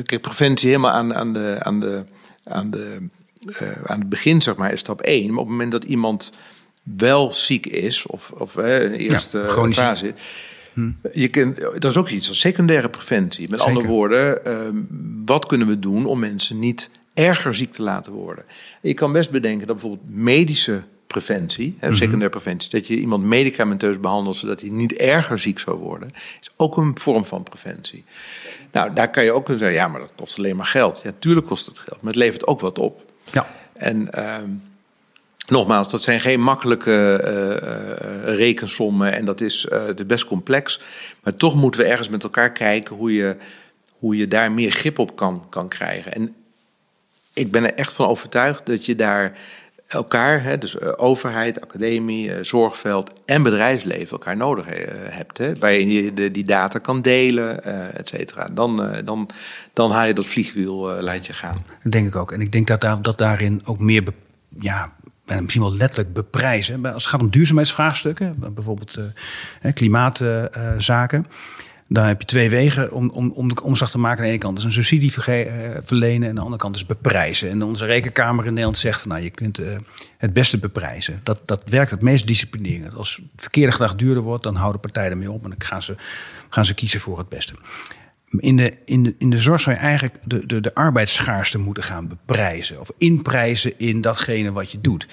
kijk, 0.05 0.21
preventie 0.21 0.67
helemaal 0.67 0.91
aan, 0.91 1.13
aan, 1.13 1.33
de, 1.33 1.57
aan, 1.59 1.79
de, 1.79 2.05
aan, 2.43 2.69
de, 2.69 2.97
aan 3.85 3.99
het 3.99 4.09
begin, 4.09 4.41
zeg 4.41 4.55
maar, 4.55 4.73
is 4.73 4.79
stap 4.79 5.01
één. 5.01 5.29
Maar 5.29 5.39
op 5.39 5.43
het 5.43 5.51
moment 5.51 5.71
dat 5.71 5.83
iemand 5.83 6.33
wel 6.83 7.31
ziek 7.31 7.65
is, 7.65 8.05
of, 8.05 8.31
of 8.31 8.55
hè, 8.55 8.91
eerste 8.91 9.37
ja, 9.37 9.71
fase. 9.71 10.13
Hm. 10.77 10.89
Je 11.13 11.27
kunt, 11.27 11.61
dat 11.61 11.85
is 11.85 11.97
ook 11.97 12.09
iets 12.09 12.29
als 12.29 12.39
secundaire 12.39 12.89
preventie. 12.89 13.49
Met 13.49 13.61
andere 13.61 13.87
woorden, 13.87 14.45
ehm, 14.45 14.75
wat 15.25 15.45
kunnen 15.45 15.67
we 15.67 15.79
doen 15.79 16.05
om 16.05 16.19
mensen 16.19 16.59
niet 16.59 16.89
erger 17.13 17.55
ziek 17.55 17.71
te 17.71 17.81
laten 17.81 18.11
worden? 18.11 18.43
Je 18.81 18.93
kan 18.93 19.11
best 19.11 19.31
bedenken 19.31 19.67
dat 19.67 19.75
bijvoorbeeld 19.75 20.09
medische 20.09 20.83
preventie, 21.07 21.75
hè, 21.79 21.87
mhm. 21.87 21.97
secundaire 21.97 22.29
preventie, 22.29 22.69
dat 22.69 22.87
je 22.87 22.97
iemand 22.97 23.23
medicamenteus 23.23 23.99
behandelt 23.99 24.35
zodat 24.35 24.61
hij 24.61 24.69
niet 24.69 24.93
erger 24.93 25.39
ziek 25.39 25.59
zou 25.59 25.77
worden, 25.77 26.09
is 26.41 26.49
ook 26.57 26.77
een 26.77 26.97
vorm 26.99 27.25
van 27.25 27.43
preventie. 27.43 28.03
Nou, 28.71 28.93
daar 28.93 29.11
kan 29.11 29.23
je 29.23 29.31
ook 29.31 29.45
kunnen 29.45 29.63
zeggen, 29.63 29.79
ja, 29.79 29.87
maar 29.87 29.99
dat 29.99 30.13
kost 30.15 30.37
alleen 30.37 30.55
maar 30.55 30.65
geld. 30.65 31.01
Ja, 31.03 31.11
tuurlijk 31.19 31.45
kost 31.45 31.65
het 31.65 31.79
geld, 31.79 32.01
maar 32.01 32.13
het 32.13 32.21
levert 32.21 32.47
ook 32.47 32.59
wat 32.59 32.79
op. 32.79 33.11
Ja. 33.31 33.47
En 33.73 34.13
ehm, 34.13 34.49
Nogmaals, 35.47 35.91
dat 35.91 36.01
zijn 36.01 36.21
geen 36.21 36.41
makkelijke 36.41 37.21
uh, 37.23 38.35
rekensommen 38.35 39.13
en 39.13 39.25
dat 39.25 39.41
is, 39.41 39.67
uh, 39.71 39.81
best 40.07 40.25
complex. 40.25 40.81
Maar 41.23 41.35
toch 41.35 41.55
moeten 41.55 41.81
we 41.81 41.87
ergens 41.87 42.09
met 42.09 42.23
elkaar 42.23 42.51
kijken 42.51 42.95
hoe 42.95 43.13
je, 43.13 43.35
hoe 43.99 44.17
je 44.17 44.27
daar 44.27 44.51
meer 44.51 44.71
grip 44.71 44.99
op 44.99 45.15
kan, 45.15 45.45
kan 45.49 45.67
krijgen. 45.67 46.13
En 46.13 46.35
ik 47.33 47.51
ben 47.51 47.63
er 47.63 47.73
echt 47.73 47.93
van 47.93 48.07
overtuigd 48.07 48.65
dat 48.65 48.85
je 48.85 48.95
daar 48.95 49.37
elkaar, 49.87 50.43
hè, 50.43 50.57
dus 50.57 50.81
overheid, 50.81 51.61
academie, 51.61 52.43
zorgveld 52.43 53.13
en 53.25 53.43
bedrijfsleven 53.43 54.11
elkaar 54.11 54.37
nodig 54.37 54.65
hebt. 55.09 55.37
Hè, 55.37 55.57
waarin 55.57 55.89
je 55.89 56.31
die 56.31 56.45
data 56.45 56.79
kan 56.79 57.01
delen, 57.01 57.63
et 57.95 58.07
cetera. 58.07 58.49
Dan, 58.51 58.95
dan, 59.05 59.29
dan 59.73 59.91
haal 59.91 60.05
je 60.05 60.13
dat 60.13 60.25
vliegwiel, 60.25 61.01
laat 61.01 61.25
je 61.25 61.33
gaan. 61.33 61.65
Dat 61.83 61.91
denk 61.91 62.07
ik 62.07 62.15
ook. 62.15 62.31
En 62.31 62.41
ik 62.41 62.51
denk 62.51 62.67
dat, 62.67 62.81
daar, 62.81 63.01
dat 63.01 63.17
daarin 63.17 63.61
ook 63.65 63.79
meer 63.79 64.03
ja, 64.59 64.95
misschien 65.27 65.61
wel 65.61 65.75
letterlijk 65.75 66.13
beprijzen. 66.13 66.85
Als 66.85 67.03
het 67.03 67.11
gaat 67.11 67.21
om 67.21 67.29
duurzaamheidsvraagstukken, 67.29 68.53
bijvoorbeeld 68.53 68.97
uh, 68.97 69.73
klimaatzaken. 69.73 71.25
Uh, 71.27 71.35
dan 71.89 72.05
heb 72.05 72.19
je 72.19 72.27
twee 72.27 72.49
wegen 72.49 72.91
om, 72.91 73.09
om, 73.09 73.31
om 73.31 73.47
de 73.47 73.63
omslag 73.63 73.91
te 73.91 73.97
maken. 73.97 74.17
Aan 74.17 74.23
de 74.23 74.29
ene 74.29 74.41
kant 74.41 74.57
is 74.57 74.63
een 74.63 74.71
subsidie 74.71 75.23
eh, 75.25 75.77
verlenen 75.81 76.23
en 76.23 76.29
aan 76.29 76.35
de 76.35 76.41
andere 76.41 76.61
kant 76.61 76.75
is 76.75 76.85
beprijzen. 76.85 77.49
En 77.49 77.63
onze 77.63 77.85
rekenkamer 77.85 78.43
in 78.43 78.49
Nederland 78.49 78.77
zegt, 78.77 79.05
nou, 79.05 79.21
je 79.21 79.29
kunt 79.29 79.59
uh, 79.59 79.77
het 80.17 80.33
beste 80.33 80.57
beprijzen. 80.57 81.19
Dat, 81.23 81.41
dat 81.45 81.63
werkt 81.69 81.91
het 81.91 82.01
meest 82.01 82.27
disciplinerend. 82.27 82.95
Als 82.95 83.15
het 83.15 83.41
verkeerde 83.41 83.71
gedrag 83.71 83.95
duurder 83.95 84.23
wordt, 84.23 84.43
dan 84.43 84.55
houden 84.55 84.81
partijen 84.81 85.11
ermee 85.11 85.31
op 85.31 85.43
en 85.43 85.49
dan 85.49 85.61
gaan 85.61 85.81
ze, 85.81 85.95
gaan 86.49 86.65
ze 86.65 86.73
kiezen 86.73 86.99
voor 86.99 87.17
het 87.17 87.29
beste. 87.29 87.53
In 88.29 88.57
de, 88.57 88.73
in, 88.85 89.03
de, 89.03 89.15
in 89.17 89.29
de 89.29 89.39
zorg 89.39 89.61
zou 89.61 89.75
je 89.75 89.81
eigenlijk 89.81 90.19
de, 90.23 90.45
de, 90.45 90.59
de 90.59 90.75
arbeidsschaarste 90.75 91.57
moeten 91.57 91.83
gaan 91.83 92.07
beprijzen. 92.07 92.79
Of 92.79 92.91
inprijzen 92.97 93.79
in 93.79 94.01
datgene 94.01 94.51
wat 94.51 94.71
je 94.71 94.81
doet. 94.81 95.07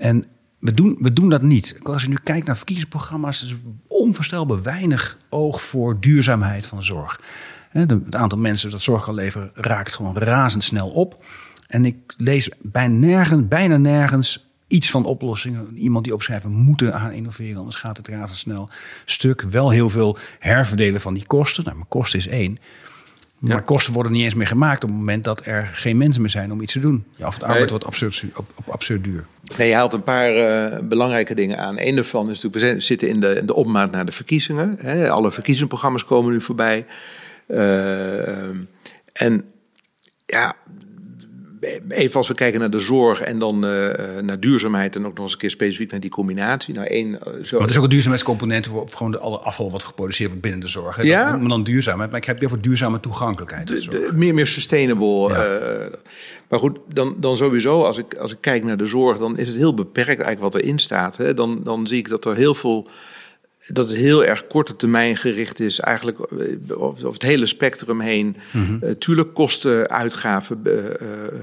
En 0.00 0.24
we 0.58 0.74
doen, 0.74 0.96
we 1.00 1.12
doen 1.12 1.28
dat 1.28 1.42
niet. 1.42 1.78
Als 1.82 2.02
je 2.02 2.08
nu 2.08 2.18
kijkt 2.22 2.46
naar 2.46 2.56
verkiezingsprogramma's, 2.56 3.42
is 3.44 3.54
onvoorstelbaar 3.86 4.62
weinig 4.62 5.18
oog 5.28 5.62
voor 5.62 6.00
duurzaamheid 6.00 6.66
van 6.66 6.82
zorg. 6.82 7.20
Het 7.70 8.14
aantal 8.14 8.38
mensen 8.38 8.70
dat 8.70 8.82
zorg 8.82 9.04
kan 9.04 9.14
leveren 9.14 9.50
raakt 9.54 9.94
gewoon 9.94 10.16
razendsnel 10.18 10.88
op. 10.88 11.24
En 11.66 11.84
ik 11.84 12.14
lees 12.16 12.50
bijna 12.62 12.94
nergens, 12.94 13.48
bijna 13.48 13.76
nergens 13.76 14.49
iets 14.70 14.90
van 14.90 15.04
oplossingen. 15.04 15.76
Iemand 15.76 16.04
die 16.04 16.14
opschrijft, 16.14 16.42
we 16.42 16.50
moeten 16.50 16.94
aan 16.94 17.12
innoveren, 17.12 17.56
anders 17.56 17.76
gaat 17.76 17.96
het 17.96 18.08
razendsnel 18.08 18.68
stuk. 19.04 19.42
Wel 19.42 19.70
heel 19.70 19.90
veel 19.90 20.18
herverdelen 20.38 21.00
van 21.00 21.14
die 21.14 21.26
kosten. 21.26 21.64
Nou, 21.64 21.76
maar 21.76 21.86
kosten 21.88 22.18
is 22.18 22.26
één. 22.26 22.58
Maar 23.38 23.62
kosten 23.62 23.92
worden 23.92 24.12
niet 24.12 24.22
eens 24.22 24.34
meer 24.34 24.46
gemaakt 24.46 24.84
op 24.84 24.88
het 24.88 24.98
moment 24.98 25.24
dat 25.24 25.46
er 25.46 25.70
geen 25.72 25.96
mensen 25.96 26.20
meer 26.20 26.30
zijn 26.30 26.52
om 26.52 26.60
iets 26.60 26.72
te 26.72 26.80
doen. 26.80 27.04
Ja, 27.16 27.26
of 27.26 27.34
het 27.34 27.42
arbeid 27.42 27.70
wordt 27.70 27.84
absurd, 27.84 28.24
absurd 28.68 29.04
duur. 29.04 29.26
Nee, 29.56 29.68
je 29.68 29.74
haalt 29.74 29.92
een 29.92 30.02
paar 30.02 30.36
uh, 30.36 30.78
belangrijke 30.88 31.34
dingen 31.34 31.58
aan. 31.58 31.78
Eén 31.78 31.94
daarvan 31.94 32.30
is 32.30 32.42
natuurlijk, 32.42 32.74
we 32.74 32.80
zitten 32.80 33.08
in 33.08 33.20
de, 33.20 33.34
in 33.34 33.46
de 33.46 33.54
opmaat 33.54 33.90
naar 33.90 34.04
de 34.04 34.12
verkiezingen. 34.12 34.74
Hè. 34.78 35.10
Alle 35.10 35.30
verkiezingsprogramma's 35.30 36.04
komen 36.04 36.32
nu 36.32 36.40
voorbij. 36.40 36.86
Uh, 37.46 38.48
en 39.12 39.44
ja, 40.26 40.54
even 41.88 42.16
als 42.16 42.28
we 42.28 42.34
kijken 42.34 42.60
naar 42.60 42.70
de 42.70 42.78
zorg 42.78 43.20
en 43.20 43.38
dan 43.38 43.54
uh, 43.54 43.90
naar 44.22 44.40
duurzaamheid 44.40 44.96
en 44.96 45.06
ook 45.06 45.14
nog 45.14 45.24
eens 45.24 45.32
een 45.32 45.38
keer 45.38 45.50
specifiek 45.50 45.90
naar 45.90 46.00
die 46.00 46.10
combinatie. 46.10 46.74
Nou, 46.74 46.86
één, 46.86 47.08
uh, 47.08 47.18
zo... 47.20 47.56
Maar 47.56 47.60
het 47.60 47.70
is 47.70 47.76
ook 47.76 47.82
een 47.82 47.90
duurzaamheidscomponent 47.90 48.66
voor 48.66 48.88
gewoon 48.88 49.12
de, 49.12 49.18
alle 49.18 49.38
afval 49.38 49.70
wat 49.70 49.84
geproduceerd 49.84 50.28
wordt 50.28 50.42
binnen 50.42 50.60
de 50.60 50.68
zorg. 50.68 50.96
Hè? 50.96 51.02
Ja. 51.02 51.36
Dat 51.36 51.48
dan 51.48 51.64
duurzaamheid, 51.64 52.10
maar 52.10 52.20
ik 52.20 52.26
heb 52.26 52.36
het 52.36 52.44
over 52.44 52.60
duurzame 52.60 53.00
toegankelijkheid. 53.00 53.90
De, 53.90 54.10
meer, 54.14 54.34
meer 54.34 54.46
sustainable. 54.46 55.28
Ja. 55.28 55.60
Uh, 55.60 55.86
maar 56.48 56.58
goed, 56.58 56.78
dan, 56.92 57.14
dan 57.18 57.36
sowieso, 57.36 57.82
als 57.82 57.98
ik, 57.98 58.14
als 58.14 58.32
ik 58.32 58.38
kijk 58.40 58.64
naar 58.64 58.76
de 58.76 58.86
zorg, 58.86 59.18
dan 59.18 59.38
is 59.38 59.48
het 59.48 59.56
heel 59.56 59.74
beperkt 59.74 60.20
eigenlijk 60.20 60.52
wat 60.52 60.54
erin 60.54 60.78
staat. 60.78 61.16
Hè? 61.16 61.34
Dan, 61.34 61.60
dan 61.64 61.86
zie 61.86 61.98
ik 61.98 62.08
dat 62.08 62.24
er 62.24 62.36
heel 62.36 62.54
veel 62.54 62.88
dat 63.72 63.88
het 63.88 63.98
heel 63.98 64.24
erg 64.24 64.46
korte 64.46 64.76
termijn 64.76 65.16
gericht 65.16 65.60
is, 65.60 65.80
eigenlijk 65.80 66.18
eh, 66.18 66.82
over 66.82 67.12
het 67.12 67.22
hele 67.22 67.46
spectrum 67.46 68.00
heen. 68.00 68.36
Mm 68.52 68.78
tuurlijk 68.98 69.34
kosten, 69.34 69.88
uitgaven, 69.88 70.60
uh, 70.64 70.84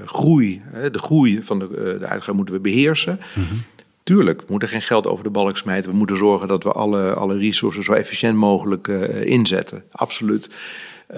groei. 0.04 0.62
de 0.92 0.98
groei 0.98 1.42
van 1.42 1.58
de, 1.58 1.68
de 1.98 2.06
uitgaven 2.06 2.36
moeten 2.36 2.54
we 2.54 2.60
beheersen. 2.60 3.20
Mhm. 3.34 3.54
Tuurlijk, 4.02 4.40
we 4.40 4.46
moeten 4.48 4.68
geen 4.68 4.82
geld 4.82 5.06
over 5.06 5.24
de 5.24 5.30
balk 5.30 5.56
smijten. 5.56 5.90
We 5.90 5.96
moeten 5.96 6.16
zorgen 6.16 6.48
dat 6.48 6.62
we 6.62 6.72
alle, 6.72 7.14
alle 7.14 7.38
resources 7.38 7.84
zo 7.84 7.92
efficiënt 7.92 8.36
mogelijk 8.36 8.88
inzetten. 9.24 9.84
Absoluut. 9.90 10.48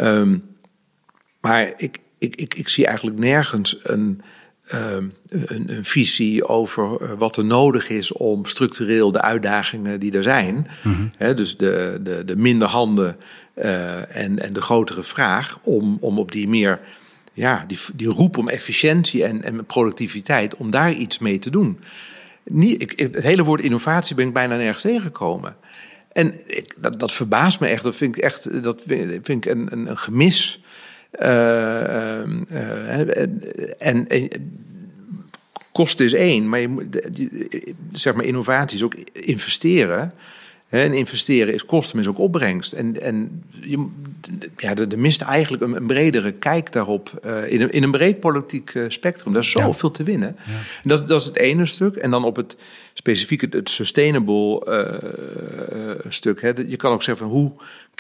Um, 0.01 0.43
maar 1.41 1.73
ik, 1.77 1.99
ik, 2.19 2.35
ik, 2.35 2.55
ik 2.55 2.69
zie 2.69 2.87
eigenlijk 2.87 3.19
nergens 3.19 3.79
een 3.83 4.21
Ehm, 4.21 4.29
een, 4.71 5.13
een, 5.31 5.85
visie 5.85 6.49
over 6.49 7.01
eh, 7.01 7.09
wat 7.19 7.37
er 7.37 7.45
nodig 7.45 7.89
is 7.89 8.13
om 8.13 8.45
structureel 8.45 9.13
de 9.13 9.21
uitdagingen 9.21 10.01
die 10.01 10.13
er 10.13 10.23
zijn, 10.23 10.67
mhm. 10.83 11.07
hè, 11.17 11.35
dus 11.35 11.57
de, 11.57 12.01
de, 12.03 12.25
de 12.25 12.37
minder 12.37 12.69
handen 12.69 13.17
uh, 13.57 14.17
en, 14.17 14.39
en 14.39 14.53
de 14.53 14.63
grotere 14.63 15.03
vraag, 15.03 15.59
om, 15.63 15.99
om 16.01 16.19
op 16.19 16.33
die 16.33 16.49
meer, 16.49 16.81
ja, 17.33 17.65
die, 17.67 17.79
die 17.95 18.09
roep 18.09 18.39
om 18.39 18.49
efficiëntie 18.49 19.25
en, 19.25 19.43
en 19.43 19.67
productiviteit, 19.67 20.57
om 20.57 20.71
daar 20.71 20.93
iets 20.93 21.19
mee 21.19 21.39
te 21.39 21.51
doen. 21.51 21.81
Niet, 22.45 22.83
ik, 22.83 22.99
het 22.99 23.17
hele 23.17 23.45
woord 23.45 23.61
innovatie 23.61 24.17
ben 24.17 24.27
ik 24.27 24.33
bijna 24.33 24.57
nergens 24.57 24.83
tegengekomen. 24.83 25.57
En 26.13 26.57
ik, 26.57 26.75
dat, 26.79 27.01
dat 27.01 27.13
verbaast 27.13 27.61
me 27.61 27.67
echt. 27.67 27.83
Dat 27.83 27.97
vind 27.97 28.17
ik 28.17 28.23
echt 28.23 28.63
dat 28.63 28.83
vind 28.87 29.29
ik 29.29 29.45
een, 29.45 29.69
een, 29.71 29.91
een 29.91 29.99
gemis. 29.99 30.60
Uh, 31.13 31.27
uh, 32.53 33.21
en, 33.79 34.09
en 34.09 34.29
kosten 35.73 36.05
is 36.05 36.13
één, 36.13 36.49
maar 36.49 36.61
je 36.61 36.69
moet, 36.69 37.11
zeg 37.93 38.15
maar 38.15 38.25
innovatie 38.25 38.77
is 38.77 38.85
ook 38.85 38.95
investeren. 39.13 40.13
En 40.69 40.95
investeren 40.95 41.55
is 41.55 41.65
kosten, 41.65 41.97
maar 41.97 42.05
is 42.05 42.11
ook 42.11 42.19
opbrengst. 42.19 42.73
En, 42.73 43.01
en 43.01 43.43
je, 43.61 43.89
ja, 44.57 44.75
er, 44.75 44.99
mist 44.99 45.23
eigenlijk 45.23 45.63
een, 45.63 45.77
een, 45.77 45.87
bredere 45.87 46.33
kijk 46.33 46.73
daarop 46.73 47.21
uh, 47.25 47.53
in, 47.53 47.61
een, 47.61 47.71
in 47.71 47.83
een 47.83 47.91
breed 47.91 48.21
politiek 48.21 48.73
spectrum. 48.89 49.33
Daar 49.33 49.43
is 49.43 49.51
zoveel 49.51 49.89
ja. 49.89 49.95
te 49.95 50.03
winnen. 50.03 50.37
Ja. 50.47 50.53
Dat, 50.83 51.09
dat 51.09 51.21
is 51.21 51.27
het 51.27 51.37
ene 51.37 51.67
stuk. 51.67 51.97
En 51.97 52.11
dan 52.11 52.25
op 52.25 52.37
het 52.37 52.57
specifiek 52.95 53.41
het, 53.41 53.69
sustainable 53.69 54.67
uh, 54.69 56.11
stuk. 56.13 56.41
Hè. 56.41 56.53
Je 56.67 56.77
kan 56.77 56.93
ook 56.93 57.03
zeggen 57.03 57.27
van 57.27 57.37
hoe 57.37 57.53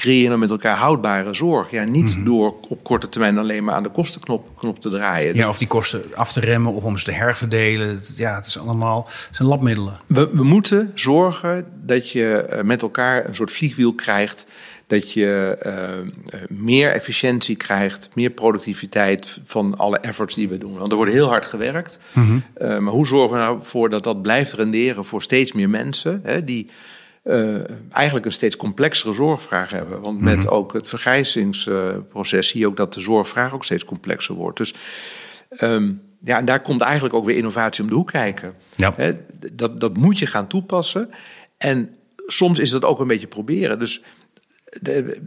nou 0.04 0.38
met 0.38 0.50
elkaar 0.50 0.76
houdbare 0.76 1.34
zorg? 1.34 1.70
Ja, 1.70 1.84
niet 1.84 2.16
mhm. 2.16 2.24
door 2.24 2.54
op 2.68 2.84
korte 2.84 3.08
termijn 3.08 3.38
alleen 3.38 3.64
maar 3.64 3.74
aan 3.74 3.82
de 3.82 3.90
kostenknop 3.90 4.58
knop 4.58 4.80
te 4.80 4.90
draaien. 4.90 5.34
Ja, 5.34 5.48
of 5.48 5.58
die 5.58 5.68
kosten 5.68 6.02
af 6.14 6.32
te 6.32 6.40
remmen 6.40 6.72
of 6.72 6.82
om 6.82 6.98
ze 6.98 7.04
te 7.04 7.12
herverdelen. 7.12 8.00
Ja, 8.16 8.34
het 8.34 8.46
is 8.46 8.58
allemaal 8.58 9.08
het 9.26 9.36
zijn 9.36 9.48
labmiddelen. 9.48 9.96
We, 10.06 10.30
we 10.32 10.44
moeten 10.44 10.92
zorgen 10.94 11.66
dat 11.84 12.10
je 12.10 12.60
met 12.64 12.82
elkaar 12.82 13.28
een 13.28 13.34
soort 13.34 13.52
vliegwiel 13.52 13.92
krijgt 13.92 14.46
dat 14.86 15.12
je 15.12 15.58
uh, 15.66 16.32
meer 16.48 16.92
efficiëntie 16.92 17.56
krijgt, 17.56 18.10
meer 18.14 18.30
productiviteit 18.30 19.38
van 19.44 19.76
alle 19.76 19.98
efforts 19.98 20.34
die 20.34 20.48
we 20.48 20.58
doen. 20.58 20.78
Want 20.78 20.90
er 20.90 20.96
wordt 20.96 21.12
heel 21.12 21.28
hard 21.28 21.44
gewerkt. 21.44 22.00
Mm 22.12 22.42
-hmm. 22.58 22.82
maar 22.82 22.92
hoe 22.92 23.06
zorgen 23.06 23.30
we 23.30 23.42
nou 23.42 23.58
voor 23.62 23.90
dat 23.90 24.04
dat 24.04 24.22
blijft 24.22 24.52
renderen 24.52 25.04
voor 25.04 25.22
steeds 25.22 25.52
meer 25.52 25.70
mensen 25.70 26.20
hè, 26.24 26.44
die 26.44 26.70
uh, 27.24 27.60
eigenlijk 27.90 28.26
een 28.26 28.32
steeds 28.32 28.56
complexere 28.56 29.14
zorgvraag 29.14 29.70
hebben? 29.70 30.00
Want 30.00 30.20
met 30.20 30.36
mm 30.36 30.40
-hmm. 30.40 30.50
ook 30.50 30.72
het 30.72 30.88
vergrijzingsproces 30.88 32.48
zie 32.48 32.60
je 32.60 32.66
ook 32.66 32.76
dat 32.76 32.94
de 32.94 33.00
zorgvraag 33.00 33.54
ook 33.54 33.64
steeds 33.64 33.84
complexer 33.84 34.34
wordt. 34.34 34.56
Dus 34.56 34.74
um, 35.60 36.02
ja, 36.20 36.38
en 36.38 36.44
daar 36.44 36.60
komt 36.60 36.80
eigenlijk 36.80 37.14
ook 37.14 37.24
weer 37.24 37.36
innovatie 37.36 37.82
om 37.82 37.88
de 37.88 37.96
hoek 37.96 38.10
kijken. 38.10 38.54
Ja. 38.76 38.94
Dat, 39.52 39.80
dat 39.80 39.96
moet 39.96 40.18
je 40.18 40.26
gaan 40.26 40.46
toepassen. 40.46 41.10
En 41.56 41.96
soms 42.26 42.58
is 42.58 42.70
dat 42.70 42.84
ook 42.84 43.00
een 43.00 43.06
beetje 43.06 43.26
proberen. 43.26 43.78
Dus 43.78 44.02
de, 44.80 45.20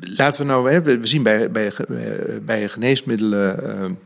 laten 0.00 0.40
we 0.40 0.46
nou, 0.46 0.70
hè, 0.70 0.82
we 0.82 0.98
zien 1.02 1.22
bij, 1.22 1.50
bij, 1.50 1.72
bij 2.42 2.68
geneesmiddelen. 2.68 3.98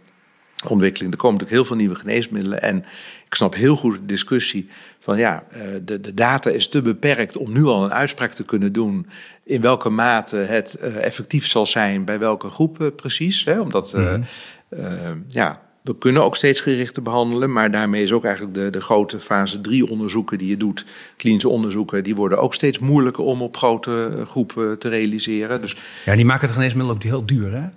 ontwikkeling. 0.68 1.12
Er 1.12 1.18
komen 1.18 1.38
natuurlijk 1.38 1.50
heel 1.50 1.64
veel 1.64 1.76
nieuwe 1.76 1.94
geneesmiddelen. 1.94 2.62
En 2.62 2.84
ik 3.30 3.36
snap 3.36 3.54
heel 3.54 3.76
goed 3.76 3.94
de 3.94 4.06
discussie 4.06 4.68
van 4.98 5.18
ja, 5.18 5.44
de, 5.84 6.00
de 6.00 6.14
data 6.14 6.50
is 6.50 6.68
te 6.68 6.82
beperkt 6.82 7.36
om 7.36 7.52
nu 7.52 7.64
al 7.64 7.84
een 7.84 7.92
uitspraak 7.92 8.32
te 8.32 8.44
kunnen 8.44 8.72
doen. 8.72 9.06
In 9.44 9.60
welke 9.60 9.88
mate 9.88 10.36
het 10.36 10.74
effectief 10.74 11.46
zal 11.46 11.66
zijn 11.66 12.04
bij 12.04 12.18
welke 12.18 12.48
groep 12.48 12.92
precies. 12.96 13.44
Hè? 13.44 13.60
Omdat 13.60 13.92
mm 13.96 14.04
-hmm. 14.04 14.24
uh, 14.68 15.10
ja, 15.28 15.60
we 15.82 15.98
kunnen 15.98 16.22
ook 16.22 16.36
steeds 16.36 16.60
gerichter 16.60 17.02
behandelen, 17.02 17.52
maar 17.52 17.70
daarmee 17.70 18.02
is 18.02 18.12
ook 18.12 18.24
eigenlijk 18.24 18.54
de, 18.54 18.70
de 18.70 18.80
grote 18.80 19.20
fase 19.20 19.60
3 19.60 19.90
onderzoeken 19.90 20.38
die 20.38 20.48
je 20.48 20.56
doet, 20.56 20.84
klinische 21.16 21.48
onderzoeken, 21.48 22.02
die 22.02 22.14
worden 22.14 22.38
ook 22.38 22.54
steeds 22.54 22.78
moeilijker 22.78 23.24
om 23.24 23.42
op 23.42 23.56
grote 23.56 24.22
groepen 24.26 24.78
te 24.78 24.88
realiseren. 24.88 25.62
Dus, 25.62 25.76
ja, 26.04 26.14
die 26.14 26.24
maken 26.24 26.46
het 26.46 26.56
geneesmiddel 26.56 26.94
ook 26.94 27.02
heel 27.02 27.26
duur, 27.26 27.52
hè? 27.52 27.68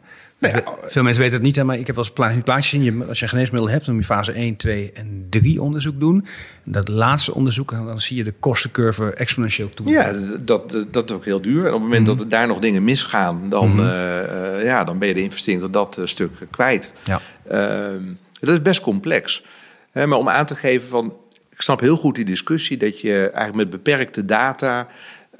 Nou 0.51 0.63
ja, 0.65 0.89
Veel 0.89 1.03
mensen 1.03 1.21
weten 1.21 1.37
het 1.37 1.45
niet, 1.45 1.63
maar 1.63 1.77
ik 1.77 1.87
heb 1.87 1.95
wel 1.95 2.05
eens 2.05 2.43
plaatjes 2.43 2.69
zien. 2.69 3.07
Als 3.07 3.19
je 3.19 3.27
geneesmiddel 3.27 3.69
hebt, 3.69 3.85
dan 3.85 3.93
moet 3.93 4.03
je 4.03 4.13
fase 4.13 4.31
1, 4.31 4.55
2 4.55 4.91
en 4.93 5.27
3 5.29 5.61
onderzoek 5.61 5.99
doen. 5.99 6.25
En 6.65 6.71
dat 6.71 6.87
laatste 6.87 7.33
onderzoek, 7.33 7.71
dan 7.71 7.99
zie 7.99 8.17
je 8.17 8.23
de 8.23 8.33
kostencurve 8.39 9.13
exponentieel 9.13 9.69
toenemen. 9.69 10.29
Ja, 10.29 10.37
dat, 10.39 10.85
dat 10.91 11.09
is 11.09 11.15
ook 11.15 11.25
heel 11.25 11.41
duur. 11.41 11.59
En 11.59 11.67
op 11.67 11.73
het 11.73 11.81
moment 11.81 11.99
mm 11.99 12.05
-hmm. 12.05 12.15
dat 12.15 12.23
er 12.23 12.29
daar 12.29 12.47
nog 12.47 12.59
dingen 12.59 12.83
misgaan, 12.83 13.49
dan, 13.49 13.69
mm 13.69 13.79
-hmm. 13.79 13.87
uh, 13.87 14.63
ja, 14.63 14.83
dan 14.83 14.99
ben 14.99 15.07
je 15.07 15.13
de 15.13 15.21
investering 15.21 15.61
tot 15.61 15.73
dat 15.73 15.97
uh, 15.97 16.05
stuk 16.05 16.31
kwijt. 16.49 16.93
Ja. 17.03 17.21
Uh, 17.51 18.01
dat 18.39 18.49
is 18.49 18.61
best 18.61 18.81
complex. 18.81 19.43
Hè, 19.91 20.07
maar 20.07 20.17
om 20.17 20.29
aan 20.29 20.45
te 20.45 20.55
geven 20.55 20.89
van, 20.89 21.13
ik 21.49 21.61
snap 21.61 21.79
heel 21.79 21.97
goed 21.97 22.15
die 22.15 22.25
discussie 22.25 22.77
dat 22.77 22.99
je 23.01 23.19
eigenlijk 23.19 23.55
met 23.55 23.69
beperkte 23.69 24.25
data 24.25 24.87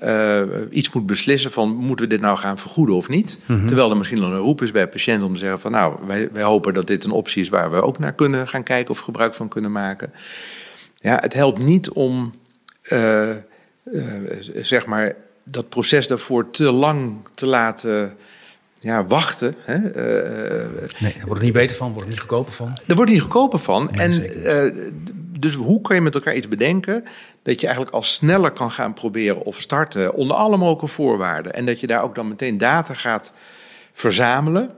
uh, 0.04 0.42
iets 0.70 0.92
moet 0.92 1.06
beslissen 1.06 1.52
van 1.52 1.70
moeten 1.76 2.06
we 2.06 2.12
dit 2.12 2.22
nou 2.22 2.38
gaan 2.38 2.58
vergoeden 2.58 2.96
of 2.96 3.10
niet. 3.10 3.40
Mm 3.46 3.58
-hmm. 3.58 3.68
Terwijl 3.68 3.90
er 3.90 3.98
misschien 3.98 4.20
nog 4.20 4.32
een 4.32 4.38
roep 4.38 4.62
is 4.62 4.72
bij 4.72 4.88
patiënten 4.88 5.28
om 5.28 5.34
te 5.34 5.40
zeggen 5.40 5.60
van 5.60 5.72
nou, 5.72 5.96
wij, 6.06 6.30
wij 6.32 6.44
hopen 6.44 6.74
dat 6.74 6.88
dit 6.88 7.04
een 7.04 7.12
optie 7.12 7.42
is 7.42 7.50
waar 7.50 7.72
we 7.72 7.82
ook 7.82 8.00
naar 8.00 8.14
kunnen 8.14 8.48
gaan 8.48 8.64
kijken 8.64 8.92
of 8.92 9.00
gebruik 9.00 9.36
van 9.36 9.48
kunnen 9.48 9.72
maken. 9.72 10.14
Ja, 10.96 11.18
het 11.22 11.34
helpt 11.34 11.60
niet 11.60 11.90
om 11.90 12.34
uh, 12.92 13.30
uh, 13.84 14.06
zeg 14.62 14.86
maar 14.86 15.16
dat 15.44 15.70
proces 15.70 16.08
daarvoor 16.08 16.50
te 16.50 16.72
lang 16.72 17.16
te 17.34 17.46
laten 17.46 18.14
ja, 18.80 19.06
wachten. 19.06 19.56
Hè? 19.60 19.78
nee, 19.78 21.14
er 21.14 21.26
wordt 21.26 21.40
er 21.40 21.46
niet 21.46 21.54
beter 21.54 21.76
van, 21.76 21.88
wordt 21.88 22.04
er 22.04 22.10
niet 22.10 22.20
goedkoper 22.20 22.54
van. 22.54 22.78
Er 22.88 22.96
wordt 22.96 23.12
niet 23.12 23.22
goedkoper 23.22 23.60
van. 23.60 23.90
Nee, 23.92 24.08
en 24.08 24.22
dus 25.44 25.54
hoe 25.54 25.82
kan 25.82 25.96
je 25.96 26.02
met 26.02 26.16
elkaar 26.16 26.36
iets 26.36 26.48
bedenken 26.48 27.04
dat 27.42 27.60
je 27.60 27.66
eigenlijk 27.66 27.96
al 27.96 28.04
sneller 28.04 28.52
kan 28.52 28.72
gaan 28.72 28.94
proberen 28.94 29.44
of 29.44 29.62
starten 29.62 30.14
onder 30.14 30.36
alle 30.36 30.58
mogelijke 30.58 30.88
voorwaarden. 30.88 31.54
En 31.54 31.66
dat 31.66 31.80
je 31.80 31.88
daar 31.88 32.04
ook 32.04 32.16
dan 32.16 32.28
meteen 32.28 32.58
data 32.58 32.94
gaat 32.94 33.34
verzamelen. 33.94 34.70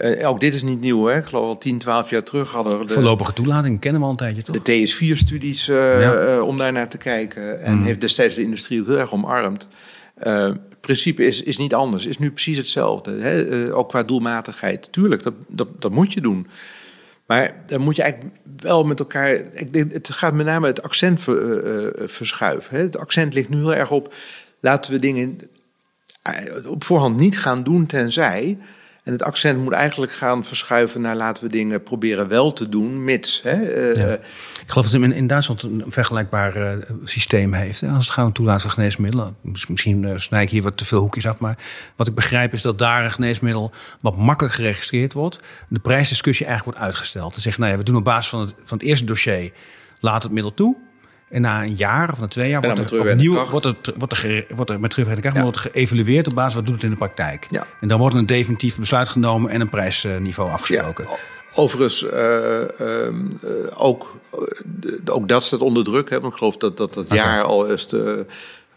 Uh, 0.00 0.28
ook 0.28 0.40
dit 0.40 0.54
is 0.54 0.62
niet 0.62 0.80
nieuw, 0.80 1.04
hè? 1.04 1.18
Ik 1.18 1.24
geloof 1.24 1.46
al 1.46 1.58
10, 1.58 1.78
12 1.78 2.10
jaar 2.10 2.22
terug 2.22 2.52
hadden 2.52 2.78
we... 2.78 2.84
De, 2.84 2.92
Voorlopige 2.92 3.32
toelating 3.32 3.80
kennen 3.80 4.00
we 4.00 4.06
al 4.06 4.12
een 4.12 4.18
tijdje, 4.18 4.42
toch? 4.42 4.62
De 4.62 4.86
TS4-studies 4.88 5.68
uh, 5.68 6.00
ja. 6.00 6.34
uh, 6.34 6.46
om 6.46 6.58
daar 6.58 6.72
naar 6.72 6.88
te 6.88 6.98
kijken. 6.98 7.62
En 7.62 7.76
mm. 7.76 7.84
heeft 7.84 8.00
destijds 8.00 8.34
de 8.34 8.42
industrie 8.42 8.84
heel 8.86 8.98
erg 8.98 9.12
omarmd. 9.12 9.68
het 10.18 10.80
principe 10.80 11.26
is, 11.26 11.42
is 11.42 11.56
niet 11.56 11.74
anders, 11.74 12.06
is 12.06 12.18
nu 12.18 12.30
precies 12.30 12.56
hetzelfde. 12.56 13.18
Hè? 13.18 13.74
ook 13.74 13.88
qua 13.88 14.02
doelmatigheid. 14.02 14.92
Tuurlijk, 14.92 15.22
dat, 15.22 15.34
dat, 15.48 15.68
dat 15.78 15.92
moet 15.92 16.12
je 16.12 16.20
doen. 16.20 16.46
Maar 17.26 17.52
dan 17.66 17.80
moet 17.80 17.96
je 17.96 18.02
eigenlijk 18.02 18.34
wel 18.56 18.84
met 18.84 18.98
elkaar. 18.98 19.30
Ik 19.34 19.72
denk, 19.72 19.92
het 19.92 20.12
gaat 20.12 20.32
met 20.32 20.46
name 20.46 20.66
het 20.66 20.82
accent 20.82 21.20
ver, 21.20 21.64
uh, 21.64 22.08
verschuiven. 22.08 22.76
Hè. 22.76 22.82
Het 22.82 22.98
accent 22.98 23.34
ligt 23.34 23.48
nu 23.48 23.56
heel 23.56 23.74
erg 23.74 23.90
op. 23.90 24.14
Laten 24.60 24.92
we 24.92 24.98
dingen 24.98 25.40
op 26.66 26.84
voorhand 26.84 27.16
niet 27.16 27.38
gaan 27.38 27.62
doen, 27.62 27.86
tenzij. 27.86 28.58
En 29.06 29.12
het 29.12 29.22
accent 29.22 29.62
moet 29.62 29.72
eigenlijk 29.72 30.12
gaan 30.12 30.44
verschuiven 30.44 31.00
naar 31.00 31.16
laten 31.16 31.42
we 31.44 31.48
dingen 31.50 31.82
proberen 31.82 32.28
wel 32.28 32.52
te 32.52 32.68
doen, 32.68 33.04
mits. 33.04 33.42
Hè, 33.42 33.52
ja. 33.52 34.12
Ik 34.62 34.62
geloof 34.66 34.90
dat 34.90 35.02
in, 35.02 35.12
in 35.12 35.26
Duitsland 35.26 35.62
een 35.62 35.84
vergelijkbaar 35.88 36.56
uh, 36.56 36.72
systeem 37.04 37.52
heeft. 37.52 37.80
Hè, 37.80 37.88
als 37.88 38.04
het 38.04 38.14
gaat 38.14 38.26
om 38.26 38.32
toelaten 38.32 38.70
geneesmiddelen. 38.70 39.36
Misschien 39.42 40.02
uh, 40.02 40.12
snij 40.16 40.42
ik 40.42 40.50
hier 40.50 40.62
wat 40.62 40.76
te 40.76 40.84
veel 40.84 41.00
hoekjes 41.00 41.26
af. 41.26 41.38
Maar 41.38 41.58
wat 41.96 42.06
ik 42.06 42.14
begrijp 42.14 42.52
is 42.52 42.62
dat 42.62 42.78
daar 42.78 43.04
een 43.04 43.12
geneesmiddel 43.12 43.72
wat 44.00 44.16
makkelijk 44.16 44.54
geregistreerd 44.54 45.12
wordt. 45.12 45.40
De 45.68 45.78
prijsdiscussie 45.78 46.46
eigenlijk 46.46 46.76
wordt 46.76 46.90
uitgesteld. 46.90 47.34
Te 47.34 47.40
zeggen, 47.40 47.60
nou 47.60 47.72
ja, 47.72 47.78
we 47.78 47.84
doen 47.84 47.96
op 47.96 48.04
basis 48.04 48.28
van 48.28 48.40
het, 48.40 48.54
van 48.64 48.78
het 48.78 48.86
eerste 48.86 49.04
dossier, 49.04 49.52
laat 50.00 50.22
het 50.22 50.32
middel 50.32 50.54
toe. 50.54 50.76
En 51.28 51.40
na 51.40 51.62
een 51.62 51.74
jaar 51.74 52.12
of 52.12 52.20
na 52.20 52.26
twee 52.26 52.48
jaar 52.48 52.62
wordt 52.62 52.90
er 52.90 53.00
opnieuw 53.00 53.44
wordt 53.50 53.64
er, 53.64 53.76
wordt 53.98 54.22
er, 54.22 54.46
wordt 54.54 54.70
er 54.70 54.80
met 54.80 54.90
terugwerkende 54.90 55.30
kracht 55.30 55.42
wordt 55.42 55.64
er 55.64 55.70
geëvalueerd 55.70 56.28
op 56.28 56.34
basis 56.34 56.52
van 56.52 56.62
wat 56.62 56.70
doet 56.70 56.82
het 56.82 56.84
in 56.84 56.90
de 56.90 56.96
praktijk. 56.96 57.46
Ja. 57.50 57.66
En 57.80 57.88
dan 57.88 57.98
wordt 57.98 58.14
een 58.14 58.26
definitief 58.26 58.78
besluit 58.78 59.08
genomen 59.08 59.50
en 59.50 59.60
een 59.60 59.68
prijsniveau 59.68 60.50
afgesproken. 60.50 61.04
Ja. 61.08 61.16
Overigens, 61.54 62.02
uh, 62.02 62.10
uh, 62.80 63.08
ook, 63.74 64.16
ook 65.06 65.28
dat 65.28 65.44
staat 65.44 65.60
onder 65.60 65.84
druk. 65.84 66.10
Hè, 66.10 66.20
want 66.20 66.32
ik 66.32 66.38
geloof 66.38 66.56
dat 66.56 66.76
dat, 66.76 66.94
dat 66.94 67.04
okay. 67.04 67.16
jaar 67.16 67.42
al 67.42 67.66
is 67.66 67.86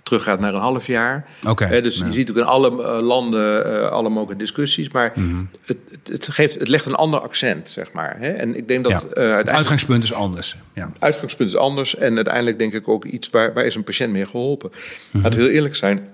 teruggaat 0.10 0.40
naar 0.40 0.54
een 0.54 0.60
half 0.60 0.88
jaar. 0.88 1.26
Okay, 1.48 1.82
dus 1.82 1.98
ja. 1.98 2.06
je 2.06 2.14
ziet 2.14 2.30
ook 2.30 2.38
in 2.38 2.44
alle 2.44 2.72
uh, 2.72 3.02
landen 3.02 3.68
uh, 3.68 3.90
alle 3.90 4.10
mogelijke 4.10 4.44
discussies. 4.44 4.90
Maar 4.90 5.12
mm 5.16 5.30
-hmm. 5.30 5.50
het, 5.66 5.78
het, 6.04 6.28
geeft, 6.32 6.60
het 6.60 6.68
legt 6.68 6.86
een 6.86 6.96
ander 6.96 7.20
accent, 7.20 7.70
zeg 7.70 7.92
maar. 7.92 8.16
Hè? 8.20 8.30
En 8.30 8.56
ik 8.56 8.68
denk 8.68 8.84
dat... 8.84 9.08
Ja. 9.14 9.22
Het 9.22 9.50
uitgangspunt 9.50 10.04
is 10.04 10.14
anders. 10.14 10.56
Ja. 10.74 10.90
Het 10.94 11.04
uitgangspunt 11.04 11.50
is 11.50 11.56
anders. 11.56 11.96
En 11.96 12.16
uiteindelijk 12.16 12.60
denk 12.60 12.74
ik 12.74 12.88
ook 12.88 13.06
iets 13.06 13.30
waar, 13.30 13.54
waar 13.54 13.66
is 13.66 13.76
een 13.76 13.84
patiënt 13.84 14.12
mee 14.12 14.26
geholpen. 14.26 14.70
Mm 14.72 14.78
-hmm. 15.12 15.22
Laten 15.22 15.40
we 15.40 15.46
heel 15.46 15.54
eerlijk 15.54 15.76
zijn 15.76 16.08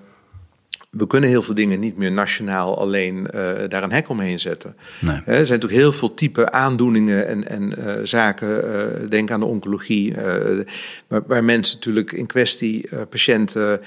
we 0.98 1.08
kunnen 1.08 1.30
heel 1.30 1.41
veel 1.41 1.54
dingen 1.54 1.80
niet 1.80 1.98
meer 1.98 2.12
nationaal 2.12 2.78
alleen 2.78 3.28
uh, 3.36 3.52
daar 3.68 3.84
een 3.84 3.91
hek 3.91 4.10
omheen 4.10 4.39
zetten. 4.39 4.76
Nee. 5.00 5.16
er 5.16 5.24
zijn 5.24 5.60
natuurlijk 5.60 5.82
heel 5.82 5.91
veel 5.91 6.14
type 6.14 6.52
aandoeningen 6.52 7.28
en, 7.28 7.48
en 7.48 7.74
uh, 7.80 7.93
zaken. 8.04 8.66
Uh, 8.66 9.10
denk 9.10 9.32
aan 9.32 9.39
de 9.39 9.46
oncologie, 9.46 10.16
waar, 11.08 11.24
waar, 11.28 11.43
mensen 11.43 11.76
natuurlijk 11.76 12.12
in 12.12 12.26
kwestie 12.26 12.89
patiënten 13.10 13.82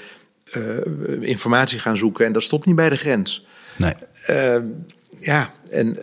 informatie 1.20 1.78
gaan 1.78 1.96
zoeken. 1.96 2.26
En 2.26 2.32
dat 2.32 2.42
stopt 2.42 2.66
niet 2.66 2.76
bij 2.76 2.88
de 2.88 2.96
grens. 2.96 3.46
Nee. 3.78 3.94
ja, 5.20 5.50
en 5.70 5.96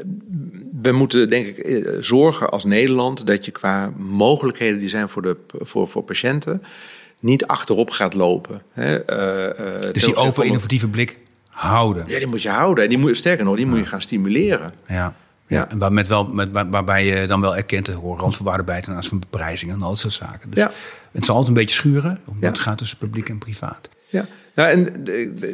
we 0.82 0.92
moeten 0.92 1.30
denk 1.30 1.46
ik 1.46 1.88
zorgen 2.00 2.50
als 2.50 2.64
Nederland 2.64 3.28
dat 3.28 3.46
je 3.46 3.52
qua 3.52 3.94
mogelijkheden 3.98 4.80
die 4.80 4.90
zijn 4.90 5.10
voor, 5.10 5.22
de, 5.22 5.38
voor, 5.48 5.88
voor 5.88 6.04
patiënten 6.04 6.62
niet 7.26 7.48
achterop 7.48 7.90
gaat 7.90 8.14
lopen. 8.14 8.62
Hè. 8.72 8.94
Uh, 8.94 9.94
dus 9.94 10.04
die 10.04 10.16
open, 10.16 10.46
innovatieve 10.46 10.88
blik 10.88 11.18
houden. 11.50 12.06
Ja, 12.08 12.18
die 12.18 12.28
moet 12.28 12.42
je 12.42 12.50
houden. 12.50 12.84
En 12.84 12.90
die 12.90 13.00
moet, 13.00 13.18
sterker 13.18 13.46
nog, 13.46 13.56
die 13.56 13.66
ja. 13.66 13.72
moet 13.72 13.80
je 13.80 13.86
gaan 13.86 14.02
stimuleren. 14.02 14.74
Ja. 14.88 15.16
Ja, 15.48 15.70
en 15.70 15.94
met 15.94 16.08
wel, 16.08 16.26
met, 16.26 16.50
waarbij 16.52 17.06
je 17.06 17.28
dan 17.28 17.42
wel 17.42 17.56
erkent, 17.56 17.88
er 17.88 17.94
horen 17.94 18.20
randvoorwaarden 18.20 18.66
bij 18.66 18.82
ten 18.82 18.94
aanzien 18.94 19.10
van 19.10 19.20
beprijzingen 19.20 19.76
en 19.76 19.82
al 19.82 19.90
dat 19.90 20.00
soort 20.00 20.14
zaken. 20.14 20.50
Dus 20.50 20.60
ja. 20.60 20.72
het 21.12 21.26
zal 21.26 21.36
altijd 21.36 21.56
een 21.56 21.64
beetje 21.64 21.76
schuren, 21.76 22.20
omdat 22.26 22.42
ja. 22.42 22.48
het 22.48 22.60
gaat 22.60 22.78
tussen 22.78 22.98
publiek 22.98 23.30
en 23.30 23.38
privaat. 23.38 23.90
Ja, 24.08 24.26
nou, 24.56 24.70
en 24.70 25.06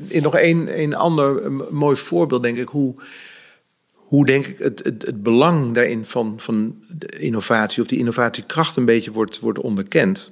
in 0.07 0.21
nog 0.21 0.35
één 0.35 0.81
een 0.81 0.95
ander 0.95 1.51
mooi 1.69 1.95
voorbeeld, 1.95 2.43
denk 2.43 2.57
ik, 2.57 2.67
hoe, 2.67 2.95
hoe 3.93 4.25
denk 4.25 4.45
ik 4.45 4.57
het, 4.57 4.81
het, 4.83 5.05
het 5.05 5.23
belang 5.23 5.73
daarin 5.73 6.05
van, 6.05 6.33
van 6.37 6.75
de 6.89 7.07
innovatie 7.07 7.81
of 7.81 7.87
die 7.87 7.99
innovatiekracht 7.99 8.75
een 8.75 8.85
beetje 8.85 9.11
wordt, 9.11 9.39
wordt 9.39 9.59
onderkend. 9.59 10.31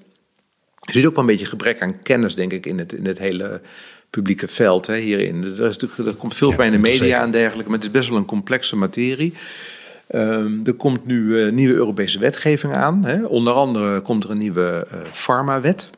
Er 0.89 0.95
zit 0.95 1.05
ook 1.05 1.15
wel 1.15 1.23
een 1.23 1.29
beetje 1.29 1.45
gebrek 1.45 1.81
aan 1.81 2.01
kennis, 2.01 2.35
denk 2.35 2.53
ik, 2.53 2.65
in 2.65 2.79
het, 2.79 2.93
in 2.93 3.05
het 3.05 3.19
hele 3.19 3.61
publieke 4.09 4.47
veld 4.47 4.87
hè, 4.87 4.97
hierin. 4.97 5.43
Er, 5.43 5.67
is 5.67 5.77
komt 6.17 6.35
veel 6.35 6.49
ja, 6.49 6.55
bij 6.55 6.65
in 6.65 6.71
de 6.71 6.77
media 6.77 7.21
en 7.21 7.31
dergelijke, 7.31 7.69
maar 7.69 7.79
het 7.79 7.87
is 7.87 7.93
best 7.93 8.09
wel 8.09 8.17
een 8.17 8.25
complexe 8.25 8.75
materie. 8.75 9.33
Um, 10.15 10.61
er 10.63 10.73
komt 10.73 11.05
nu 11.05 11.21
uh, 11.21 11.51
nieuwe 11.51 11.73
Europese 11.73 12.19
wetgeving 12.19 12.73
aan. 12.73 13.05
Hè. 13.05 13.25
Onder 13.25 13.53
andere 13.53 14.01
komt 14.01 14.23
er 14.23 14.29
een 14.29 14.37
nieuwe 14.37 14.87
uh, 14.93 14.99
farmawet. 15.11 15.89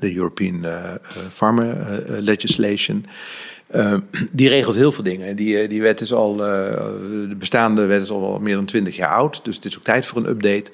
De 0.00 0.14
European 0.14 0.64
uh, 0.64 0.94
Pharma 1.32 1.74
Legislation. 2.06 3.06
Uh, 3.74 3.94
die 4.32 4.48
regelt 4.48 4.74
heel 4.74 4.92
veel 4.92 5.04
dingen. 5.04 5.36
Die, 5.36 5.68
die 5.68 5.82
wet 5.82 6.00
is 6.00 6.12
al, 6.12 6.36
de 6.36 7.36
bestaande 7.38 7.86
wet 7.86 8.02
is 8.02 8.10
al 8.10 8.38
meer 8.38 8.54
dan 8.54 8.64
twintig 8.64 8.96
jaar 8.96 9.14
oud. 9.14 9.44
Dus 9.44 9.56
het 9.56 9.64
is 9.64 9.76
ook 9.76 9.84
tijd 9.84 10.06
voor 10.06 10.18
een 10.18 10.28
update. 10.28 10.72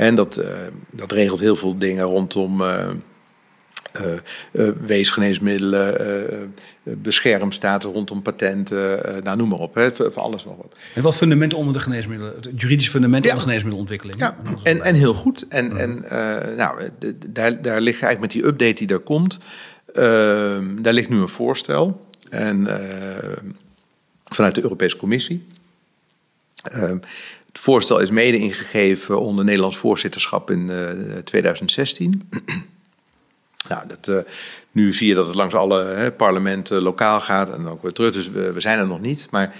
En 0.00 0.14
dat, 0.14 0.38
uh, 0.38 0.46
dat 0.96 1.12
regelt 1.12 1.40
heel 1.40 1.56
veel 1.56 1.78
dingen 1.78 2.04
rondom 2.04 2.60
uh, 2.60 2.86
uh, 4.00 4.12
uh, 4.52 4.68
weesgeneesmiddelen, 4.80 6.00
uh, 6.84 6.94
beschermstaten 6.96 7.92
rondom 7.92 8.22
patenten, 8.22 9.00
nou 9.22 9.36
noem 9.36 9.48
maar 9.48 9.58
op, 9.58 9.74
hè, 9.74 9.94
voor, 9.94 10.12
voor, 10.12 10.22
alles 10.22 10.44
nog 10.44 10.56
wat. 10.56 10.76
En 10.94 11.02
wat 11.02 11.16
fundamenten 11.16 11.58
onder 11.58 11.72
de 11.72 11.80
geneesmiddelen, 11.80 12.34
het 12.34 12.60
juridisch 12.60 12.88
fundament 12.88 13.24
ja. 13.24 13.30
onder 13.30 13.44
de 13.44 13.48
geneesmiddelontwikkeling? 13.48 14.20
Ja, 14.20 14.36
en, 14.62 14.82
en 14.82 14.94
heel 14.94 15.14
goed. 15.14 15.46
En, 15.48 15.76
en 15.76 16.04
nou, 16.56 16.88
daar, 17.26 17.62
daar 17.62 17.80
ligt 17.80 18.02
eigenlijk 18.02 18.20
met 18.20 18.30
die 18.30 18.44
update 18.44 18.84
die 18.84 18.88
er 18.88 19.02
komt, 19.02 19.38
ehm, 19.94 20.82
daar 20.82 20.92
ligt 20.92 21.08
nu 21.08 21.20
een 21.20 21.28
voorstel. 21.28 22.06
En 22.30 22.68
vanuit 24.24 24.54
de 24.54 24.62
Europese 24.62 24.96
Commissie. 24.96 25.46
Ehm, 27.60 27.76
het 27.76 27.88
voorstel 27.88 27.98
is 27.98 28.10
mede 28.10 28.38
ingegeven 28.38 29.20
onder 29.20 29.44
Nederlands 29.44 29.76
voorzitterschap 29.76 30.50
in 30.50 30.70
2016. 31.24 32.22
Nou, 33.68 33.82
dat, 33.88 34.08
uh, 34.08 34.32
nu 34.72 34.92
zie 34.92 35.08
je 35.08 35.14
dat 35.14 35.26
het 35.26 35.36
langs 35.36 35.54
alle 35.54 35.84
hè, 35.84 36.12
parlementen 36.12 36.82
lokaal 36.82 37.20
gaat 37.20 37.52
en 37.52 37.66
ook 37.66 37.82
weer 37.82 37.92
terug. 37.92 38.12
Dus 38.12 38.30
we, 38.30 38.52
we 38.52 38.60
zijn 38.60 38.78
er 38.78 38.86
nog 38.86 39.00
niet. 39.00 39.28
Maar 39.30 39.54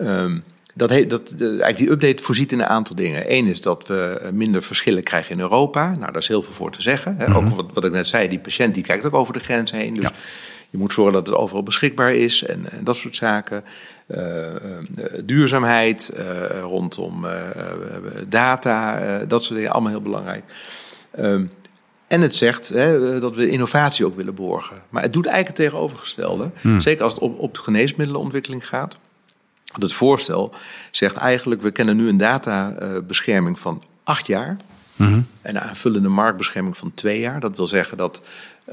um, 0.00 0.42
dat, 0.74 0.90
he, 0.90 1.06
dat, 1.06 1.28
de, 1.28 1.46
eigenlijk 1.46 1.76
die 1.76 1.90
update 1.90 2.22
voorziet 2.22 2.52
in 2.52 2.60
een 2.60 2.66
aantal 2.66 2.96
dingen. 2.96 3.32
Eén 3.32 3.46
is 3.46 3.60
dat 3.60 3.86
we 3.86 4.28
minder 4.32 4.62
verschillen 4.62 5.02
krijgen 5.02 5.32
in 5.32 5.40
Europa. 5.40 5.88
Nou, 5.88 6.12
daar 6.12 6.22
is 6.22 6.28
heel 6.28 6.42
veel 6.42 6.52
voor 6.52 6.70
te 6.70 6.82
zeggen. 6.82 7.16
Hè. 7.18 7.26
Mm 7.26 7.34
-hmm. 7.34 7.46
Ook 7.46 7.56
wat, 7.56 7.66
wat, 7.72 7.84
ik 7.84 7.92
net 7.92 8.06
zei, 8.06 8.28
die 8.28 8.38
patiënt 8.38 8.74
die 8.74 8.82
kijkt 8.82 9.04
ook 9.04 9.14
over 9.14 9.32
de 9.32 9.40
grens 9.40 9.70
heen. 9.70 9.94
Dus 9.94 10.02
ja. 10.02 10.12
je 10.70 10.78
moet 10.78 10.92
zorgen 10.92 11.12
dat 11.12 11.26
het 11.26 11.36
overal 11.36 11.62
beschikbaar 11.62 12.14
is 12.14 12.44
en, 12.44 12.70
en 12.70 12.84
dat 12.84 12.96
soort 12.96 13.16
zaken. 13.16 13.64
Uh, 14.06 14.18
uh, 14.18 14.54
duurzaamheid 15.24 16.12
uh, 16.18 16.60
rondom 16.60 17.26
data, 18.28 19.00
dat 19.24 19.44
soort 19.44 19.54
dingen, 19.54 19.72
allemaal 19.72 19.90
heel 19.90 20.00
belangrijk. 20.00 20.44
Um, 21.18 21.50
en 22.06 22.20
het 22.20 22.34
zegt 22.34 22.68
hè, 22.68 23.18
dat 23.20 23.36
we 23.36 23.48
innovatie 23.48 24.06
ook 24.06 24.16
willen 24.16 24.34
borgen. 24.34 24.82
Maar 24.88 25.02
het 25.02 25.12
doet 25.12 25.26
eigenlijk 25.26 25.56
het 25.56 25.66
tegenovergestelde. 25.66 26.50
Hmm. 26.60 26.80
Zeker 26.80 27.04
als 27.04 27.14
het 27.14 27.22
op, 27.22 27.38
op 27.38 27.58
geneesmiddelenontwikkeling 27.58 28.68
gaat. 28.68 28.98
Het 29.80 29.92
voorstel 29.92 30.54
zegt 30.90 31.16
eigenlijk, 31.16 31.62
we 31.62 31.70
kennen 31.70 31.96
nu 31.96 32.08
een 32.08 32.16
databescherming 32.16 33.58
van 33.58 33.82
acht 34.04 34.26
jaar. 34.26 34.56
En 34.96 35.26
een 35.42 35.60
aanvullende 35.60 36.08
marktbescherming 36.08 36.76
van 36.76 36.94
twee 36.94 37.20
jaar. 37.20 37.40
Dat 37.40 37.56
wil 37.56 37.66
zeggen 37.66 37.96
dat 37.96 38.22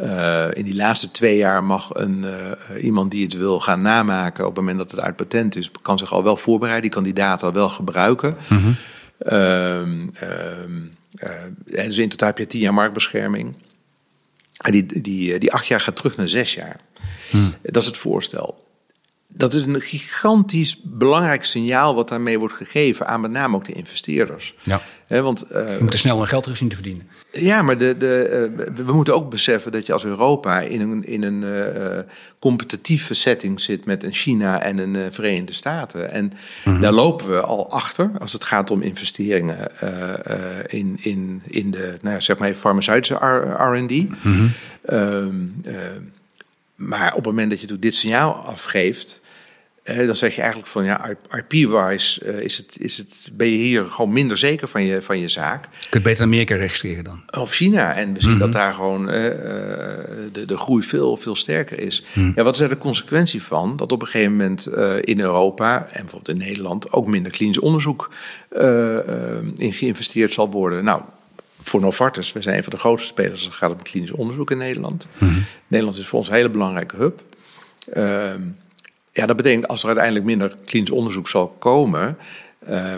uh, 0.01 0.45
in 0.53 0.65
die 0.65 0.75
laatste 0.75 1.11
twee 1.11 1.37
jaar 1.37 1.63
mag 1.63 1.89
een, 1.93 2.23
uh, 2.23 2.83
iemand 2.83 3.11
die 3.11 3.23
het 3.23 3.33
wil 3.33 3.59
gaan 3.59 3.81
namaken... 3.81 4.43
op 4.43 4.55
het 4.55 4.59
moment 4.59 4.77
dat 4.77 4.91
het 4.91 4.99
uit 4.99 5.15
patent 5.15 5.55
is, 5.55 5.71
kan 5.81 5.97
zich 5.97 6.13
al 6.13 6.23
wel 6.23 6.37
voorbereiden. 6.37 6.81
Die 6.81 6.91
kan 6.91 7.03
die 7.03 7.13
data 7.13 7.51
wel 7.51 7.69
gebruiken. 7.69 8.37
Um, 9.31 10.11
uh, 11.23 11.29
dus 11.63 11.97
in 11.97 12.09
totaal 12.09 12.27
heb 12.27 12.37
je 12.37 12.45
tien 12.45 12.59
jaar 12.59 12.73
marktbescherming. 12.73 13.57
En 14.57 14.71
die, 14.71 15.01
die, 15.01 15.39
die 15.39 15.53
acht 15.53 15.67
jaar 15.67 15.81
gaat 15.81 15.95
terug 15.95 16.17
naar 16.17 16.27
zes 16.27 16.53
jaar. 16.53 16.79
Hmm. 17.29 17.53
Dat 17.61 17.81
is 17.81 17.87
het 17.87 17.97
voorstel. 17.97 18.69
Dat 19.33 19.53
is 19.53 19.61
een 19.61 19.81
gigantisch 19.81 20.79
belangrijk 20.83 21.45
signaal 21.45 21.95
wat 21.95 22.09
daarmee 22.09 22.39
wordt 22.39 22.53
gegeven 22.53 23.07
aan 23.07 23.21
met 23.21 23.31
name 23.31 23.55
ook 23.55 23.65
de 23.65 23.73
investeerders. 23.73 24.55
Ja. 24.61 24.81
He, 25.07 25.21
want, 25.21 25.45
uh, 25.51 25.75
je 25.75 25.77
moet 25.81 25.93
er 25.93 25.99
snel 25.99 26.21
een 26.21 26.27
geld 26.27 26.43
terug 26.43 26.57
zien 26.57 26.69
te 26.69 26.75
verdienen. 26.75 27.07
Ja, 27.31 27.61
maar 27.61 27.77
de, 27.77 27.97
de, 27.97 28.49
uh, 28.57 28.85
we 28.85 28.93
moeten 28.93 29.15
ook 29.15 29.29
beseffen 29.29 29.71
dat 29.71 29.85
je 29.85 29.93
als 29.93 30.03
Europa 30.03 30.59
in 30.59 30.81
een, 30.81 31.03
in 31.03 31.23
een 31.23 31.43
uh, 31.43 31.99
competitieve 32.39 33.13
setting 33.13 33.61
zit 33.61 33.85
met 33.85 34.03
een 34.03 34.13
China 34.13 34.61
en 34.61 34.77
een 34.77 35.13
Verenigde 35.13 35.53
Staten. 35.53 36.11
En 36.11 36.33
mm-hmm. 36.63 36.81
daar 36.81 36.93
lopen 36.93 37.29
we 37.29 37.41
al 37.41 37.71
achter 37.71 38.11
als 38.19 38.33
het 38.33 38.43
gaat 38.43 38.71
om 38.71 38.81
investeringen 38.81 39.57
in, 40.67 40.97
in, 41.01 41.41
in 41.47 41.71
de 41.71 41.97
nou 42.01 42.15
ja, 42.15 42.21
zeg 42.21 42.37
maar 42.37 42.53
farmaceutische 42.53 43.15
RD. 43.57 43.91
Mm-hmm. 43.91 44.51
Um, 44.91 45.63
maar 46.87 47.09
op 47.09 47.15
het 47.15 47.25
moment 47.25 47.49
dat 47.49 47.61
je 47.61 47.79
dit 47.79 47.95
signaal 47.95 48.33
afgeeft, 48.33 49.20
eh, 49.83 50.05
dan 50.05 50.15
zeg 50.15 50.35
je 50.35 50.41
eigenlijk 50.41 50.71
van 50.71 50.83
ja, 50.83 51.15
IP-wise 51.31 52.25
uh, 52.25 52.39
is 52.39 52.57
het, 52.57 52.77
is 52.79 52.97
het, 52.97 53.29
ben 53.33 53.47
je 53.47 53.57
hier 53.57 53.85
gewoon 53.85 54.13
minder 54.13 54.37
zeker 54.37 54.67
van 54.67 54.83
je, 54.83 55.01
van 55.01 55.19
je 55.19 55.27
zaak. 55.27 55.67
Je 55.79 55.89
kunt 55.89 56.03
beter 56.03 56.23
Amerika 56.23 56.55
registreren 56.55 57.03
dan. 57.03 57.23
Of 57.29 57.51
China. 57.51 57.95
En 57.95 58.13
we 58.13 58.21
zien 58.21 58.37
dat 58.37 58.51
daar 58.51 58.73
gewoon 58.73 59.01
uh, 59.01 59.13
de, 60.31 60.43
de 60.45 60.57
groei 60.57 60.83
veel, 60.83 61.17
veel 61.17 61.35
sterker 61.35 61.79
is. 61.79 62.03
Mm. 62.13 62.31
Ja, 62.35 62.43
wat 62.43 62.55
is 62.55 62.61
er 62.61 62.69
de 62.69 62.77
consequentie 62.77 63.43
van? 63.43 63.77
Dat 63.77 63.91
op 63.91 64.01
een 64.01 64.07
gegeven 64.07 64.31
moment 64.31 64.67
in 65.01 65.19
Europa 65.19 65.77
en 65.77 66.01
bijvoorbeeld 66.01 66.39
in 66.39 66.45
Nederland 66.47 66.93
ook 66.93 67.07
minder 67.07 67.31
klinisch 67.31 67.59
onderzoek 67.59 68.11
in 69.55 69.73
geïnvesteerd 69.73 70.33
zal 70.33 70.49
worden. 70.51 70.83
Nou, 70.83 71.01
voor 71.61 71.81
Novartis, 71.81 72.33
we 72.33 72.41
zijn 72.41 72.57
een 72.57 72.63
van 72.63 72.73
de 72.73 72.79
grootste 72.79 73.07
spelers 73.07 73.33
als 73.33 73.43
het 73.43 73.53
gaat 73.53 73.71
om 73.71 73.81
klinisch 73.81 74.11
onderzoek 74.11 74.51
in 74.51 74.57
Nederland. 74.57 75.07
Mm-hmm. 75.17 75.45
Nederland 75.67 75.97
is 75.97 76.07
voor 76.07 76.19
ons 76.19 76.27
een 76.27 76.33
hele 76.33 76.49
belangrijke 76.49 76.95
hub. 76.95 77.21
Ehm, 79.11 79.21
ja, 79.21 79.25
dat 79.25 79.37
betekent 79.37 79.67
als 79.67 79.81
er 79.81 79.87
uiteindelijk 79.87 80.25
minder 80.25 80.55
klinisch 80.65 80.91
onderzoek 80.91 81.27
zal 81.27 81.47
komen. 81.47 82.17
Uh, 82.69 82.95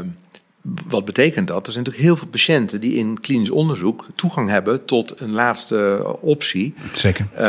wat 0.87 1.05
betekent 1.05 1.47
dat? 1.47 1.65
Er 1.65 1.71
zijn 1.71 1.83
natuurlijk 1.83 2.09
heel 2.11 2.17
veel 2.17 2.27
patiënten 2.27 2.81
die 2.81 2.95
in 2.95 3.19
klinisch 3.19 3.49
onderzoek 3.49 4.05
toegang 4.15 4.49
hebben 4.49 4.85
tot 4.85 5.19
een 5.19 5.31
laatste 5.31 6.05
optie. 6.21 6.73
Zeker. 6.93 7.27
Uh, 7.33 7.39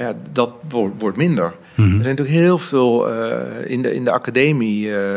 ja, 0.00 0.14
dat 0.32 0.50
wordt, 0.68 0.94
wordt 1.00 1.16
minder. 1.16 1.54
Mm-hmm. 1.74 1.94
Er 1.96 2.04
zijn 2.04 2.16
natuurlijk 2.16 2.46
heel 2.46 2.58
veel 2.58 3.12
uh, 3.12 3.40
in, 3.64 3.82
de, 3.82 3.94
in 3.94 4.04
de 4.04 4.10
academie, 4.10 4.86
uh, 4.86 5.16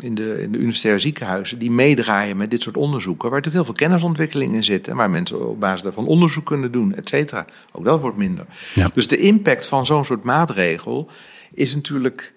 in, 0.00 0.14
de, 0.14 0.42
in 0.42 0.52
de 0.52 0.58
universitaire 0.58 1.00
ziekenhuizen, 1.00 1.58
die 1.58 1.70
meedraaien 1.70 2.36
met 2.36 2.50
dit 2.50 2.62
soort 2.62 2.76
onderzoeken. 2.76 3.30
Waar 3.30 3.38
natuurlijk 3.38 3.66
heel 3.66 3.74
veel 3.74 3.86
kennisontwikkeling 3.86 4.54
in 4.54 4.64
zit. 4.64 4.88
En 4.88 4.96
waar 4.96 5.10
mensen 5.10 5.48
op 5.48 5.60
basis 5.60 5.82
daarvan 5.82 6.06
onderzoek 6.06 6.46
kunnen 6.46 6.72
doen, 6.72 6.94
et 6.94 7.08
cetera. 7.08 7.46
Ook 7.72 7.84
dat 7.84 8.00
wordt 8.00 8.16
minder. 8.16 8.44
Ja. 8.74 8.90
Dus 8.94 9.08
de 9.08 9.18
impact 9.18 9.66
van 9.66 9.86
zo'n 9.86 10.04
soort 10.04 10.24
maatregel 10.24 11.08
is 11.54 11.74
natuurlijk. 11.74 12.32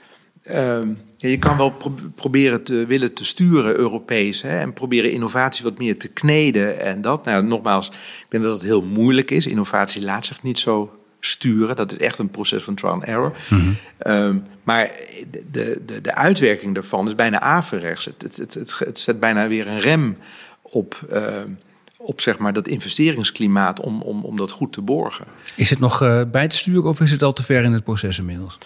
Uh, 0.49 0.79
ja, 1.17 1.29
je 1.29 1.37
kan 1.37 1.57
wel 1.57 1.71
pro 1.71 1.93
proberen 2.15 2.63
te 2.63 2.85
willen 2.85 3.13
te 3.13 3.25
sturen 3.25 3.75
Europees 3.75 4.41
hè, 4.41 4.59
en 4.59 4.73
proberen 4.73 5.11
innovatie 5.11 5.63
wat 5.63 5.77
meer 5.77 5.97
te 5.99 6.07
kneden 6.07 6.79
en 6.79 7.01
dat. 7.01 7.25
Nou, 7.25 7.45
nogmaals, 7.45 7.87
ik 7.87 8.25
denk 8.29 8.43
dat 8.43 8.53
het 8.53 8.63
heel 8.63 8.81
moeilijk 8.81 9.31
is. 9.31 9.47
Innovatie 9.47 10.01
laat 10.01 10.25
zich 10.25 10.43
niet 10.43 10.59
zo 10.59 11.03
sturen. 11.19 11.75
Dat 11.75 11.91
is 11.91 11.97
echt 11.97 12.19
een 12.19 12.29
proces 12.29 12.63
van 12.63 12.75
trial 12.75 12.93
and 12.93 13.03
error. 13.03 13.35
Mm 13.49 13.59
-hmm. 13.59 13.77
um, 14.13 14.43
maar 14.63 14.91
de, 15.51 15.81
de, 15.85 16.01
de 16.01 16.15
uitwerking 16.15 16.73
daarvan 16.73 17.07
is 17.07 17.15
bijna 17.15 17.39
averechts. 17.39 18.05
Het, 18.05 18.21
het, 18.21 18.37
het, 18.37 18.53
het, 18.53 18.79
het 18.79 18.99
zet 18.99 19.19
bijna 19.19 19.47
weer 19.47 19.67
een 19.67 19.79
rem 19.79 20.17
op. 20.61 20.99
Uh, 21.11 21.37
op 21.97 22.21
zeg 22.21 22.37
maar, 22.37 22.53
dat 22.53 22.67
investeringsklimaat 22.67 23.79
om, 23.79 24.01
om, 24.01 24.23
om 24.23 24.37
dat 24.37 24.51
goed 24.51 24.73
te 24.73 24.81
borgen. 24.81 25.25
Is 25.55 25.69
het 25.69 25.79
nog 25.79 26.01
uh, 26.01 26.21
bij 26.31 26.47
te 26.47 26.57
sturen 26.57 26.89
of 26.89 27.01
is 27.01 27.11
het 27.11 27.23
al 27.23 27.33
te 27.33 27.43
ver 27.43 27.63
in 27.63 27.71
het 27.73 27.83
proces 27.83 28.19
inmiddels? 28.19 28.57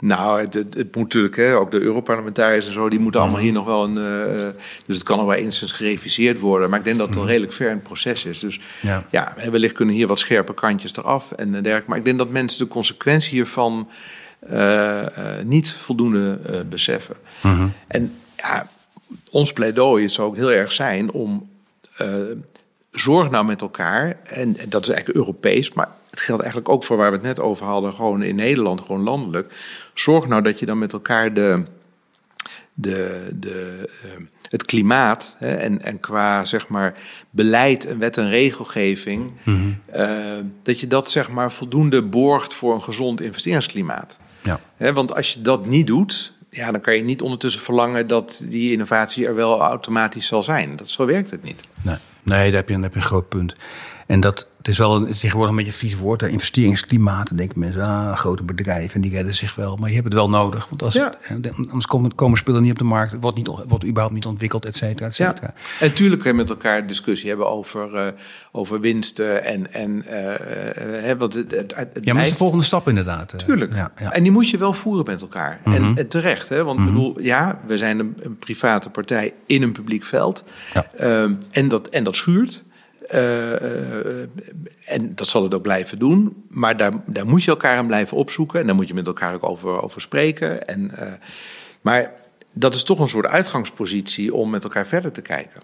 Nou, 0.00 0.40
het, 0.40 0.54
het, 0.54 0.74
het, 0.74 0.94
moet 0.94 1.04
natuurlijk, 1.04 1.36
hè, 1.36 1.56
ook 1.56 1.70
de 1.70 1.80
Europarlementariërs 1.80 2.66
en 2.66 2.72
zo, 2.72 2.88
die 2.88 2.98
moeten 2.98 3.20
allemaal 3.20 3.40
hier 3.40 3.52
nog 3.52 3.64
wel 3.64 3.84
een. 3.84 3.96
Uh, 3.96 4.48
dus 4.86 4.96
het 4.96 5.04
kan 5.04 5.16
nog 5.16 5.26
wel 5.26 5.36
eens 5.36 5.60
gereviseerd 5.62 6.38
worden. 6.38 6.70
Maar 6.70 6.78
ik 6.78 6.84
denk 6.84 6.98
dat 6.98 7.06
het 7.06 7.16
al 7.16 7.26
redelijk 7.26 7.52
ver 7.52 7.68
in 7.68 7.74
het 7.74 7.82
proces 7.82 8.24
is. 8.24 8.38
Dus 8.38 8.60
ja, 8.80 9.04
ja 9.10 9.34
wellicht 9.50 9.74
kunnen 9.74 9.94
hier 9.94 10.06
wat 10.06 10.18
scherpe 10.18 10.54
kantjes 10.54 10.96
eraf 10.96 11.32
en 11.32 11.52
dergelijke. 11.52 11.88
Maar 11.88 11.98
ik 11.98 12.04
denk 12.04 12.18
dat 12.18 12.30
mensen 12.30 12.58
de 12.58 12.72
consequentie 12.72 13.30
hiervan 13.30 13.88
uh, 14.50 14.56
uh, 14.58 15.06
niet 15.44 15.72
voldoende 15.72 16.38
beseffen. 16.68 17.16
-huh. 17.40 17.62
En 17.86 18.14
ja, 18.36 18.68
ons 19.30 19.52
pleidooi 19.52 20.08
zou 20.08 20.28
ook 20.28 20.36
heel 20.36 20.52
erg 20.52 20.72
zijn 20.72 21.10
om. 21.10 21.48
zorg 22.90 23.30
nou 23.30 23.44
met 23.44 23.60
elkaar, 23.60 24.16
en, 24.24 24.56
en 24.56 24.68
dat 24.68 24.82
is 24.82 24.88
eigenlijk 24.88 25.18
Europees, 25.18 25.72
maar 25.72 25.88
het 26.10 26.20
geldt 26.20 26.42
eigenlijk 26.42 26.72
ook 26.72 26.84
voor 26.84 26.96
waar 26.96 27.10
we 27.10 27.16
het 27.16 27.26
net 27.26 27.40
over 27.40 27.66
hadden, 27.66 27.94
gewoon 27.94 28.22
in 28.22 28.34
Nederland, 28.34 28.80
gewoon 28.80 29.02
landelijk. 29.02 29.52
Zorg 29.94 30.26
nou 30.26 30.42
dat 30.42 30.58
je 30.58 30.66
dan 30.66 30.78
met 30.78 30.92
elkaar 30.92 31.34
de, 31.34 31.62
de, 32.74 33.28
de, 33.34 33.88
uh, 34.04 34.26
het 34.50 34.64
klimaat 34.64 35.36
hè, 35.38 35.54
en, 35.54 35.82
en 35.82 36.00
qua 36.00 36.44
zeg 36.44 36.68
maar 36.68 36.94
beleid 37.30 37.86
en 37.86 37.98
wet 37.98 38.16
en 38.16 38.28
regelgeving, 38.28 39.32
mm-hmm. 39.42 39.80
uh, 39.96 40.10
dat 40.62 40.80
je 40.80 40.86
dat 40.86 41.10
zeg 41.10 41.30
maar 41.30 41.52
voldoende 41.52 42.02
borgt 42.02 42.54
voor 42.54 42.74
een 42.74 42.82
gezond 42.82 43.20
investeringsklimaat. 43.20 44.18
Ja. 44.42 44.60
Hè, 44.76 44.92
want 44.92 45.14
als 45.14 45.32
je 45.32 45.40
dat 45.40 45.66
niet 45.66 45.86
doet, 45.86 46.32
ja, 46.50 46.72
dan 46.72 46.80
kan 46.80 46.96
je 46.96 47.02
niet 47.02 47.22
ondertussen 47.22 47.60
verlangen 47.60 48.06
dat 48.06 48.44
die 48.44 48.72
innovatie 48.72 49.26
er 49.26 49.34
wel 49.34 49.60
automatisch 49.60 50.26
zal 50.26 50.42
zijn. 50.42 50.76
Dat, 50.76 50.88
zo 50.88 51.06
werkt 51.06 51.30
het 51.30 51.42
niet. 51.42 51.64
Nee, 51.82 51.96
nee 52.22 52.44
daar, 52.44 52.60
heb 52.60 52.68
je, 52.68 52.74
daar 52.74 52.82
heb 52.82 52.92
je 52.92 52.98
een 52.98 53.04
groot 53.04 53.28
punt. 53.28 53.54
En 54.10 54.20
dat, 54.20 54.48
het 54.58 54.68
is 54.68 54.78
wel 54.78 54.96
een, 54.96 55.06
tegenwoordig 55.06 55.50
een 55.50 55.56
beetje 55.56 55.72
een 55.72 55.78
vies 55.78 55.98
woord, 55.98 56.22
investeringsklimaat. 56.22 57.28
Dan 57.28 57.36
denken 57.36 57.58
mensen, 57.58 57.82
ah, 57.82 58.16
grote 58.16 58.42
bedrijven, 58.42 59.00
die 59.00 59.10
redden 59.10 59.34
zich 59.34 59.54
wel. 59.54 59.76
Maar 59.76 59.88
je 59.88 59.94
hebt 59.94 60.06
het 60.06 60.14
wel 60.14 60.30
nodig. 60.30 60.66
Want 60.68 60.82
als 60.82 60.94
ja. 60.94 61.12
het, 61.20 61.52
anders 61.56 61.86
komen, 61.86 62.14
komen 62.14 62.38
spullen 62.38 62.62
niet 62.62 62.70
op 62.72 62.78
de 62.78 62.84
markt, 62.84 63.14
wordt, 63.20 63.36
niet, 63.36 63.46
wordt 63.46 63.84
überhaupt 63.84 64.14
niet 64.14 64.26
ontwikkeld, 64.26 64.64
et 64.64 64.76
cetera, 64.76 65.06
et 65.06 65.14
cetera. 65.14 65.54
Ja. 65.54 65.62
En 65.80 65.88
natuurlijk 65.88 66.20
kun 66.20 66.30
je 66.30 66.36
met 66.36 66.50
elkaar 66.50 66.86
discussie 66.86 67.28
hebben 67.28 67.50
over, 67.50 67.94
uh, 67.94 68.06
over 68.52 68.80
winsten 68.80 69.44
en... 69.44 69.72
en 69.72 70.04
uh, 70.08 71.10
uh, 71.10 71.18
wat 71.18 71.34
het, 71.34 71.50
het, 71.50 71.74
het 71.76 71.90
ja, 71.92 72.00
maar 72.04 72.14
dat 72.14 72.24
is 72.24 72.30
de 72.30 72.36
volgende 72.36 72.64
stap 72.64 72.88
inderdaad. 72.88 73.34
Tuurlijk. 73.46 73.74
Ja, 73.74 73.92
ja. 74.00 74.12
En 74.12 74.22
die 74.22 74.32
moet 74.32 74.50
je 74.50 74.58
wel 74.58 74.72
voeren 74.72 75.04
met 75.06 75.22
elkaar. 75.22 75.60
Mm 75.64 75.72
-hmm. 75.72 75.84
en, 75.84 75.96
en, 75.96 76.08
terecht, 76.08 76.48
hè? 76.48 76.64
want 76.64 76.78
mm 76.78 76.84
-hmm. 76.84 76.94
bedoel, 76.94 77.20
ja, 77.20 77.60
we 77.66 77.78
zijn 77.78 77.98
een, 77.98 78.16
een, 78.20 78.38
private 78.38 78.90
partij 78.90 79.34
in 79.46 79.62
een 79.62 79.72
publiek 79.72 80.04
veld. 80.04 80.44
Ja. 80.74 80.86
Um, 81.22 81.38
en, 81.50 81.68
dat, 81.68 81.88
en 81.88 82.04
dat 82.04 82.16
schuurt. 82.16 82.62
En 84.84 85.12
dat 85.14 85.26
zal 85.26 85.42
het 85.42 85.54
ook 85.54 85.62
blijven 85.62 85.98
doen. 85.98 86.44
Maar 86.48 86.76
daar, 86.76 86.92
daar 87.06 87.26
moet 87.26 87.44
je 87.44 87.50
elkaar 87.50 87.76
aan 87.76 87.86
blijven 87.86 88.16
opzoeken. 88.16 88.60
En 88.60 88.66
daar 88.66 88.74
moet 88.74 88.88
je 88.88 88.94
met 88.94 89.06
elkaar 89.06 89.34
ook 89.34 89.48
over, 89.48 89.82
over 89.82 90.00
spreken. 90.00 90.66
En, 90.66 90.90
maar 91.80 92.12
dat 92.52 92.74
is 92.74 92.82
toch 92.82 93.00
een 93.00 93.08
soort 93.08 93.26
uitgangspositie 93.26 94.34
om 94.34 94.50
met 94.50 94.64
elkaar 94.64 94.86
verder 94.86 95.12
te 95.12 95.22
kijken. 95.22 95.60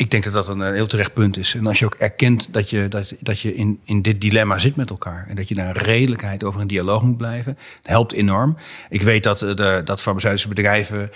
Ik 0.00 0.10
denk 0.10 0.24
dat 0.24 0.32
dat 0.32 0.48
een 0.48 0.72
heel 0.72 0.86
terecht 0.86 1.12
punt 1.12 1.36
is. 1.36 1.54
En 1.54 1.66
als 1.66 1.78
je 1.78 1.84
ook 1.84 1.94
erkent 1.94 2.52
dat 2.52 2.70
je, 2.70 2.88
dat, 2.88 3.14
dat 3.20 3.40
je 3.40 3.54
in, 3.54 3.80
in 3.84 4.02
dit 4.02 4.20
dilemma 4.20 4.58
zit 4.58 4.76
met 4.76 4.90
elkaar. 4.90 5.26
En 5.28 5.36
dat 5.36 5.48
je 5.48 5.54
daar 5.54 5.76
redelijkheid 5.76 6.44
over 6.44 6.60
een 6.60 6.66
dialoog 6.66 7.02
moet 7.02 7.16
blijven. 7.16 7.58
Dat 7.82 7.90
helpt 7.90 8.12
enorm. 8.12 8.56
Ik 8.88 9.02
weet 9.02 9.22
dat, 9.22 9.38
de, 9.38 9.80
dat 9.84 10.02
farmaceutische 10.02 10.48
bedrijven 10.48 11.10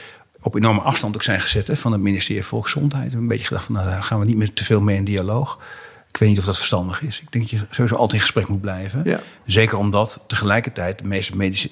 op 0.45 0.55
enorme 0.55 0.81
afstand 0.81 1.15
ook 1.15 1.23
zijn 1.23 1.41
gezet 1.41 1.67
hè, 1.67 1.77
van 1.77 1.93
het 1.93 2.01
ministerie 2.01 2.41
van 2.43 2.51
Volksgezondheid. 2.51 3.03
We 3.03 3.09
hebben 3.09 3.23
een 3.23 3.29
beetje 3.29 3.47
gedacht 3.47 3.65
van 3.65 3.75
nou, 3.75 3.89
daar 3.89 4.03
gaan 4.03 4.19
we 4.19 4.25
niet 4.25 4.37
meer 4.37 4.53
te 4.53 4.65
veel 4.65 4.81
mee 4.81 4.97
in 4.97 5.05
dialoog. 5.05 5.61
Ik 6.09 6.17
weet 6.17 6.29
niet 6.29 6.39
of 6.39 6.45
dat 6.45 6.57
verstandig 6.57 7.03
is. 7.03 7.21
Ik 7.21 7.33
denk 7.33 7.51
dat 7.51 7.61
je 7.61 7.67
sowieso 7.71 7.95
altijd 7.95 8.13
in 8.13 8.21
gesprek 8.21 8.49
moet 8.49 8.61
blijven. 8.61 9.03
Ja. 9.05 9.21
Zeker 9.47 9.79
omdat 9.79 10.25
tegelijkertijd 10.27 10.99
de 10.99 11.05
meeste 11.05 11.37
medische 11.37 11.71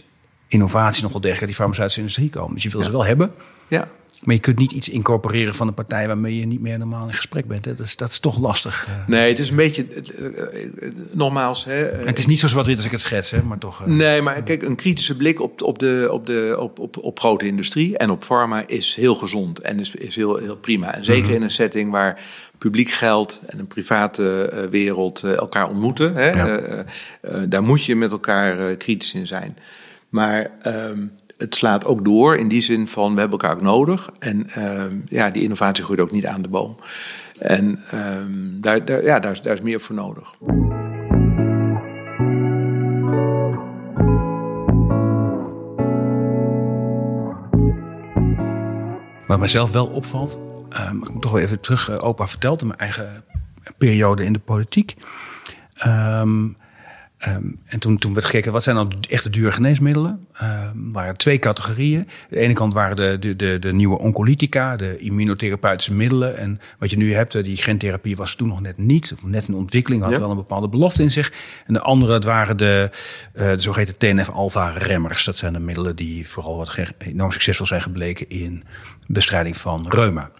innovaties 0.49 1.03
nog 1.03 1.13
wel 1.13 1.21
degelijk 1.21 1.41
uit 1.41 1.51
die 1.51 1.61
farmaceutische 1.61 2.01
industrie 2.01 2.31
komen. 2.31 2.55
Dus 2.55 2.63
je 2.63 2.71
wil 2.71 2.83
ze 2.83 2.91
wel 2.91 3.05
hebben. 3.05 3.33
Ja. 3.69 3.89
Maar 4.23 4.35
je 4.35 4.41
kunt 4.41 4.59
niet 4.59 4.73
iets 4.73 4.89
incorporeren 4.89 5.55
van 5.55 5.67
een 5.67 5.75
partij 5.75 6.07
waarmee 6.07 6.39
je 6.39 6.47
niet 6.47 6.61
meer 6.61 6.79
normaal 6.79 7.07
in 7.07 7.13
gesprek 7.13 7.47
bent. 7.47 7.65
Dat 7.65 7.79
is, 7.79 7.97
dat 7.97 8.09
is 8.09 8.19
toch 8.19 8.39
lastig. 8.39 8.87
Eh. 8.89 9.09
Nee, 9.09 9.29
het 9.29 9.39
is 9.39 9.51
een 9.51 9.57
beetje. 9.57 9.87
Uh, 10.19 10.91
nogmaals. 11.11 11.65
Hè, 11.65 11.75
het 12.05 12.19
is 12.19 12.27
niet 12.27 12.39
zo 12.39 12.49
zwart-wit 12.49 12.77
als 12.77 12.85
ik 12.85 12.91
het 12.91 13.01
schets, 13.01 13.31
hè, 13.31 13.43
maar 13.43 13.59
toch. 13.59 13.87
nee, 13.87 14.23
maar 14.23 14.43
kijk, 14.43 14.63
een 14.63 14.77
kritische 14.77 15.17
blik 15.17 15.41
op, 15.41 15.63
op, 15.63 15.79
de, 15.79 16.09
op, 16.11 16.27
de, 16.27 16.57
op, 16.59 16.79
op, 16.79 16.97
op 16.97 17.21
grote 17.21 17.47
industrie 17.47 17.97
en 17.99 18.11
op 18.11 18.25
pharma 18.25 18.67
is 18.67 18.95
heel 18.95 19.15
gezond 19.15 19.61
en 19.61 19.81
is, 19.81 19.95
is 19.95 20.17
heel, 20.17 20.37
heel 20.37 20.57
prima. 20.57 20.95
En 20.95 21.05
zeker 21.05 21.27
mhm. 21.27 21.35
in 21.35 21.43
een 21.43 21.51
setting 21.51 21.91
waar 21.91 22.21
publiek 22.59 22.91
geld 22.91 23.43
en 23.47 23.59
een 23.59 23.67
private 23.67 24.69
wereld 24.71 25.23
elkaar 25.23 25.69
ontmoeten. 25.69 26.15
Hè, 26.17 26.33
daar 27.49 27.63
moet 27.63 27.85
je 27.85 27.97
met 27.97 28.13
elkaar 28.13 28.77
kritisch 28.77 29.15
in 29.15 29.27
zijn. 29.27 29.59
Maar. 30.09 30.51
Ehm, 30.61 30.99
het 31.43 31.55
slaat 31.55 31.85
ook 31.85 32.05
door 32.05 32.37
in 32.37 32.49
die 32.49 32.61
zin 32.61 32.89
van 32.89 33.15
we 33.15 33.21
hebben 33.21 33.39
elkaar 33.39 33.57
ook 33.57 33.63
nodig. 33.63 34.11
En 34.19 34.51
ehm, 34.51 34.97
ja, 35.09 35.31
die 35.31 35.43
innovatie 35.43 35.85
groeit 35.85 36.01
ook 36.01 36.11
niet 36.11 36.27
aan 36.27 36.43
de 36.43 36.49
boom. 36.49 36.77
En 37.39 37.81
ehm, 37.91 38.61
daar, 38.61 38.85
daar, 38.85 39.05
ja, 39.05 39.19
daar, 39.19 39.33
is, 39.33 39.43
daar 39.43 39.55
is 39.55 39.61
meer 39.61 39.81
voor 39.81 39.95
nodig. 39.95 40.35
Wat 49.27 49.39
mijzelf 49.39 49.73
wel 49.73 49.87
opvalt, 49.87 50.39
um, 50.89 51.03
ik 51.03 51.13
moet 51.13 51.23
toch 51.23 51.33
wel 51.33 51.41
even 51.41 51.61
terug, 51.61 51.91
uh, 51.91 52.05
opa 52.05 52.29
verteld 52.29 52.61
in 52.61 52.67
mijn 52.67 52.79
eigen 52.79 53.25
periode 53.79 54.25
in 54.25 54.33
de 54.33 54.39
politiek. 54.39 54.97
Ehm, 57.23 57.45
en 57.65 57.79
toen, 57.79 57.99
toen 57.99 58.15
werd 58.15 58.27
gekeken, 58.27 58.53
wat 58.53 58.63
zijn 58.63 58.77
dan 58.77 58.93
echte 59.09 59.31
dure 59.31 59.53
geneesmiddelen? 59.53 60.27
Er 60.33 60.71
um, 60.75 60.93
waren 60.93 61.17
twee 61.17 61.39
categorieën. 61.39 61.99
Aan 61.99 62.07
de 62.29 62.39
ene 62.39 62.53
kant 62.53 62.73
waren 62.73 62.97
de, 62.97 63.17
de, 63.19 63.37
de, 63.37 63.59
de, 63.59 63.73
nieuwe 63.73 63.99
oncolytica, 63.99 64.77
de 64.77 64.99
immunotherapeutische 64.99 65.95
middelen. 65.95 66.37
En 66.37 66.61
wat 66.79 66.91
je 66.91 66.97
nu 66.97 67.15
hebt, 67.15 67.35
eh, 67.35 67.43
die 67.43 67.57
gentherapie 67.57 68.17
was 68.17 68.35
toen 68.35 68.49
nog 68.49 68.61
net 68.61 68.79
niet. 68.79 69.15
Net 69.25 69.49
een 69.49 69.55
ontwikkeling, 69.55 70.03
had 70.03 70.19
wel 70.19 70.31
een 70.31 70.37
bepaalde 70.37 70.69
belofte 70.69 71.03
in 71.03 71.11
zich. 71.11 71.33
En 71.67 71.75
de 71.75 71.81
andere, 71.81 72.13
het 72.13 72.25
waren 72.25 72.57
de, 72.57 72.91
uh, 73.35 73.51
de 73.51 73.61
zogeheten 73.61 73.99
TNF-alpha-remmers. 73.99 75.25
Dat 75.25 75.37
zijn 75.37 75.53
de 75.53 75.61
middelen 75.61 75.97
die 75.97 76.29
vooral 76.29 76.57
wat 76.57 76.77
enorm 76.99 77.33
succesvol 77.33 77.67
zijn 77.67 77.83
gebleken 77.83 78.29
in 78.29 78.65
bestrijding 79.07 79.57
van 79.57 79.87
reuma. 79.89 80.31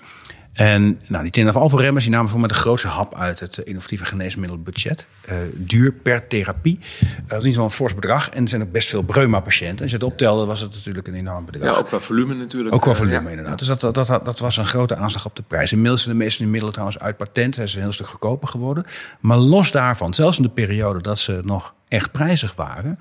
En 0.53 0.99
nou, 1.07 1.31
die 1.31 1.45
TNF-alpha-remmers 1.45 2.05
die 2.05 2.13
namen 2.13 2.31
voor 2.31 2.39
mij 2.39 2.49
de 2.49 2.55
grootste 2.55 2.89
hap 2.89 3.15
uit 3.15 3.41
het 3.41 3.59
eh, 3.59 3.67
innovatieve 3.67 4.05
geneesmiddelbudget. 4.05 5.07
Uh, 5.31 5.37
duur 5.55 5.93
per 5.93 6.27
therapie. 6.27 6.79
Uh, 6.79 7.09
dat 7.27 7.39
is 7.39 7.45
niet 7.45 7.55
zo'n 7.55 7.71
fors 7.71 7.95
bedrag. 7.95 8.31
En 8.31 8.43
er 8.43 8.49
zijn 8.49 8.63
ook 8.63 8.73
best 8.73 8.89
veel 8.89 9.03
breuma-patiënten. 9.03 9.83
Als 9.83 9.91
je 9.91 9.97
het 9.97 10.07
optelde, 10.07 10.45
was 10.45 10.61
het 10.61 10.75
natuurlijk 10.75 11.07
een 11.07 11.15
enorm 11.15 11.45
bedrag. 11.45 11.73
Ja, 11.73 11.79
ook 11.79 11.87
qua 11.87 12.01
volume 12.01 12.35
natuurlijk. 12.35 12.75
Ook 12.75 12.83
qua 12.83 12.95
volume, 12.95 13.31
inderdaad. 13.31 13.59
Dus 13.59 13.69
dat, 13.69 13.81
dat, 13.81 13.95
dat, 13.95 14.25
dat, 14.25 14.39
was 14.39 14.57
een 14.57 14.67
grote 14.67 14.97
aanslag 14.97 15.27
op 15.27 15.37
de 15.37 15.43
prijs. 15.43 15.73
Inmiddels 15.73 16.03
zijn 16.03 16.19
de 16.19 16.25
meeste 16.25 16.45
middelen 16.45 16.73
trouwens 16.73 16.99
uit 16.99 17.17
patent. 17.17 17.55
Zijn 17.55 17.69
ze 17.69 17.77
een 17.77 17.83
heel 17.83 17.93
stuk 17.93 18.07
goedkoper 18.07 18.49
geworden. 18.49 18.85
Maar 19.21 19.39
los 19.39 19.71
daarvan, 19.71 20.15
zelfs 20.15 20.37
in 20.37 20.43
de 20.43 20.49
periode 20.49 21.01
dat 21.01 21.19
ze 21.19 21.41
nog 21.45 21.75
echt 21.89 22.13
prijzig 22.13 22.55
waren 22.55 22.99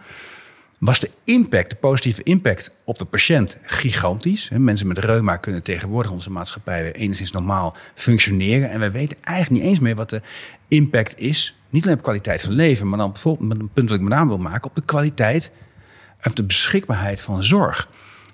was 0.81 0.99
de 0.99 1.09
impact, 1.23 1.69
de 1.69 1.75
positieve 1.75 2.23
impact 2.23 2.71
op 2.83 2.97
de 2.97 3.05
patiënt 3.05 3.57
gigantisch. 3.61 4.49
Mensen 4.53 4.87
met 4.87 4.97
reuma 4.97 5.37
kunnen 5.37 5.63
tegenwoordig 5.63 6.11
onze 6.11 6.31
maatschappij 6.31 6.83
weer 6.83 6.95
enigszins 6.95 7.31
normaal 7.31 7.75
functioneren. 7.93 8.69
En 8.69 8.79
wij 8.79 8.91
weten 8.91 9.17
eigenlijk 9.21 9.61
niet 9.61 9.71
eens 9.71 9.79
meer 9.79 9.95
wat 9.95 10.09
de 10.09 10.21
impact 10.67 11.19
is. 11.19 11.57
Niet 11.69 11.83
alleen 11.83 11.97
op 11.97 12.03
kwaliteit 12.03 12.41
van 12.41 12.51
leven, 12.51 12.89
maar 12.89 12.97
dan 12.97 13.11
bijvoorbeeld 13.11 13.49
met 13.49 13.59
een 13.59 13.69
punt 13.73 13.87
dat 13.87 13.97
ik 13.97 14.03
met 14.03 14.13
name 14.13 14.27
wil 14.27 14.37
maken 14.37 14.69
op 14.69 14.75
de 14.75 14.85
kwaliteit 14.85 15.51
of 16.23 16.33
de 16.33 16.43
beschikbaarheid 16.43 17.21
van 17.21 17.43
zorg 17.43 17.89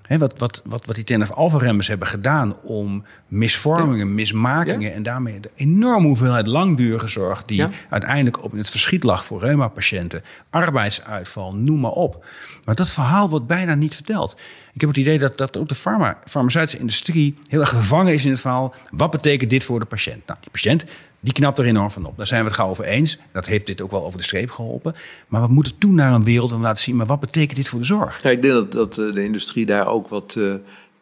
wat, 0.07 0.39
wat, 0.39 0.61
wat, 0.65 0.85
wat 0.85 0.95
die 0.95 1.03
TNF-alpha-remmers 1.03 1.87
hebben 1.87 2.07
gedaan 2.07 2.61
om 2.61 3.03
misvormingen, 3.27 4.15
mismakingen 4.15 4.93
en 4.93 5.03
daarmee 5.03 5.39
de 5.39 5.51
enorme 5.55 6.07
hoeveelheid 6.07 6.47
langdurige 6.47 7.07
zorg 7.07 7.43
die 7.45 7.65
uiteindelijk 7.89 8.43
op 8.43 8.51
het 8.51 8.69
verschiet 8.69 9.03
lag 9.03 9.25
voor 9.25 9.39
reuma-patiënten, 9.39 10.23
arbeidsuitval, 10.49 11.55
noem 11.55 11.79
maar 11.79 11.91
op. 11.91 12.25
Maar 12.65 12.75
dat 12.75 12.89
verhaal 12.89 13.29
wordt 13.29 13.47
bijna 13.47 13.75
niet 13.75 13.95
verteld. 13.95 14.37
Ik 14.73 14.81
heb 14.81 14.89
het 14.89 14.99
idee 14.99 15.19
dat, 15.19 15.37
dat 15.37 15.57
ook 15.57 15.69
de 15.69 15.75
farma, 15.75 16.19
farmaceutische 16.25 16.79
industrie 16.79 17.37
heel 17.47 17.59
erg 17.59 17.69
gevangen 17.69 18.13
is 18.13 18.25
in 18.25 18.31
het 18.31 18.39
verhaal. 18.39 18.73
Wat 18.89 19.11
betekent 19.11 19.49
dit 19.49 19.63
voor 19.63 19.79
de 19.79 19.85
patiënt? 19.85 20.25
Nou, 20.25 20.39
die 20.41 20.51
patiënt 20.51 20.85
die 21.19 21.33
knapt 21.33 21.59
er 21.59 21.65
enorm 21.65 21.91
van 21.91 22.05
op. 22.05 22.17
Daar 22.17 22.27
zijn 22.27 22.41
we 22.41 22.47
het 22.47 22.55
gauw 22.55 22.69
over 22.69 22.85
eens. 22.85 23.17
Dat 23.31 23.45
heeft 23.45 23.65
dit 23.65 23.81
ook 23.81 23.91
wel 23.91 24.05
over 24.05 24.17
de 24.17 24.25
streep 24.25 24.51
geholpen. 24.51 24.95
Maar 25.27 25.41
we 25.41 25.47
moeten 25.47 25.77
toen 25.77 25.95
naar 25.95 26.13
een 26.13 26.23
wereld 26.23 26.51
om 26.51 26.61
laten 26.61 26.83
zien... 26.83 26.95
maar 26.95 27.05
wat 27.05 27.19
betekent 27.19 27.55
dit 27.55 27.69
voor 27.69 27.79
de 27.79 27.85
zorg? 27.85 28.23
Ja, 28.23 28.29
ik 28.29 28.41
denk 28.41 28.53
dat, 28.53 28.71
dat 28.71 28.97
eh, 28.97 29.13
de 29.13 29.23
industrie 29.23 29.65
daar 29.65 29.87
ook 29.87 30.07
wat 30.07 30.35
uh, 30.37 30.53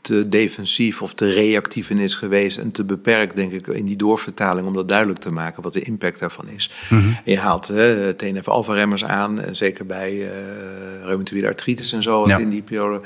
te 0.01 0.29
defensief 0.29 1.01
of 1.01 1.13
te 1.13 1.31
reactief 1.31 1.89
in 1.89 1.97
is 1.97 2.15
geweest... 2.15 2.57
en 2.57 2.71
te 2.71 2.83
beperkt, 2.83 3.35
denk 3.35 3.51
ik, 3.51 3.67
in 3.67 3.85
die 3.85 3.95
doorvertaling... 3.95 4.67
om 4.67 4.73
dat 4.73 4.89
duidelijk 4.89 5.19
te 5.19 5.31
maken 5.31 5.63
wat 5.63 5.73
de 5.73 5.81
impact 5.81 6.19
daarvan 6.19 6.49
is. 6.49 6.71
Mhm. 6.89 7.09
je 7.25 7.39
haalt 7.39 7.73
TNF-alpha-remmers 8.15 9.03
aan... 9.03 9.41
zeker 9.51 9.85
bij 9.85 10.13
uh, 10.13 10.29
reumatoïde 11.03 11.47
artritis 11.47 11.91
en 11.91 12.03
zo... 12.03 12.23
in 12.23 12.49
die 12.49 12.61
periode 12.61 13.01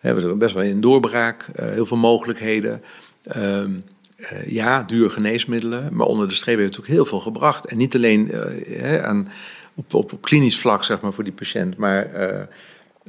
hebben 0.00 0.28
we 0.28 0.34
best 0.34 0.54
wel 0.54 0.62
in 0.62 0.80
doorbraak. 0.80 1.46
heel 1.54 1.86
veel 1.86 1.96
mogelijkheden... 1.96 2.82
Ehm, 3.22 3.70
uh, 4.18 4.46
ja, 4.46 4.82
dure 4.82 5.10
geneesmiddelen, 5.10 5.88
maar 5.92 6.06
onder 6.06 6.28
de 6.28 6.34
streep 6.34 6.58
heeft 6.58 6.70
het 6.76 6.80
ook 6.80 6.86
heel 6.86 7.06
veel 7.06 7.20
gebracht. 7.20 7.66
En 7.66 7.78
niet 7.78 7.94
alleen 7.94 8.30
uh, 8.66 9.04
aan, 9.04 9.28
op, 9.74 9.94
op, 9.94 10.12
op, 10.12 10.22
klinisch 10.22 10.58
vlak, 10.58 10.84
zeg 10.84 11.00
maar, 11.00 11.12
voor 11.12 11.24
die 11.24 11.32
patiënt, 11.32 11.76
maar 11.76 12.10
uh, 12.14 12.40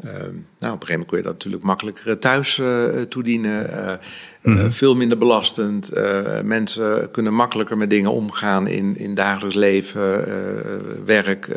nou, 0.04 0.74
op 0.74 0.82
een 0.82 0.88
gegeven 0.88 0.88
moment 0.90 1.08
kun 1.08 1.18
je 1.18 1.24
dat 1.24 1.34
natuurlijk 1.34 1.64
makkelijker 1.64 2.20
thuis 2.20 2.62
toedienen. 3.10 3.70
Mhm. 4.42 4.70
veel 4.72 4.96
minder 4.96 5.18
belastend. 5.18 5.92
mensen 6.44 7.12
kunnen 7.12 7.34
makkelijker 7.34 7.78
met 7.78 7.90
dingen 7.90 8.12
omgaan 8.12 8.68
in, 8.68 8.98
in 8.98 9.14
dagelijks 9.14 9.56
leven, 9.56 10.26
werk, 11.06 11.50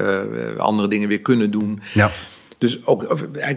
andere 0.57 0.89
dingen 0.89 1.09
weer 1.09 1.21
kunnen 1.21 1.51
doen. 1.51 1.81
Ja. 1.95 2.11
Dus 2.63 2.87
ook 2.87 3.03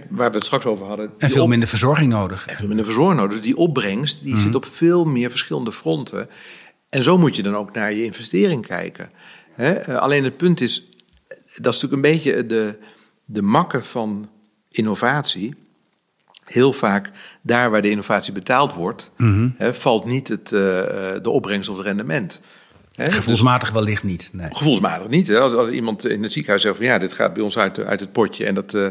waar 0.10 0.30
we 0.30 0.36
het 0.36 0.46
straks 0.46 0.66
over 0.66 0.86
hadden. 0.86 1.12
En 1.18 1.30
veel 1.30 1.48
minder 1.48 1.68
verzorging 1.68 2.12
nodig. 2.12 2.48
En 2.48 2.56
veel 2.56 2.68
minder 2.68 2.86
verzorging 2.86 3.20
nodig. 3.20 3.36
Dus 3.36 3.46
die 3.46 3.58
opbrengst 3.58 4.24
die 4.24 4.34
mhm. 4.34 4.42
zit 4.42 4.56
op 4.56 4.66
veel 4.66 5.06
meer 5.06 5.30
verschillende 5.30 5.72
fronten. 5.72 6.30
En 6.90 7.04
zo 7.04 7.18
moet 7.18 7.36
je 7.36 7.44
dan 7.44 7.56
ook 7.56 7.74
naar 7.74 7.94
je 7.94 8.04
investering 8.04 8.68
kijken. 8.68 9.10
Eh, 9.56 9.98
alleen 9.98 10.24
het 10.24 10.38
punt 10.38 10.62
is, 10.62 10.84
dat 11.56 11.74
is 11.74 11.82
natuurlijk 11.82 11.94
een 11.94 12.02
beetje 12.02 12.46
de, 12.46 12.76
de 13.26 13.42
makke 13.42 13.84
van 13.84 14.30
innovatie. 14.72 15.56
Heel 16.44 16.74
vaak 16.74 17.10
daar 17.42 17.72
waar 17.72 17.82
de 17.82 17.90
innovatie 17.90 18.34
betaald 18.34 18.74
wordt, 18.74 19.12
mhm. 19.18 19.50
valt 19.74 20.06
niet 20.06 20.28
het, 20.28 20.52
uh, 20.52 20.60
de 21.22 21.30
opbrengst 21.30 21.70
of 21.70 21.78
het 21.78 21.86
rendement. 21.86 22.42
Gevoelsmatig 22.98 23.72
wellicht 23.72 24.04
niet. 24.04 24.30
Nee. 24.34 24.48
Gevoelsmatig 24.52 25.08
niet. 25.10 25.28
Hè? 25.28 25.40
Als, 25.40 25.54
als, 25.54 25.70
iemand 25.70 26.08
in 26.08 26.24
het 26.24 26.32
ziekenhuis 26.32 26.62
zegt 26.62 26.76
van 26.76 26.86
ja, 26.86 26.98
dit 26.98 27.14
gaat 27.14 27.34
bij 27.34 27.44
ons 27.44 27.58
uit, 27.58 27.80
uit 27.80 28.00
het 28.00 28.12
potje. 28.12 28.46
En 28.46 28.56
dat, 28.56 28.74
uh, 28.74 28.88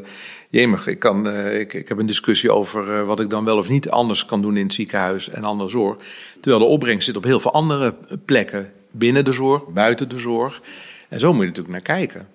jemig, 0.50 0.86
ik, 0.86 0.98
kan, 0.98 1.26
uh, 1.26 1.60
ik, 1.60 1.74
ik 1.74 1.88
heb 1.88 1.98
een 1.98 2.06
discussie 2.06 2.52
over 2.52 2.88
uh, 2.88 3.06
wat 3.06 3.20
ik 3.20 3.30
dan 3.30 3.44
wel 3.44 3.58
of 3.58 3.68
niet 3.68 3.90
anders 3.90 4.24
kan 4.24 4.42
doen 4.42 4.56
in 4.56 4.64
het 4.64 4.74
ziekenhuis 4.74 5.28
en 5.28 5.44
andere 5.44 5.70
zorg. 5.70 5.96
Terwijl 6.40 6.62
de 6.62 6.70
opbrengst 6.70 7.06
zit 7.06 7.16
op 7.16 7.24
heel 7.24 7.40
veel 7.40 7.52
andere 7.52 7.94
plekken. 8.24 8.72
Binnen 8.90 9.24
de 9.24 9.32
zorg, 9.32 9.66
buiten 9.66 10.08
de 10.08 10.18
zorg. 10.18 10.60
En 11.08 11.20
zo 11.20 11.32
moet 11.32 11.40
je 11.40 11.46
natuurlijk 11.46 11.74
naar 11.74 11.96
kijken. 11.96 12.26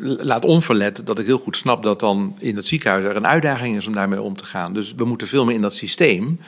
Laat 0.00 0.44
onverlet 0.44 1.06
dat 1.06 1.18
ik 1.18 1.26
heel 1.26 1.38
goed 1.38 1.56
snap 1.56 1.82
dat 1.82 2.00
dan 2.00 2.36
in 2.38 2.56
het 2.56 2.66
ziekenhuis 2.66 3.04
er 3.04 3.16
een 3.16 3.26
uitdaging 3.26 3.76
is 3.76 3.86
om 3.86 3.92
daarmee 3.92 4.22
om 4.22 4.36
te 4.36 4.44
gaan. 4.44 4.72
Dus 4.72 4.94
we 4.94 5.04
moeten 5.04 5.26
veel 5.26 5.44
meer 5.44 5.54
in 5.54 5.60
dat 5.60 5.74
systeem 5.74 6.38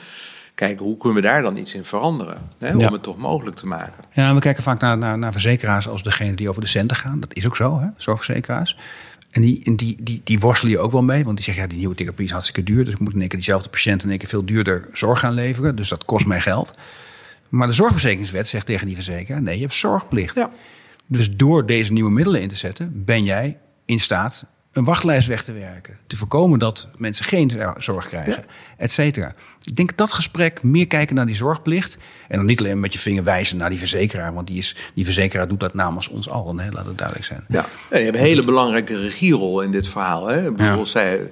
kijken 0.55 0.85
hoe 0.85 0.97
kunnen 0.97 1.21
we 1.21 1.27
daar 1.27 1.41
dan 1.41 1.57
iets 1.57 1.73
in 1.73 1.85
veranderen. 1.85 2.37
Hè, 2.57 2.75
om 2.75 2.93
het 2.93 3.03
toch 3.03 3.17
mogelijk 3.17 3.55
te 3.55 3.67
maken. 3.67 4.03
Ja, 4.11 4.33
we 4.33 4.39
kijken 4.39 4.63
vaak 4.63 4.79
naar, 4.79 4.97
naar, 4.97 5.17
naar 5.17 5.31
verzekeraars 5.31 5.87
als 5.87 6.03
degene 6.03 6.35
die 6.35 6.49
over 6.49 6.61
de 6.61 6.67
centen 6.67 6.97
gaan. 6.97 7.19
Dat 7.19 7.33
is 7.33 7.45
ook 7.45 7.55
zo, 7.55 7.79
hè, 7.79 7.87
zorgverzekeraars. 7.97 8.77
En 9.31 9.41
die, 9.41 9.75
die, 9.75 9.97
die, 10.01 10.21
die 10.23 10.39
worstelen 10.39 10.73
je 10.73 10.79
ook 10.79 10.91
wel 10.91 11.03
mee. 11.03 11.23
Want 11.23 11.35
die 11.35 11.45
zeggen, 11.45 11.63
ja, 11.63 11.69
die 11.69 11.77
nieuwe 11.77 11.95
therapie 11.95 12.25
is 12.25 12.31
hartstikke 12.31 12.63
duur. 12.63 12.85
Dus 12.85 12.93
ik 12.93 12.99
moet 12.99 13.13
in 13.13 13.19
één 13.19 13.27
keer 13.27 13.37
diezelfde 13.37 13.69
patiënt 13.69 14.03
in 14.03 14.09
één 14.09 14.17
keer 14.17 14.27
veel 14.29 14.45
duurder 14.45 14.87
zorg 14.93 15.19
gaan 15.19 15.33
leveren. 15.33 15.75
Dus 15.75 15.89
dat 15.89 16.05
kost 16.05 16.25
mij 16.25 16.41
geld. 16.41 16.77
Maar 17.49 17.67
de 17.67 17.73
zorgverzekeringswet 17.73 18.47
zegt 18.47 18.65
tegen 18.65 18.85
die 18.85 18.95
verzekeraar, 18.95 19.41
nee, 19.41 19.55
je 19.55 19.61
hebt 19.61 19.73
zorgplicht. 19.73 20.35
Ja. 20.35 20.51
Dus 21.07 21.35
door 21.35 21.65
deze 21.65 21.93
nieuwe 21.93 22.11
middelen 22.11 22.41
in 22.41 22.47
te 22.47 22.55
zetten, 22.55 23.05
ben 23.05 23.23
jij 23.23 23.57
in 23.85 23.99
staat 23.99 24.45
een 24.71 24.83
wachtlijst 24.83 25.27
weg 25.27 25.43
te 25.43 25.51
werken. 25.51 25.97
Te 26.07 26.17
voorkomen 26.17 26.59
dat 26.59 26.89
mensen 26.97 27.25
geen 27.25 27.51
zorg 27.77 28.07
krijgen, 28.07 28.45
et 28.77 28.91
cetera. 28.91 29.33
Ik 29.63 29.75
denk 29.75 29.97
dat 29.97 30.13
gesprek 30.13 30.63
meer 30.63 30.87
kijken 30.87 31.15
naar 31.15 31.25
die 31.25 31.35
zorgplicht. 31.35 31.97
En 32.27 32.37
dan 32.37 32.45
niet 32.45 32.59
alleen 32.59 32.79
met 32.79 32.93
je 32.93 32.99
vinger 32.99 33.23
wijzen 33.23 33.57
naar 33.57 33.69
die 33.69 33.79
verzekeraar. 33.79 34.33
Want 34.33 34.47
die, 34.47 34.57
is, 34.57 34.75
die 34.95 35.05
verzekeraar 35.05 35.47
doet 35.47 35.59
dat 35.59 35.73
namens 35.73 36.07
ons 36.07 36.29
allen, 36.29 36.59
hè? 36.59 36.71
laat 36.71 36.85
het 36.85 36.97
duidelijk 36.97 37.27
zijn. 37.27 37.45
Ja, 37.47 37.65
en 37.89 37.97
je 37.99 38.05
hebt 38.05 38.17
een 38.17 38.23
hele 38.23 38.43
belangrijke 38.43 38.97
regierol 38.97 39.61
in 39.61 39.71
dit 39.71 39.87
verhaal. 39.87 40.27
Hè? 40.27 40.51
Bijvoorbeeld, 40.51 40.87
zij 40.87 41.31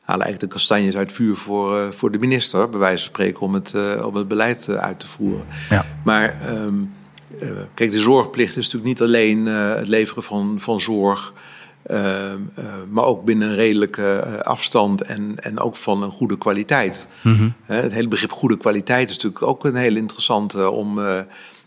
halen 0.00 0.24
eigenlijk 0.24 0.40
de 0.40 0.58
kastanjes 0.58 0.96
uit 0.96 1.12
vuur 1.12 1.36
voor, 1.36 1.78
uh, 1.78 1.90
voor 1.90 2.10
de 2.10 2.18
minister, 2.18 2.68
bij 2.68 2.78
wijze 2.78 3.04
van 3.04 3.12
spreken, 3.12 3.40
om 3.40 3.54
het, 3.54 3.72
uh, 3.76 4.06
om 4.06 4.14
het 4.14 4.28
beleid 4.28 4.66
uh, 4.70 4.76
uit 4.76 5.00
te 5.00 5.06
voeren. 5.06 5.46
Ja. 5.70 5.86
Maar 6.04 6.54
um, 6.54 6.92
kijk, 7.74 7.90
de 7.90 7.98
zorgplicht 7.98 8.56
is 8.56 8.64
natuurlijk 8.64 8.84
niet 8.84 9.02
alleen 9.02 9.46
het 9.46 9.88
leveren 9.88 10.22
van, 10.22 10.60
van 10.60 10.80
zorg. 10.80 11.32
Uh, 11.86 11.96
uh, 11.98 12.64
maar 12.90 13.04
ook 13.04 13.24
binnen 13.24 13.48
een 13.48 13.54
redelijke 13.54 14.24
uh, 14.26 14.38
afstand 14.38 15.02
en, 15.02 15.34
en 15.36 15.58
ook 15.60 15.76
van 15.76 16.02
een 16.02 16.10
goede 16.10 16.38
kwaliteit. 16.38 17.08
Mm 17.22 17.34
-hmm. 17.34 17.54
het 17.64 17.92
hele 17.92 18.08
begrip 18.08 18.32
goede 18.32 18.56
kwaliteit 18.56 19.08
is 19.08 19.14
natuurlijk 19.14 19.42
ook 19.42 19.64
een 19.64 19.74
heel 19.74 19.96
interessante 19.96 20.70
om. 20.70 21.00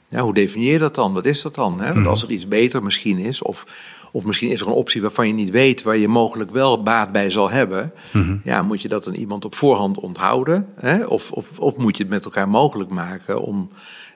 ja, 0.09 0.19
hoe 0.19 0.33
definieer 0.33 0.71
je 0.71 0.79
dat 0.79 0.95
dan? 0.95 1.13
Wat 1.13 1.25
is 1.25 1.41
dat 1.41 1.55
dan? 1.55 1.79
Hè? 1.79 1.87
Want 1.87 1.99
mhm. 1.99 2.07
als 2.07 2.23
er 2.23 2.29
iets 2.29 2.47
beter 2.47 2.83
misschien 2.83 3.17
is, 3.17 3.41
of, 3.41 3.65
of 4.11 4.23
misschien 4.23 4.49
is 4.49 4.61
er 4.61 4.67
een 4.67 4.73
optie 4.73 5.01
waarvan 5.01 5.27
je 5.27 5.33
niet 5.33 5.49
weet 5.49 5.83
waar 5.83 5.97
je 5.97 6.07
mogelijk 6.07 6.51
wel 6.51 6.83
baat 6.83 7.11
bij 7.11 7.29
zal 7.29 7.49
hebben, 7.49 7.93
mm 8.11 8.21
-hmm. 8.21 8.41
ja, 8.43 8.61
moet 8.61 8.81
je 8.81 8.87
dat 8.87 9.07
aan 9.07 9.13
iemand 9.13 9.45
op 9.45 9.55
voorhand 9.55 9.99
onthouden? 9.99 10.67
Hè? 10.75 11.05
Of, 11.05 11.31
of, 11.31 11.59
of 11.59 11.77
moet 11.77 11.97
je 11.97 12.03
het 12.03 12.11
met 12.11 12.25
elkaar 12.25 12.49
mogelijk 12.49 12.89
maken 12.89 13.41
om 13.41 13.69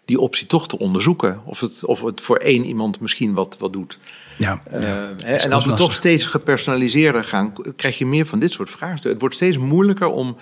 die 0.06 0.20
optie 0.20 0.48
toch 0.48 0.68
te 0.68 0.80
onderzoeken? 0.80 1.42
Of 1.44 1.60
het, 1.60 1.86
of 1.86 2.02
het 2.02 2.22
voor 2.22 2.38
één 2.38 2.66
iemand 2.66 3.00
misschien 3.00 3.34
wat, 3.34 3.58
wat 3.60 3.74
doet? 3.74 4.00
Ja, 4.38 4.64
uh, 4.74 5.44
en 5.44 5.52
als 5.52 5.66
we 5.66 5.74
toch 5.74 5.94
steeds 5.94 6.24
gepersonaliseerder 6.24 7.24
gaan, 7.24 7.54
krijg 7.76 7.98
je 7.98 8.06
meer 8.06 8.26
van 8.26 8.40
dit 8.40 8.52
soort 8.52 8.70
vragen. 8.70 9.10
Het 9.10 9.20
wordt 9.20 9.36
steeds 9.36 9.58
moeilijker 9.58 10.08
om, 10.08 10.36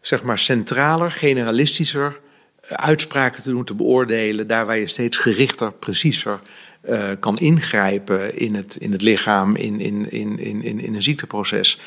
zeg 0.00 0.22
maar, 0.22 0.38
centraler, 0.38 1.12
generalistischer 1.12 2.20
eh, 2.60 2.70
uitspraken 2.70 3.42
te 3.42 3.50
doen, 3.50 3.64
te 3.64 3.74
beoordelen. 3.74 4.46
Daar 4.46 4.66
waar 4.66 4.78
je 4.78 4.88
steeds 4.88 5.16
gerichter, 5.16 5.72
preciezer 5.72 6.40
uh, 6.88 7.08
kan 7.20 7.38
ingrijpen 7.38 8.38
in 8.38 8.54
het, 8.54 8.76
in 8.76 8.92
het 8.92 9.02
lichaam, 9.02 9.56
in, 9.56 9.80
in, 9.80 10.10
in, 10.10 10.38
in, 10.38 10.80
in 10.80 10.94
een 10.94 11.02
ziekteproces. 11.02 11.80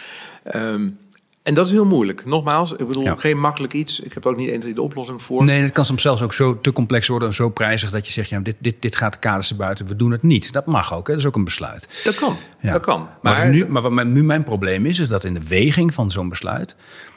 Um, 0.55 0.97
en 1.43 1.53
dat 1.53 1.65
is 1.65 1.71
heel 1.71 1.85
moeilijk. 1.85 2.25
Nogmaals, 2.25 2.71
ik 2.71 2.87
bedoel, 2.87 3.15
geen 3.15 3.39
makkelijk 3.39 3.73
iets. 3.73 3.99
Ik 3.99 4.13
heb 4.13 4.25
ook 4.25 4.37
niet 4.37 4.49
eens 4.49 4.65
de 4.65 4.81
oplossing 4.81 5.21
voor. 5.21 5.43
Nee, 5.43 5.61
het 5.61 5.71
kan 5.71 5.85
soms 5.85 6.01
zelfs 6.01 6.21
ook 6.21 6.33
zo 6.33 6.61
te 6.61 6.71
complex 6.71 7.07
worden, 7.07 7.33
zo 7.33 7.49
prijzig 7.49 7.91
dat 7.91 8.05
je 8.05 8.13
zegt: 8.13 8.29
ja, 8.29 8.39
dit, 8.39 8.55
dit, 8.59 8.75
dit 8.79 8.95
gaat 8.95 9.13
de 9.13 9.19
kaders 9.19 9.55
buiten, 9.55 9.87
we 9.87 9.95
doen 9.95 10.11
het 10.11 10.23
niet. 10.23 10.53
Dat 10.53 10.65
mag 10.65 10.93
ook, 10.93 11.07
hè? 11.07 11.13
dat 11.13 11.21
is 11.21 11.27
ook 11.27 11.35
een 11.35 11.43
besluit. 11.43 12.01
Dat 12.03 12.15
kan. 12.15 12.35
Ja. 12.59 12.71
Dat 12.71 12.81
kan. 12.81 13.07
Maar, 13.21 13.37
maar, 13.37 13.49
nu, 13.49 13.67
maar 13.67 13.81
wat 13.81 14.05
nu 14.05 14.23
mijn 14.23 14.43
probleem 14.43 14.85
is, 14.85 14.99
is 14.99 15.07
dat 15.07 15.23
in 15.23 15.33
de 15.33 15.47
weging 15.47 15.93
van 15.93 16.11
zo'n 16.11 16.29
besluit. 16.29 16.75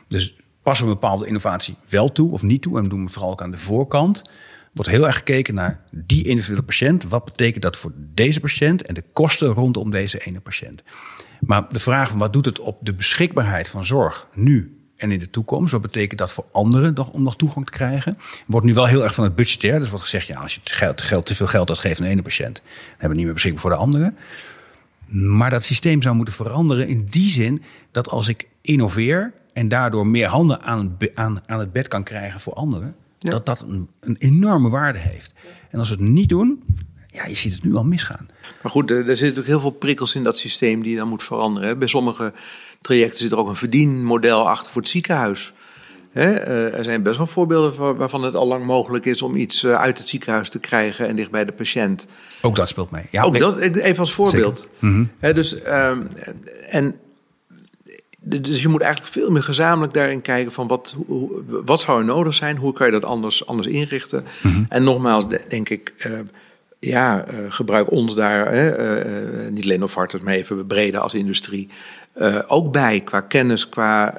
Dus 0.09 0.37
passen 0.63 0.87
we 0.87 0.93
een 0.93 0.99
bepaalde 1.01 1.27
innovatie 1.27 1.77
wel 1.89 2.13
toe 2.13 2.33
of 2.33 2.43
niet 2.43 2.63
toe? 2.63 2.79
En 2.79 2.89
doen 2.89 3.05
we 3.05 3.13
vooral 3.13 3.31
ook 3.31 3.43
aan 3.43 3.51
de 3.51 3.57
voorkant 3.57 4.23
wordt 4.77 4.91
heel 4.91 5.07
erg 5.07 5.17
gekeken 5.17 5.55
naar 5.55 5.81
die 5.91 6.25
individuele 6.25 6.63
patiënt. 6.63 7.05
Wat 7.09 7.25
betekent 7.25 7.63
dat 7.63 7.77
voor 7.77 7.93
deze 7.97 8.41
patiënt 8.41 8.83
en 8.83 8.95
de 8.95 9.05
kosten 9.13 9.49
rondom 9.49 9.91
deze 9.91 10.19
ene 10.19 10.41
patiënt? 10.41 10.83
Maar 11.47 11.67
de 11.69 11.79
vraag 11.79 12.09
van 12.09 12.19
wat 12.19 12.33
doet 12.33 12.45
het 12.45 12.61
op 12.61 12.79
de 12.83 12.95
beschikbaarheid 12.95 13.69
van 13.69 13.85
zorg 13.85 14.27
nu 14.35 14.81
en 14.97 15.11
in 15.11 15.19
de 15.19 15.31
toekomst? 15.31 15.73
Wat 15.73 15.81
betekent 15.81 16.19
dat 16.19 16.33
voor 16.33 16.45
anderen 16.53 16.95
nog, 16.95 17.11
om 17.11 17.23
nog 17.23 17.37
toegang 17.37 17.67
te 17.67 17.73
krijgen? 17.73 18.17
Wordt 18.47 18.67
nu 18.67 18.75
wel 18.75 18.87
heel 18.87 19.03
erg 19.03 19.15
van 19.15 19.25
het 19.25 19.35
budgetair. 19.35 19.79
Dus 19.79 19.89
wordt 19.89 20.05
gezegd, 20.05 20.27
ja, 20.27 20.41
als 20.41 20.55
je 20.55 20.61
geld, 20.65 21.03
geld, 21.03 21.27
te 21.27 21.35
veel 21.35 21.47
geld 21.47 21.69
uitgeeft 21.69 21.99
aan 21.99 22.07
de 22.07 22.13
ene 22.13 22.23
patiënt, 22.23 22.55
dan 22.55 22.75
hebben 22.91 23.09
we 23.09 23.15
niet 23.15 23.25
meer 23.25 23.35
beschikbaar 23.35 23.61
voor 23.61 23.71
de 23.71 23.77
andere. 23.77 24.13
Maar 25.09 25.51
dat 25.51 25.65
systeem 25.65 26.03
zou 26.03 26.17
moeten 26.17 26.35
veranderen 26.35 26.89
in 26.89 27.05
die 27.05 27.31
zin 27.31 27.63
dat 27.91 28.09
als 28.09 28.29
ik 28.29 28.47
innoveer 28.61 29.33
en 29.53 29.69
daardoor 29.69 30.07
meer 30.07 30.29
handen 30.29 30.63
aan, 30.63 30.97
aan, 31.15 31.41
aan 31.47 31.59
het 31.59 31.73
bed 31.73 31.89
kan 31.89 32.03
krijgen 32.03 32.41
voor 32.41 32.53
anderen, 32.53 32.95
dat 33.19 33.47
dat 33.47 33.61
een, 33.61 33.89
een, 34.01 34.17
enorme 34.19 34.69
waarde 34.69 34.99
heeft. 34.99 35.35
En 35.71 35.79
als 35.79 35.89
we 35.89 35.95
het 35.95 36.05
niet 36.05 36.29
doen, 36.29 36.63
ja, 37.17 37.27
je 37.27 37.35
ziet 37.35 37.53
het 37.53 37.65
nu 37.65 37.75
al 37.75 37.85
misgaan. 37.85 38.29
Maar 38.63 38.73
goed, 38.73 38.91
er, 38.91 39.17
zitten 39.17 39.43
ook 39.43 39.49
heel 39.49 39.61
veel 39.61 39.71
prikkels 39.71 40.15
in 40.15 40.25
dat 40.25 40.39
systeem 40.39 40.83
die 40.83 40.97
dan 40.97 41.09
moet 41.09 41.23
veranderen. 41.23 41.79
Bij 41.79 41.89
sommige 41.89 42.33
trajecten 42.81 43.19
zit 43.19 43.33
er 43.33 43.39
ook 43.39 43.49
een 43.49 43.57
verdienmodel 43.57 44.49
achter 44.49 44.71
voor 44.71 44.83
het 44.83 44.91
ziekenhuis. 44.91 45.53
Eh, 46.13 46.75
er 46.79 46.85
zijn 46.85 47.03
best 47.03 47.17
wel 47.17 47.27
voorbeelden 47.27 47.97
waarvan 47.97 48.23
het 48.23 48.35
al 48.35 48.47
lang 48.47 48.65
mogelijk 48.65 49.05
is 49.05 49.23
om 49.23 49.37
iets 49.37 49.63
eh, 49.63 49.75
uit 49.75 49.99
het 49.99 50.09
ziekenhuis 50.09 50.51
te 50.51 50.59
krijgen 50.59 51.09
en 51.09 51.17
dicht 51.17 51.31
bij 51.31 51.45
de 51.45 51.53
patiënt. 51.53 52.09
Ook 52.43 52.57
dat 52.57 52.69
speelt 52.69 52.91
mee. 52.91 53.05
Ja, 53.11 53.23
ook 53.23 53.39
dat, 53.39 53.59
even 53.59 53.99
als 53.99 54.13
voorbeeld. 54.13 54.69
Mm 54.79 55.11
dus, 55.21 55.63
ehm, 55.63 56.03
en 56.71 56.97
dus 58.29 58.63
je 58.63 58.69
moet 58.69 58.81
eigenlijk 58.81 59.13
veel 59.13 59.31
meer 59.31 59.43
gezamenlijk 59.43 59.95
daarin 59.95 60.21
kijken 60.21 60.53
van 60.53 60.67
wat, 60.67 60.97
wat 61.47 61.81
zou 61.81 61.99
er 61.99 62.05
nodig 62.05 62.35
zijn, 62.35 62.57
hoe 62.57 62.73
kan 62.73 62.87
je 62.87 62.93
dat 62.93 63.05
anders, 63.05 63.47
anders 63.47 63.67
inrichten. 63.67 64.25
Mhm. 64.43 64.65
En 64.69 64.85
nogmaals, 64.85 65.27
denk 65.49 65.69
ik, 65.69 65.93
uh, 66.07 66.19
ja, 66.87 67.25
uh, 67.29 67.35
gebruik 67.49 67.91
ons 67.91 68.15
daar, 68.15 68.55
uh, 68.55 69.49
niet 69.51 69.65
alleen 69.65 69.81
Novartis, 69.81 70.21
maar 70.21 70.35
even 70.35 70.67
breder 70.67 71.01
als 71.01 71.15
industrie, 71.15 71.69
ook 72.47 72.73
bij 72.73 73.01
qua 73.01 73.21
kennis, 73.21 73.69
qua 73.69 74.15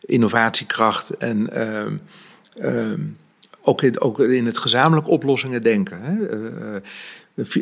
innovatiekracht 0.00 1.16
en 1.16 1.50
ook, 3.62 3.82
in, 3.82 4.00
ook 4.00 4.20
in 4.20 4.46
het 4.46 4.58
gezamenlijk 4.58 5.08
oplossingen 5.08 5.62
denken. 5.62 6.00
Hè. 6.02 6.16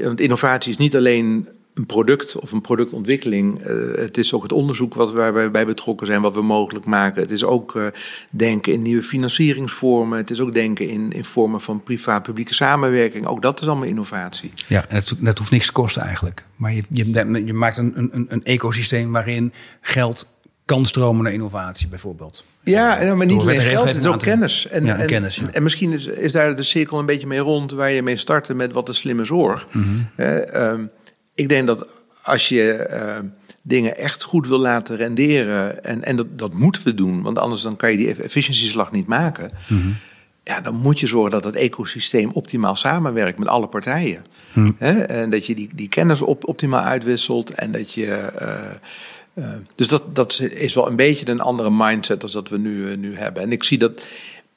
want 0.04 0.20
innovatie 0.20 0.70
is 0.70 0.78
niet 0.78 0.96
alleen 0.96 1.48
een 1.78 1.86
product 1.86 2.36
of 2.36 2.52
een 2.52 2.60
productontwikkeling. 2.60 3.66
Uh, 3.66 3.94
het 3.94 4.18
is 4.18 4.32
ook 4.32 4.42
het 4.42 4.52
onderzoek 4.52 4.94
wat 4.94 5.12
waar 5.12 5.32
wij 5.32 5.50
bij 5.50 5.66
betrokken 5.66 6.06
zijn, 6.06 6.20
wat 6.20 6.34
we 6.34 6.42
mogelijk 6.42 6.84
maken. 6.84 7.22
Het 7.22 7.30
is 7.30 7.44
ook 7.44 7.74
uh, 7.74 7.86
denken 8.32 8.72
in 8.72 8.82
nieuwe 8.82 9.02
financieringsvormen. 9.02 10.18
Het 10.18 10.30
is 10.30 10.40
ook 10.40 10.54
denken 10.54 10.88
in, 10.88 11.12
in 11.12 11.24
vormen 11.24 11.60
van 11.60 11.82
privaat-publieke 11.82 12.54
samenwerking. 12.54 13.26
Ook 13.26 13.42
dat 13.42 13.60
is 13.60 13.66
allemaal 13.66 13.88
innovatie. 13.88 14.52
Ja, 14.66 14.84
en 14.88 14.96
het, 14.96 15.14
dat 15.18 15.38
hoeft 15.38 15.50
niks 15.50 15.66
te 15.66 15.72
kosten 15.72 16.02
eigenlijk. 16.02 16.44
Maar 16.56 16.72
je, 16.72 16.82
je, 16.88 17.42
je 17.44 17.54
maakt 17.54 17.76
een, 17.76 17.92
een, 17.96 18.26
een 18.28 18.44
ecosysteem 18.44 19.12
waarin 19.12 19.52
geld 19.80 20.36
kan 20.64 20.86
stromen 20.86 21.24
naar 21.24 21.32
innovatie 21.32 21.88
bijvoorbeeld. 21.88 22.44
Ja, 22.62 23.14
maar 23.14 23.26
niet 23.26 23.40
alleen 23.40 23.60
geld, 23.60 23.84
het 23.84 23.96
is 23.96 24.06
ook 24.06 24.18
kennis. 24.18 24.66
En, 24.66 24.84
ja, 24.84 24.96
en, 24.96 25.06
kennis 25.06 25.36
ja. 25.36 25.50
en, 25.52 25.62
misschien 25.62 25.92
is, 25.92 26.06
is 26.06 26.32
daar 26.32 26.56
de 26.56 26.62
cirkel 26.62 26.98
een 26.98 27.06
beetje 27.06 27.26
mee 27.26 27.38
rond... 27.38 27.72
waar 27.72 27.90
je 27.90 28.02
mee 28.02 28.16
startte 28.16 28.54
met 28.54 28.72
wat 28.72 28.86
de 28.86 28.92
slimme 28.92 29.24
zorg. 29.24 29.66
Mm 29.72 29.82
-hmm 30.16 30.90
ik 31.38 31.48
denk 31.48 31.66
dat 31.66 31.86
als 32.22 32.48
je 32.48 32.88
uh, 32.90 33.28
dingen 33.62 33.96
echt 33.96 34.22
goed 34.22 34.48
wil 34.48 34.58
laten 34.58 34.96
renderen, 34.96 35.84
en, 35.84 36.04
en 36.04 36.16
dat, 36.16 36.38
dat 36.38 36.52
moeten 36.52 36.82
we 36.84 36.94
doen, 36.94 37.22
want 37.22 37.38
anders 37.38 37.62
dan 37.62 37.76
kan 37.76 37.90
je 37.90 37.96
die 37.96 38.08
efficiëntieslag 38.22 38.92
niet 38.92 39.06
maken. 39.06 39.50
Mm 39.66 39.80
-hmm. 39.80 39.96
Ja, 40.44 40.60
dan 40.60 40.74
moet 40.74 41.00
je 41.00 41.06
zorgen 41.06 41.30
dat 41.30 41.44
het 41.44 41.54
ecosysteem 41.54 42.30
optimaal 42.30 42.76
samenwerkt 42.76 43.38
met 43.38 43.48
alle 43.48 43.66
partijen. 43.66 44.24
Mm. 44.52 44.76
En 44.78 45.30
dat 45.30 45.46
je 45.46 45.54
die, 45.54 45.68
die 45.74 45.88
kennis 45.88 46.22
op, 46.22 46.48
optimaal 46.48 46.82
uitwisselt 46.82 47.50
en 47.50 47.72
dat 47.72 47.92
je. 47.94 48.06
Uh, 48.42 49.44
uh, 49.44 49.44
dus 49.74 49.88
dat, 49.88 50.14
dat 50.14 50.40
is 50.40 50.74
wel 50.74 50.88
een 50.88 50.96
beetje 50.96 51.28
een 51.28 51.40
andere 51.40 51.70
mindset 51.70 52.22
als 52.22 52.32
dat 52.32 52.48
we 52.48 52.58
nu, 52.58 52.96
nu 52.96 53.16
hebben. 53.16 53.42
En 53.42 53.52
ik 53.52 53.64
zie 53.64 53.78
dat. 53.78 54.00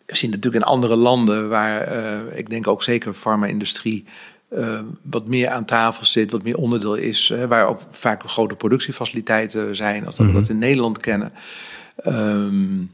We 0.05 0.17
zien 0.17 0.29
natuurlijk 0.29 0.63
in 0.63 0.71
andere 0.71 0.95
landen 0.95 1.49
waar 1.49 1.88
ik 2.34 2.49
denk 2.49 2.67
ook 2.67 2.84
zeker 2.84 3.13
farma-industrie 3.13 4.05
uh, 4.58 4.80
wat 5.02 5.28
meer 5.28 5.49
aan 5.49 5.66
tafel 5.66 6.06
zit, 6.06 6.32
wat 6.32 6.43
meer 6.43 6.58
onderdeel 6.58 6.95
is, 6.95 7.30
uh, 7.30 7.45
waar 7.45 7.68
ook 7.68 7.80
vaak 7.91 8.24
grote 8.26 8.56
productiefaciliteiten 8.56 9.76
zijn, 9.76 10.06
als 10.06 10.16
dat 10.16 10.26
we 10.26 10.34
dat 10.34 10.41
mhm. 10.41 10.52
in 10.52 10.58
Nederland 10.58 10.99
kennen. 10.99 11.32
Um, 12.08 12.91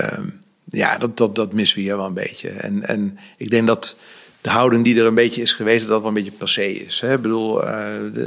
um, 0.00 0.40
ja, 0.64 0.98
dat, 0.98 1.16
dat, 1.16 1.34
dat 1.34 1.52
missen 1.52 1.78
we 1.78 1.82
hier 1.82 1.96
wel 1.96 2.06
een 2.06 2.14
beetje. 2.14 2.48
En, 2.48 2.88
en 2.88 3.18
ik 3.36 3.50
denk 3.50 3.66
dat 3.66 3.96
de 4.40 4.50
houding 4.50 4.84
die 4.84 5.00
er 5.00 5.06
een 5.06 5.14
beetje 5.14 5.42
is 5.42 5.52
geweest, 5.52 5.80
dat 5.80 5.88
dat 5.88 5.98
wel 5.98 6.08
een 6.08 6.14
beetje 6.14 6.38
passé 6.38 6.64
is. 6.64 7.00
Hè? 7.00 7.14
Ik 7.14 7.20
bedoel, 7.22 7.64
uh, 7.64 7.70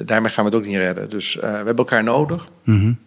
daarmee 0.06 0.32
gaan 0.32 0.46
we 0.46 0.50
het 0.50 0.60
ook 0.60 0.66
niet 0.66 0.76
redden. 0.76 1.10
Dus 1.10 1.34
we 1.34 1.46
hebben 1.46 1.76
elkaar 1.76 2.04
nodig. 2.04 2.48
Mm 2.64 2.98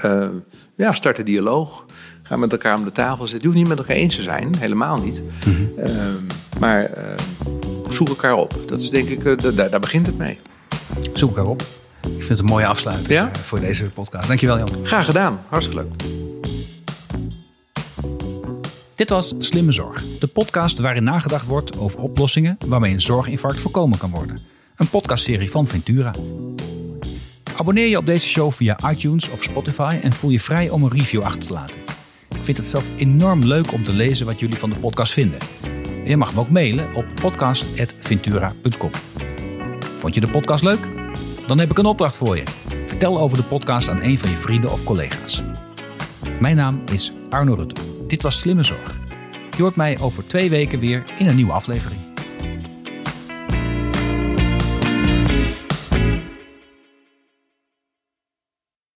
-hmm. 0.00 0.42
ja, 0.74 0.94
start 0.94 1.18
een 1.18 1.24
dialoog. 1.24 1.84
Ga 2.22 2.36
met 2.36 2.52
elkaar 2.52 2.76
om 2.76 2.84
de 2.84 2.92
tafel 2.92 3.26
zitten. 3.26 3.40
Je 3.40 3.46
hoeft 3.46 3.58
niet 3.58 3.68
met 3.68 3.78
elkaar 3.78 3.96
eens 3.96 4.16
te 4.16 4.22
zijn, 4.22 4.56
helemaal 4.58 5.02
niet. 5.02 5.22
Mm 5.46 5.70
-hmm. 5.76 6.26
maar 6.58 6.90
zoek 7.92 8.08
elkaar 8.08 8.34
op. 8.34 8.54
Dat 8.66 8.80
is 8.80 8.90
denk 8.90 9.08
ik, 9.08 9.24
uh, 9.24 9.36
daar, 9.36 9.70
daar, 9.70 9.80
begint 9.80 10.06
het 10.06 10.18
mee. 10.18 10.38
Zoek 11.12 11.28
elkaar 11.28 11.46
op. 11.46 11.62
Ik 12.02 12.08
vind 12.08 12.28
het 12.28 12.38
een 12.38 12.44
mooie 12.44 12.66
afsluiting 12.66 13.08
ja? 13.08 13.30
Eh, 13.32 13.40
voor 13.40 13.60
deze 13.60 13.84
podcast. 13.84 14.26
Dankjewel 14.26 14.58
Jan. 14.58 14.68
Graag 14.82 15.04
gedaan. 15.04 15.40
Hartstikke 15.48 15.82
leuk. 15.82 15.92
Dit 18.94 19.08
was 19.10 19.34
Slimme 19.38 19.72
Zorg, 19.72 20.04
de 20.18 20.26
podcast 20.26 20.78
waarin 20.78 21.02
nagedacht 21.02 21.46
wordt 21.46 21.78
over 21.78 22.00
oplossingen 22.00 22.58
waarmee 22.66 22.92
een 22.92 23.00
zorginfarct 23.00 23.60
voorkomen 23.60 23.98
kan 23.98 24.10
worden. 24.10 24.38
Een 24.76 24.88
podcastserie 24.88 25.50
van 25.50 25.66
Ventura. 25.66 26.14
Abonneer 27.56 27.86
je 27.86 27.96
op 27.96 28.06
deze 28.06 28.26
show 28.26 28.52
via 28.52 28.78
iTunes 28.90 29.30
of 29.30 29.42
Spotify 29.42 29.98
en 30.02 30.12
voel 30.12 30.30
je 30.30 30.40
vrij 30.40 30.70
om 30.70 30.82
een 30.82 30.90
review 30.90 31.22
achter 31.22 31.46
te 31.46 31.52
laten. 31.52 31.80
Ik 32.28 32.44
vind 32.44 32.56
het 32.56 32.68
zelf 32.68 32.84
enorm 32.96 33.44
leuk 33.44 33.72
om 33.72 33.82
te 33.82 33.92
lezen 33.92 34.26
wat 34.26 34.40
jullie 34.40 34.58
van 34.58 34.70
de 34.70 34.78
podcast 34.78 35.12
vinden. 35.12 35.38
Je 36.08 36.16
mag 36.16 36.34
me 36.34 36.40
ook 36.40 36.50
mailen 36.50 36.94
op 36.94 37.04
podcast.ventura.com. 37.20 38.90
Vond 39.98 40.14
je 40.14 40.20
de 40.20 40.28
podcast 40.28 40.62
leuk? 40.62 40.88
Dan 41.46 41.58
heb 41.58 41.70
ik 41.70 41.78
een 41.78 41.86
opdracht 41.86 42.16
voor 42.16 42.36
je. 42.36 42.42
Vertel 42.84 43.18
over 43.18 43.36
de 43.36 43.42
podcast 43.42 43.88
aan 43.88 44.02
een 44.02 44.18
van 44.18 44.30
je 44.30 44.36
vrienden 44.36 44.72
of 44.72 44.84
collega's. 44.84 45.42
Mijn 46.40 46.56
naam 46.56 46.82
is 46.92 47.12
Arno 47.30 47.54
Rutte. 47.54 47.80
Dit 48.06 48.22
was 48.22 48.38
Slimme 48.38 48.62
Zorg. 48.62 48.98
Je 49.56 49.62
hoort 49.62 49.76
mij 49.76 49.98
over 50.00 50.26
twee 50.26 50.50
weken 50.50 50.78
weer 50.78 51.04
in 51.18 51.26
een 51.26 51.36
nieuwe 51.36 51.52
aflevering. 51.52 52.07